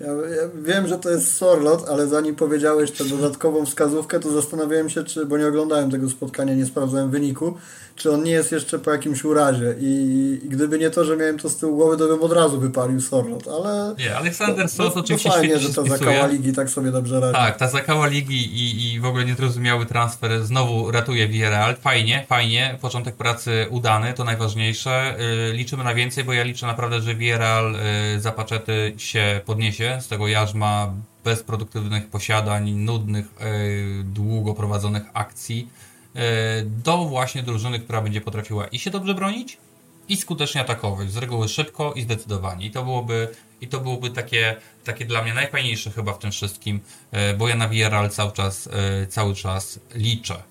[0.00, 4.90] Ja, ja wiem, że to jest Sorlot, ale zanim powiedziałeś tę dodatkową wskazówkę, to zastanawiałem
[4.90, 7.54] się, czy, bo nie oglądałem tego spotkania, nie sprawdzałem wyniku,
[7.96, 9.74] czy on nie jest jeszcze po jakimś urazie.
[9.80, 9.86] I,
[10.44, 13.00] i gdyby nie to, że miałem to z tyłu głowy, to bym od razu wypalił
[13.00, 13.94] Sorlot, ale.
[13.98, 17.20] Nie, Aleksander Sos no, oczywiście no fajnie, świetnie że ta zakała ligi tak sobie dobrze
[17.20, 17.34] radzi.
[17.34, 21.76] Tak, ta zakała ligi i, i w ogóle niezrozumiały transfer znowu ratuje Villarreal.
[21.76, 22.78] Fajnie, fajnie.
[22.80, 25.14] Początek pracy udany, to najważniejsze.
[25.48, 27.72] Yy, liczymy na więcej, bo ja liczę naprawdę, że Villarreal
[28.12, 30.92] yy, za paczety się podniesie z tego jarzma
[31.24, 35.68] bezproduktywnych posiadań, nudnych, yy, długo prowadzonych akcji
[36.64, 39.58] do właśnie drużyny, która będzie potrafiła i się dobrze bronić,
[40.08, 42.66] i skutecznie atakować, z reguły szybko i zdecydowanie.
[42.66, 43.28] I to byłoby,
[43.60, 46.80] i to byłoby takie, takie dla mnie najfajniejsze chyba w tym wszystkim,
[47.10, 50.42] e, bo ja na Villarreal cały czas, e, cały czas liczę.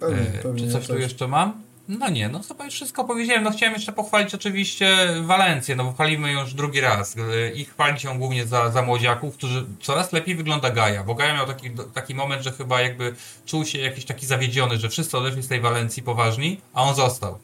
[0.00, 1.02] Pewnie, E, pewnie Czy ja coś tu też.
[1.02, 1.62] jeszcze mam?
[1.88, 3.44] No nie, no chyba już wszystko powiedziałem.
[3.44, 7.64] No chciałem jeszcze pochwalić oczywiście Walencję, no bo chwalimy ją już drugi raz e, i
[7.64, 11.70] chwalić ją głównie za, za młodziaków, którzy coraz lepiej wygląda Gaja, bo Gaja miał taki,
[11.94, 13.14] taki moment, że chyba jakby
[13.46, 17.38] czuł się jakiś taki zawiedziony, że wszyscy odeszli z tej Walencji poważni, a on został.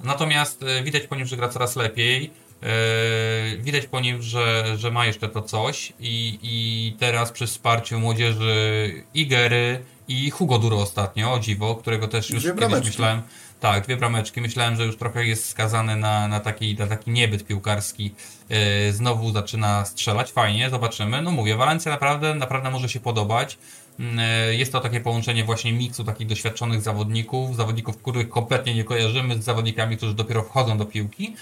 [0.00, 2.30] Natomiast e, widać po nim, że gra coraz lepiej.
[2.62, 8.00] Yy, widać po nim, że, że ma jeszcze to coś i, i teraz przy wsparciu
[8.00, 13.22] młodzieży Igery i Hugo Duro ostatnio, o dziwo, którego też już kiedyś myślałem,
[13.60, 17.46] tak, dwie brameczki, myślałem, że już trochę jest skazany na, na, taki, na taki niebyt
[17.46, 18.14] piłkarski,
[18.48, 23.58] yy, znowu zaczyna strzelać, fajnie, zobaczymy, no mówię, Walencja naprawdę, naprawdę może się podobać,
[23.98, 29.42] Yy, jest to takie połączenie właśnie miksu takich doświadczonych zawodników, zawodników, których kompletnie nie kojarzymy
[29.42, 31.36] z zawodnikami, którzy dopiero wchodzą do piłki.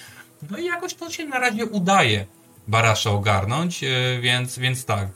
[0.50, 2.26] No i jakoś to się na razie udaje
[2.68, 5.08] Barasze ogarnąć, yy, więc, więc tak,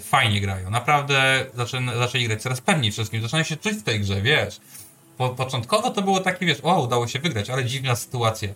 [0.00, 0.70] fajnie grają.
[0.70, 4.60] Naprawdę zaczę, zaczęli grać coraz pewniej wszystkim, zaczynają się czuć w tej grze, wiesz.
[5.16, 8.48] Po, początkowo to było takie, wiesz, o, udało się wygrać, ale dziwna sytuacja.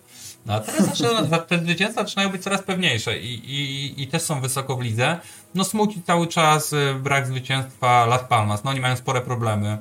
[0.45, 4.41] No a teraz zaczyna, te zwycięstwa zaczynają być coraz pewniejsze i, i, i też są
[4.41, 5.19] wysoko w lidze.
[5.55, 9.77] No smuci cały czas y, brak zwycięstwa Las Palmas, no oni mają spore problemy.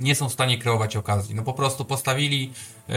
[0.00, 1.34] Nie są w stanie kreować okazji.
[1.34, 2.52] No po prostu postawili,
[2.88, 2.94] yy,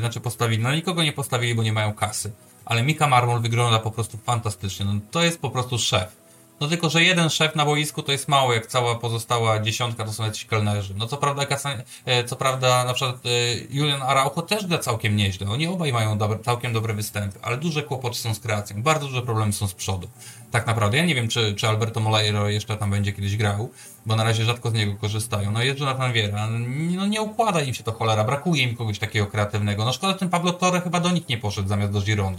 [0.00, 2.32] znaczy postawili, no nikogo nie postawili, bo nie mają kasy.
[2.64, 4.86] Ale Mika Marmol wygląda po prostu fantastycznie.
[4.86, 6.27] No to jest po prostu szef.
[6.60, 10.12] No tylko, że jeden szef na boisku to jest mało, jak cała pozostała dziesiątka to
[10.12, 10.94] są jacyś kelnerzy.
[10.96, 11.46] No co prawda,
[12.04, 13.28] e, co prawda na przykład e,
[13.70, 15.50] Julian Araujo też gra całkiem nieźle.
[15.50, 18.82] Oni obaj mają dobre, całkiem dobre występy, ale duże kłopoty są z kreacją.
[18.82, 20.08] Bardzo duże problemy są z przodu.
[20.50, 20.96] Tak naprawdę.
[20.96, 23.70] Ja nie wiem, czy, czy Alberto Moleiro jeszcze tam będzie kiedyś grał,
[24.06, 25.50] bo na razie rzadko z niego korzystają.
[25.50, 26.46] No jest Jonathan Viera.
[26.96, 28.24] No nie układa im się to cholera.
[28.24, 29.84] Brakuje im kogoś takiego kreatywnego.
[29.84, 32.38] No szkoda, że ten Pablo Torre chyba do nich nie poszedł zamiast do Girony.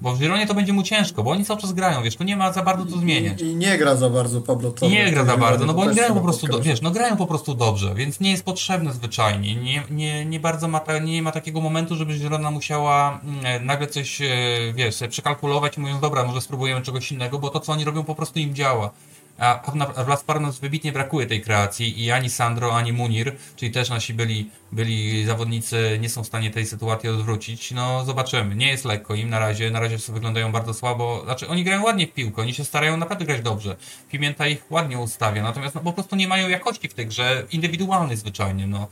[0.00, 2.36] Bo w Gironie to będzie mu ciężko, bo oni cały czas grają, wiesz, tu nie
[2.36, 3.40] ma za bardzo co zmieniać.
[3.40, 4.92] I, I nie gra za bardzo Pablo Torre.
[4.92, 7.26] Nie gra za bardzo, no bo oni grają po prostu, do, wiesz, no grają po
[7.26, 9.54] prostu dobrze, więc nie jest potrzebne zwyczajnie.
[9.56, 13.86] Nie, nie, nie bardzo ma, ta, nie ma takiego momentu, żeby Girona musiała mm, nagle
[13.86, 14.26] coś, e,
[14.74, 18.04] wiesz, sobie przekalkulować i mówiąc, dobra, może spróbujemy czegoś innego, bo to, co oni robią,
[18.04, 18.90] po prostu im działa.
[19.38, 19.62] A
[20.04, 24.14] w- Las Palmas wybitnie brakuje tej kreacji i ani Sandro, ani Munir, czyli też nasi
[24.14, 27.70] byli, byli zawodnicy, nie są w stanie tej sytuacji odwrócić.
[27.70, 28.54] No zobaczymy.
[28.56, 29.70] Nie jest lekko im na razie.
[29.70, 31.20] Na razie wyglądają bardzo słabo.
[31.24, 33.76] Znaczy oni grają ładnie w piłkę, oni się starają naprawdę grać dobrze.
[34.10, 38.16] Pimienta ich ładnie ustawia, natomiast no, po prostu nie mają jakości w tej grze indywidualnej
[38.16, 38.66] zwyczajnie.
[38.66, 38.88] No.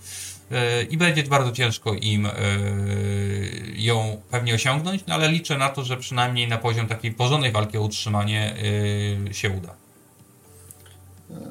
[0.50, 0.58] Yy,
[0.90, 5.96] I będzie bardzo ciężko im yy, ją pewnie osiągnąć, no ale liczę na to, że
[5.96, 8.54] przynajmniej na poziom takiej porządnej walki o utrzymanie
[9.26, 9.85] yy, się uda.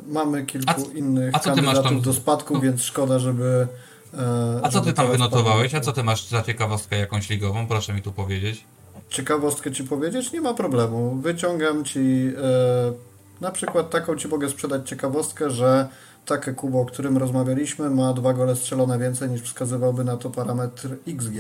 [0.07, 2.59] Mamy kilku A innych a co ty masz kandydatów tam- do spadku, no.
[2.59, 3.67] więc szkoda, żeby.
[4.13, 5.75] e, A co ty tam wynotowałeś?
[5.75, 7.67] A co ty masz za ciekawostkę jakąś ligową?
[7.67, 8.63] Proszę mi tu powiedzieć.
[9.09, 10.31] Ciekawostkę ci powiedzieć?
[10.31, 11.15] Nie ma problemu.
[11.15, 11.99] Wyciągam ci
[12.37, 15.87] e, na przykład taką ci mogę sprzedać ciekawostkę, że
[16.25, 20.89] takie Kubo, o którym rozmawialiśmy, ma dwa gole strzelone więcej niż wskazywałby na to parametr
[21.07, 21.33] XG.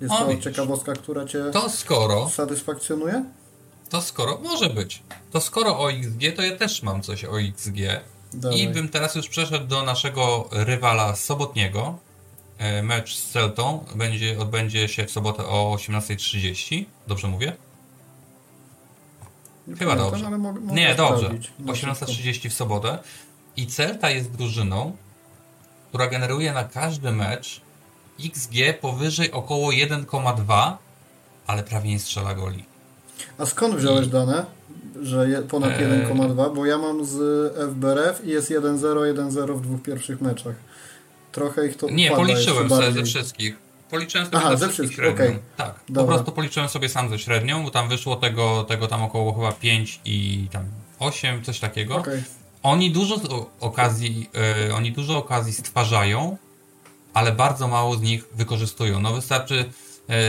[0.00, 3.24] Jest O, to ciekawostka, która cię To skoro, satysfakcjonuje?
[3.90, 5.02] To skoro, może być.
[5.32, 7.76] To skoro o XG, to ja też mam coś o XG.
[8.34, 8.60] Dawaj.
[8.60, 11.98] I bym teraz już przeszedł do naszego rywala sobotniego.
[12.58, 16.84] E, Mecz z Celtą będzie, odbędzie się w sobotę o 18.30.
[17.06, 17.56] Dobrze mówię?
[19.66, 20.38] Nie Chyba pamiętam, dobrze.
[20.38, 21.24] mogę- mogę Nie, dobrze.
[21.26, 21.50] sprawdzić.
[21.58, 21.94] No, szybko.
[21.94, 22.98] 18.30 w sobotę.
[23.56, 24.96] I Celta jest drużyną,
[25.88, 27.60] która generuje na każdy mecz
[28.24, 30.76] XG powyżej około 1,2,
[31.46, 32.64] ale prawie nie strzela goli.
[33.38, 34.44] A skąd wziąłeś dane,
[35.02, 36.06] że je, ponad Eee.
[36.14, 36.54] 1,2?
[36.54, 37.16] Bo ja mam z
[37.72, 40.54] FBRF i jest 1-0, 1-0 w dwóch pierwszych meczach.
[41.32, 43.56] Trochę ich to Nie, policzyłem sobie ze wszystkich.
[43.90, 45.14] Policzyłem sobie Aha, ze wszystkich średnią.
[45.14, 45.38] okej.
[45.56, 46.14] Tak, po Dobra.
[46.14, 50.00] prostu policzyłem sobie sam ze średnią, bo tam wyszło tego, tego tam około chyba 5
[50.04, 50.64] i tam
[50.98, 51.96] 8, coś takiego.
[51.96, 52.22] Okej.
[52.62, 53.16] Oni dużo
[53.60, 54.30] okazji,
[54.68, 56.36] e, oni dużo okazji stwarzają,
[57.14, 59.00] ale bardzo mało z nich wykorzystują.
[59.00, 59.64] No wystarczy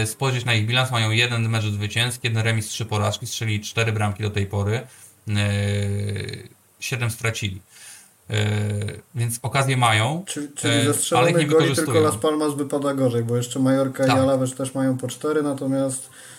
[0.06, 4.24] spojrzeć na ich bilans, mają jeden mecz zwycięski, jeden remis, trzy porażki, strzeli cztery bramki
[4.24, 5.34] do tej pory, e,
[6.80, 7.62] siedem stracili.
[8.30, 8.36] E,
[9.16, 12.00] więc okazje mają, Czyli, czyli e, ze ale ich nie goli tylko.
[12.00, 14.18] Las Palmas wypada gorzej, bo jeszcze Majorka Tak.
[14.18, 16.31] i Alavés też mają po 4, natomiast e,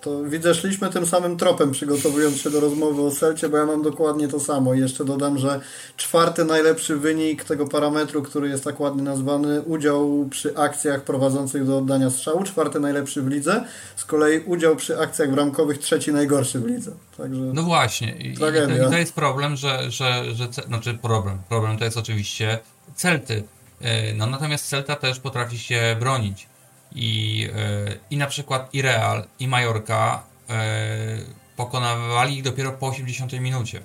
[0.00, 3.82] to widzę, szliśmy tym samym tropem przygotowując się do rozmowy o Celcie, bo ja mam
[3.82, 4.74] dokładnie to samo.
[4.74, 5.60] I jeszcze dodam, że
[5.96, 11.78] czwarty najlepszy wynik tego parametru, który jest tak ładnie nazwany, udział przy akcjach prowadzących do
[11.78, 13.64] oddania strzału, czwarty najlepszy w lidze,
[13.96, 16.92] z kolei udział przy akcjach bramkowych trzeci najgorszy w lidze.
[17.16, 18.16] Także No właśnie.
[18.16, 18.50] I, i, to.
[18.50, 21.38] I to jest problem, że, że, że znaczy problem.
[21.48, 22.58] Problem to jest oczywiście
[22.94, 23.42] Celty.
[23.80, 26.46] E, No natomiast Celta też potrafi się bronić.
[26.94, 31.18] I, e, i na przykład i Real, i Majorka e,
[31.56, 33.82] pokonywali ich dopiero po 80 minucie.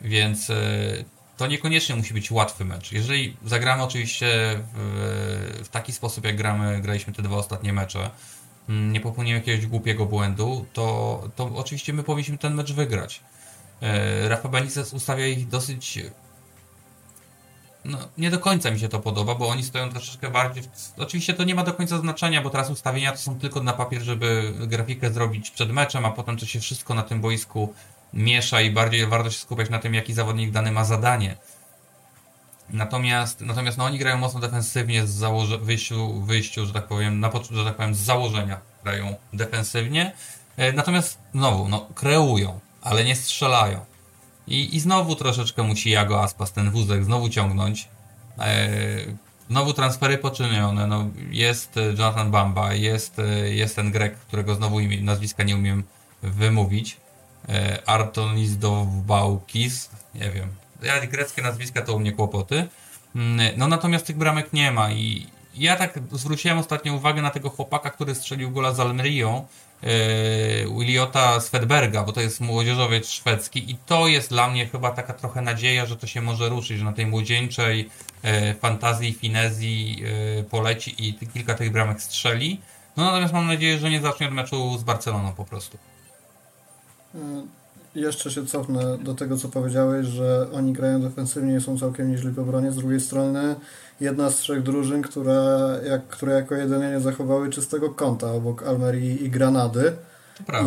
[0.00, 0.54] Więc e,
[1.36, 2.92] to niekoniecznie musi być łatwy mecz.
[2.92, 4.26] Jeżeli zagramy oczywiście
[4.74, 8.10] w, w taki sposób, jak gramy, graliśmy te dwa ostatnie mecze,
[8.68, 13.20] mm, nie popełnimy jakiegoś głupiego błędu, to, to oczywiście my powinniśmy ten mecz wygrać.
[14.28, 15.98] Rafa Benitez ustawia ich dosyć
[17.84, 20.62] no, nie do końca mi się to podoba, bo oni stoją troszeczkę bardziej.
[20.62, 20.68] W...
[20.96, 24.02] Oczywiście to nie ma do końca znaczenia, bo teraz ustawienia to są tylko na papier,
[24.02, 27.74] żeby grafikę zrobić przed meczem, a potem to się wszystko na tym boisku
[28.12, 31.36] miesza i bardziej warto się skupiać na tym, jaki zawodnik dany ma zadanie.
[32.70, 37.30] Natomiast, natomiast no, oni grają mocno defensywnie z założe- wyjściu, wyjściu, że tak powiem, na,
[37.50, 40.12] że tak powiem, z założenia grają defensywnie.
[40.56, 43.84] E, natomiast znowu, no, kreują, ale nie strzelają.
[44.48, 47.88] I, I znowu troszeczkę musi Jago Aspas ten wózek znowu ciągnąć.
[48.38, 48.68] E,
[49.50, 50.86] znowu transfery poczynione.
[50.86, 55.84] No, jest Jonathan Bamba, jest, e, jest ten Grek, którego znowu imię, nazwiska nie umiem
[56.22, 56.96] wymówić.
[57.48, 60.48] E, Artonis Dowbaukis, nie wiem.
[60.82, 62.68] Ja greckie nazwiska to u mnie kłopoty.
[63.16, 67.50] Mm, no natomiast tych bramek nie ma i ja tak zwróciłem ostatnio uwagę na tego
[67.50, 69.67] chłopaka, który strzelił gola z Almerią E,
[70.78, 75.42] Williota Svedberga, bo to jest młodzieżowiec szwedzki i to jest dla mnie chyba taka trochę
[75.42, 77.90] nadzieja, że to się może ruszyć, że na tej młodzieńczej
[78.22, 80.02] e, fantazji, finezji
[80.38, 82.60] e, poleci i kilka tych bramek strzeli.
[82.96, 85.78] No natomiast mam nadzieję, że nie zacznie od meczu z Barceloną po prostu.
[87.94, 92.30] Jeszcze się cofnę do tego, co powiedziałeś, że oni grają defensywnie i są całkiem nieźli
[92.30, 92.72] w obronie.
[92.72, 93.56] Z drugiej strony
[94.00, 99.24] jedna z trzech drużyn, które, jak, które jako jedynie nie zachowały czystego kąta obok Almerii
[99.24, 99.96] i Granady.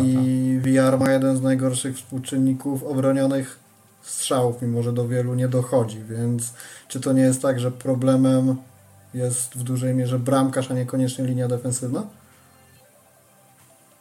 [0.04, 3.58] I VR ma jeden z najgorszych współczynników obronionych
[4.02, 6.52] strzałów, mimo że do wielu nie dochodzi, więc
[6.88, 8.56] czy to nie jest tak, że problemem
[9.14, 12.06] jest w dużej mierze bramkarz, a niekoniecznie linia defensywna?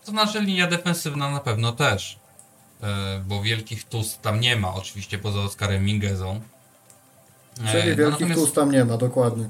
[0.05, 2.19] To znaczy linia defensywna na pewno też,
[2.83, 6.41] e, bo wielkich tuz tam nie ma, oczywiście poza Oskarem Mingezą.
[7.71, 9.49] Czyli e, wielkich no, tuz tam nie ma, dokładnie.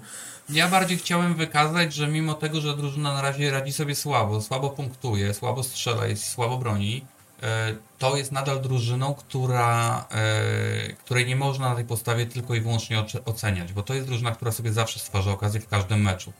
[0.49, 4.69] Ja bardziej chciałem wykazać, że mimo tego, że drużyna na razie radzi sobie słabo, słabo
[4.69, 7.05] punktuje, słabo strzela i słabo broni,
[7.43, 12.61] e, to jest nadal drużyną, która, e, której nie można na tej podstawie tylko i
[12.61, 16.33] wyłącznie oceniać, bo to jest drużyna, która sobie zawsze stwarza okazję w każdym meczu.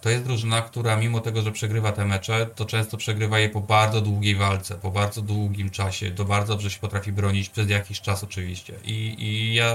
[0.00, 3.60] To jest drużyna, która mimo tego, że przegrywa te mecze, to często przegrywa je po
[3.60, 6.10] bardzo długiej walce, po bardzo długim czasie.
[6.10, 8.74] To bardzo dobrze się potrafi bronić przez jakiś czas oczywiście.
[8.84, 9.74] I, i ja,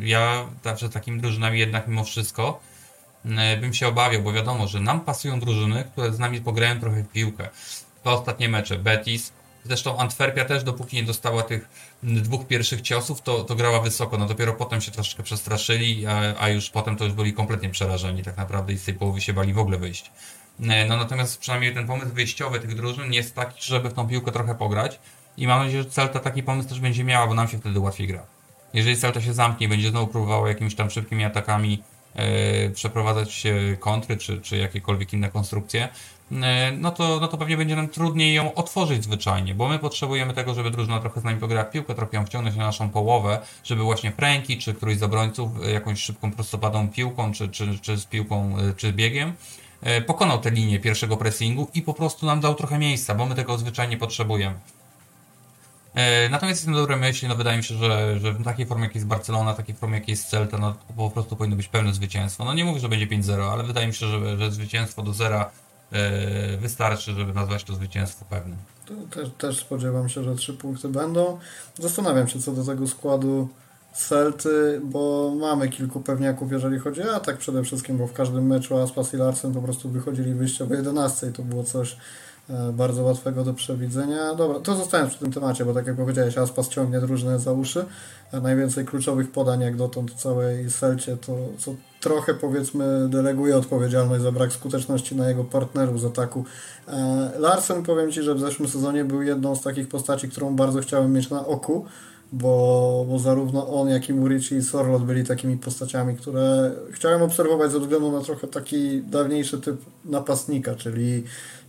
[0.00, 0.46] ja
[0.76, 2.60] przed takimi drużynami jednak mimo wszystko
[3.24, 7.02] mm, bym się obawiał, bo wiadomo, że nam pasują drużyny, które z nami pograją trochę
[7.02, 7.48] w piłkę.
[8.02, 8.78] To ostatnie mecze.
[8.78, 9.32] Betis,
[9.66, 11.68] Zresztą Antwerpia też, dopóki nie dostała tych
[12.02, 14.18] dwóch pierwszych ciosów, to, to grała wysoko.
[14.18, 18.22] No dopiero potem się troszeczkę przestraszyli, a, a już potem to już byli kompletnie przerażeni
[18.22, 20.10] tak naprawdę i z tej połowy się bali w ogóle wyjść.
[20.60, 24.32] E, no natomiast przynajmniej ten pomysł wyjściowy tych drużyn jest taki, żeby w tą piłkę
[24.32, 24.98] trochę pograć
[25.36, 28.06] i mam nadzieję, że Celta taki pomysł też będzie miała, bo nam się wtedy łatwiej
[28.06, 28.26] gra.
[28.74, 31.82] Jeżeli Celta się zamknie, będzie znowu próbowała jakimiś tam szybkimi atakami
[32.14, 33.44] e, przeprowadzać
[33.80, 35.88] kontry czy, czy jakiekolwiek inne konstrukcje,
[36.78, 40.54] no to, no to pewnie będzie nam trudniej ją otworzyć zwyczajnie, bo my potrzebujemy tego,
[40.54, 44.12] żeby drużyna trochę z nami pograła piłkę, trochę ją wciągnąć na naszą połowę, żeby właśnie
[44.12, 48.56] Franki czy któryś z obrońców e, jakąś szybką prostopadą piłką, czy, czy, czy z piłką,
[48.58, 49.32] e, czy biegiem
[50.06, 53.58] pokonał tę linię pierwszego pressingu i po prostu nam dał trochę miejsca, bo my tego
[53.58, 54.56] zwyczajnie potrzebujemy.
[56.30, 59.06] Natomiast jestem dobrej myśli, no wydaje mi się, że, że w takiej formie jak jest
[59.06, 62.44] Barcelona, takiej formie jak jest Celta, no po prostu powinno być pełne zwycięstwo.
[62.44, 65.50] No nie mówię, że będzie 5-0, ale wydaje mi się, że, że zwycięstwo do zera
[65.50, 65.65] E,
[66.60, 68.56] wystarczy, żeby nazwać to zwycięstwo pewnym.
[69.10, 71.38] Też, też spodziewam się, że trzy punkty będą.
[71.78, 73.48] Zastanawiam się co do tego składu
[73.96, 78.78] Celty, bo mamy kilku pewniaków, jeżeli chodzi o atak przede wszystkim, bo w każdym meczu
[78.78, 81.96] Aspas i Larsen po prostu wychodzili wyjściowo 11 i to było coś e,
[82.72, 84.34] bardzo łatwego do przewidzenia.
[84.34, 87.84] Dobra, to zostając przy tym temacie, bo tak jak powiedziałeś, Aspas ciągnie drużynę za uszy,
[88.32, 94.32] najwięcej kluczowych podań jak dotąd w całej Celcie, to co trochę powiedzmy deleguje odpowiedzialność za
[94.32, 96.44] brak skuteczności na jego partnerów z ataku.
[96.88, 100.80] E, Larsen powiem Ci, że w zeszłym sezonie był jedną z takich postaci, którą bardzo
[100.80, 101.84] chciałem mieć na oku,
[102.32, 107.72] bo, bo zarówno on, jak i Murici i Sorlot byli takimi postaciami, które chciałem obserwować
[107.72, 111.24] ze względu na trochę taki dawniejszy typ napastnika, czyli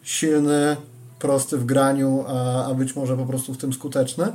[0.07, 0.77] silny,
[1.19, 4.33] prosty w graniu, a, a być może po prostu w tym skuteczny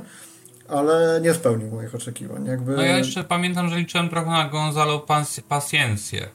[0.69, 2.45] ale nie spełnił moich oczekiwań.
[2.45, 2.75] Jakby...
[2.75, 5.05] No ja jeszcze pamiętam, że liczyłem trochę na Gonzalo
[5.49, 6.29] Paciencję.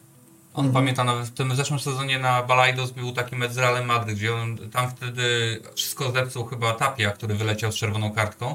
[0.54, 0.84] On mhm.
[0.84, 4.34] pamięta, nawet w tym zeszłym sezonie na Balaidos był taki mecz z Realem Madryt, gdzie
[4.34, 8.54] on tam wtedy wszystko zepsuł chyba Tapia, który wyleciał z czerwoną kartką.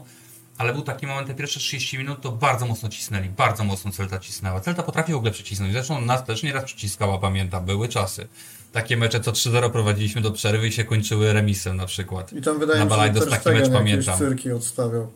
[0.58, 4.20] Ale był taki moment, te pierwsze 30 minut to bardzo mocno cisnęli, bardzo mocno Celta
[4.20, 4.60] cisnęła.
[4.60, 8.28] Celta potrafi w ogóle przycisnąć, zresztą nas też nieraz przyciskała, pamiętam, były czasy.
[8.74, 12.34] Takie mecze, co 3-0 prowadziliśmy do przerwy i się kończyły remisem na przykład.
[12.34, 14.18] I tam wydaje mi się, że taki mecz pamiętam.
[14.18, 15.08] cyrki odstawiał.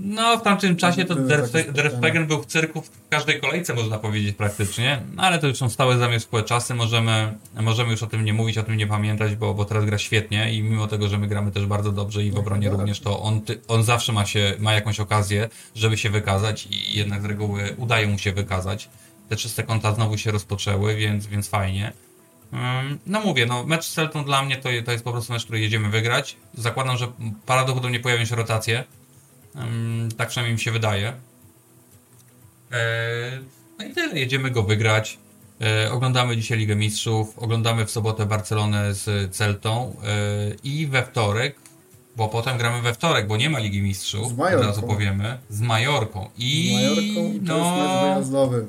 [0.00, 5.02] No, w tamtym czasie to Der był w cyrku w każdej kolejce, można powiedzieć praktycznie,
[5.14, 8.58] no, ale to już są stałe zamieszkłe czasy, możemy, możemy już o tym nie mówić,
[8.58, 11.52] o tym nie pamiętać, bo, bo teraz gra świetnie i mimo tego, że my gramy
[11.52, 15.00] też bardzo dobrze i w obronie również, to on, on zawsze ma, się, ma jakąś
[15.00, 18.88] okazję, żeby się wykazać i jednak z reguły udaje mu się wykazać.
[19.28, 21.92] te czyste konta znowu się rozpoczęły, więc, więc fajnie.
[22.52, 25.44] Mm, no mówię, no mecz z Celtą dla mnie to, to jest po prostu mecz,
[25.44, 26.36] który jedziemy wygrać.
[26.54, 27.12] Zakładam, że
[27.46, 28.84] prawdopodobnie pojawią się rotacje.
[29.54, 31.12] Mm, tak przynajmniej mi się wydaje.
[32.72, 33.40] Eee,
[33.78, 35.18] no i tyle, jedziemy go wygrać.
[35.60, 41.56] Eee, oglądamy dzisiaj Ligę Mistrzów, oglądamy w sobotę Barcelonę z Celtą eee, i we wtorek,
[42.16, 44.66] bo potem gramy we wtorek, bo nie ma Ligi Mistrzów, Z od Majorką.
[44.66, 46.30] razu powiemy, z Majorką.
[46.38, 48.66] I Z Majorką to jest mecz no, wyjazdowy.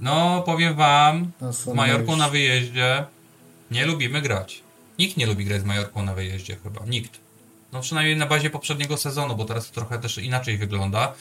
[0.00, 2.18] No powiem wam, San Majorką Mamés.
[2.18, 3.04] na wyjeździe
[3.70, 4.62] nie lubimy grać.
[4.98, 6.80] Nikt nie lubi grać z Majorką na wyjeździe chyba.
[6.86, 7.20] Nikt.
[7.72, 11.14] No przynajmniej na bazie poprzedniego sezonu, bo teraz to trochę też inaczej wygląda.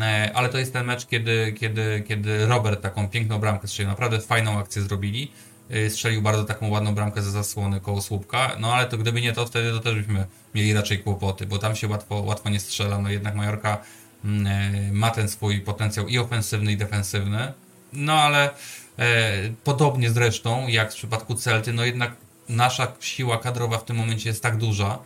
[0.00, 3.90] E, Ale to jest ten mecz, kiedy, kiedy, kiedy Robert taką piękną bramkę strzelił.
[3.90, 5.32] Naprawdę fajną akcję zrobili.
[5.70, 8.56] E, Strzelił bardzo taką ładną bramkę ze zasłony koło słupka.
[8.60, 11.76] No ale to gdyby nie to, wtedy to też byśmy mieli raczej kłopoty, bo tam
[11.76, 12.98] się łatwo, łatwo nie strzela.
[12.98, 13.78] No jednak Majorka
[14.24, 17.52] mm, e, ma ten swój potencjał i ofensywny, i defensywny.
[17.92, 18.50] No ale
[18.98, 19.32] e,
[19.64, 22.12] podobnie zresztą jak w przypadku Celty, no jednak
[22.48, 24.98] nasza siła kadrowa w tym momencie jest tak duża,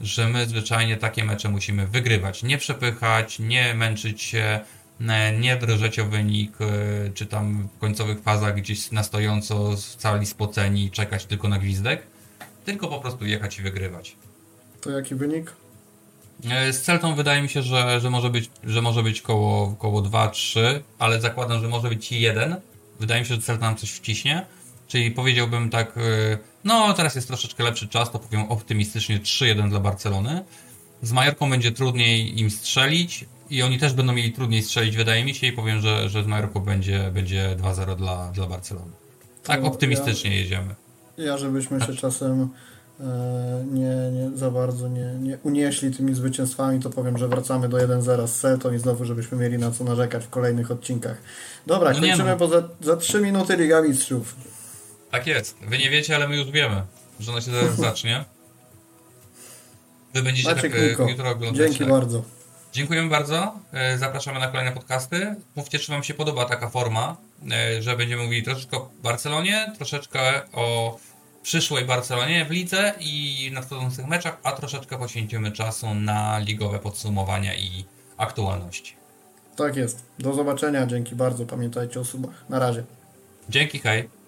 [0.00, 2.42] że my zwyczajnie takie mecze musimy wygrywać.
[2.42, 4.60] Nie przepychać, nie męczyć się,
[5.08, 10.26] e, nie drżeć o wynik, e, czy tam w końcowych fazach gdzieś na stojąco, cali
[10.26, 12.02] spoceni czekać tylko na gwizdek,
[12.64, 14.16] tylko po prostu jechać i wygrywać.
[14.80, 15.52] To jaki wynik?
[16.50, 20.02] E, Z Celtą wydaje mi się, że, że może być, że może być koło, koło
[20.02, 20.60] 2-3,
[20.98, 22.56] ale zakładam, że może być 1.
[23.00, 24.46] Wydaje mi się, że Celta nam coś wciśnie.
[24.88, 26.00] Czyli powiedziałbym tak, e,
[26.64, 30.44] no teraz jest troszeczkę lepszy czas, to powiem optymistycznie 3-1 dla Barcelony.
[31.02, 35.34] Z Majorką będzie trudniej im strzelić i oni też będą mieli trudniej strzelić, wydaje mi
[35.34, 38.92] się, i powiem, że, że z Majorką będzie, będzie 2-0 dla, dla Barcelony.
[39.44, 40.74] Tak optymistycznie jedziemy.
[41.18, 42.48] Ja, żebyśmy się czasem e,
[43.72, 48.26] nie, nie za bardzo nie, nie unieśli tymi zwycięstwami, to powiem, że wracamy do 1-0
[48.28, 51.16] z Celtą i znowu, żebyśmy mieli na co narzekać w kolejnych odcinkach.
[51.66, 52.36] Dobra, No kończymy, no.
[52.36, 54.36] bo za, za 3 minuty Liga Mistrzów.
[55.10, 55.56] Tak jest.
[55.68, 56.82] Wy nie wiecie, ale my już wiemy,
[57.20, 58.24] że ona się zaraz zacznie.
[60.14, 61.56] Wy będziecie Maciek tak e, Miko, jutro oglądać.
[61.66, 61.88] dzięki tak.
[61.88, 62.22] bardzo.
[62.72, 63.54] Dziękujemy bardzo.
[63.72, 65.34] E, Zapraszamy na kolejne podcasty.
[65.56, 67.16] Mówcie, czy Wam się podoba taka forma,
[67.52, 70.20] e, że będziemy mówili troszeczkę o Barcelonie, troszeczkę
[70.52, 70.96] o
[71.42, 77.84] przyszłej Barcelonie w lidze i nadchodzących meczach, a troszeczkę poświęcimy czasu na ligowe podsumowania i
[78.16, 78.94] aktualności.
[79.56, 80.02] Tak jest.
[80.18, 81.46] Do zobaczenia, dzięki bardzo.
[81.46, 82.44] Pamiętajcie o subach.
[82.48, 82.84] Na razie.
[83.48, 84.19] Dzięki, hej.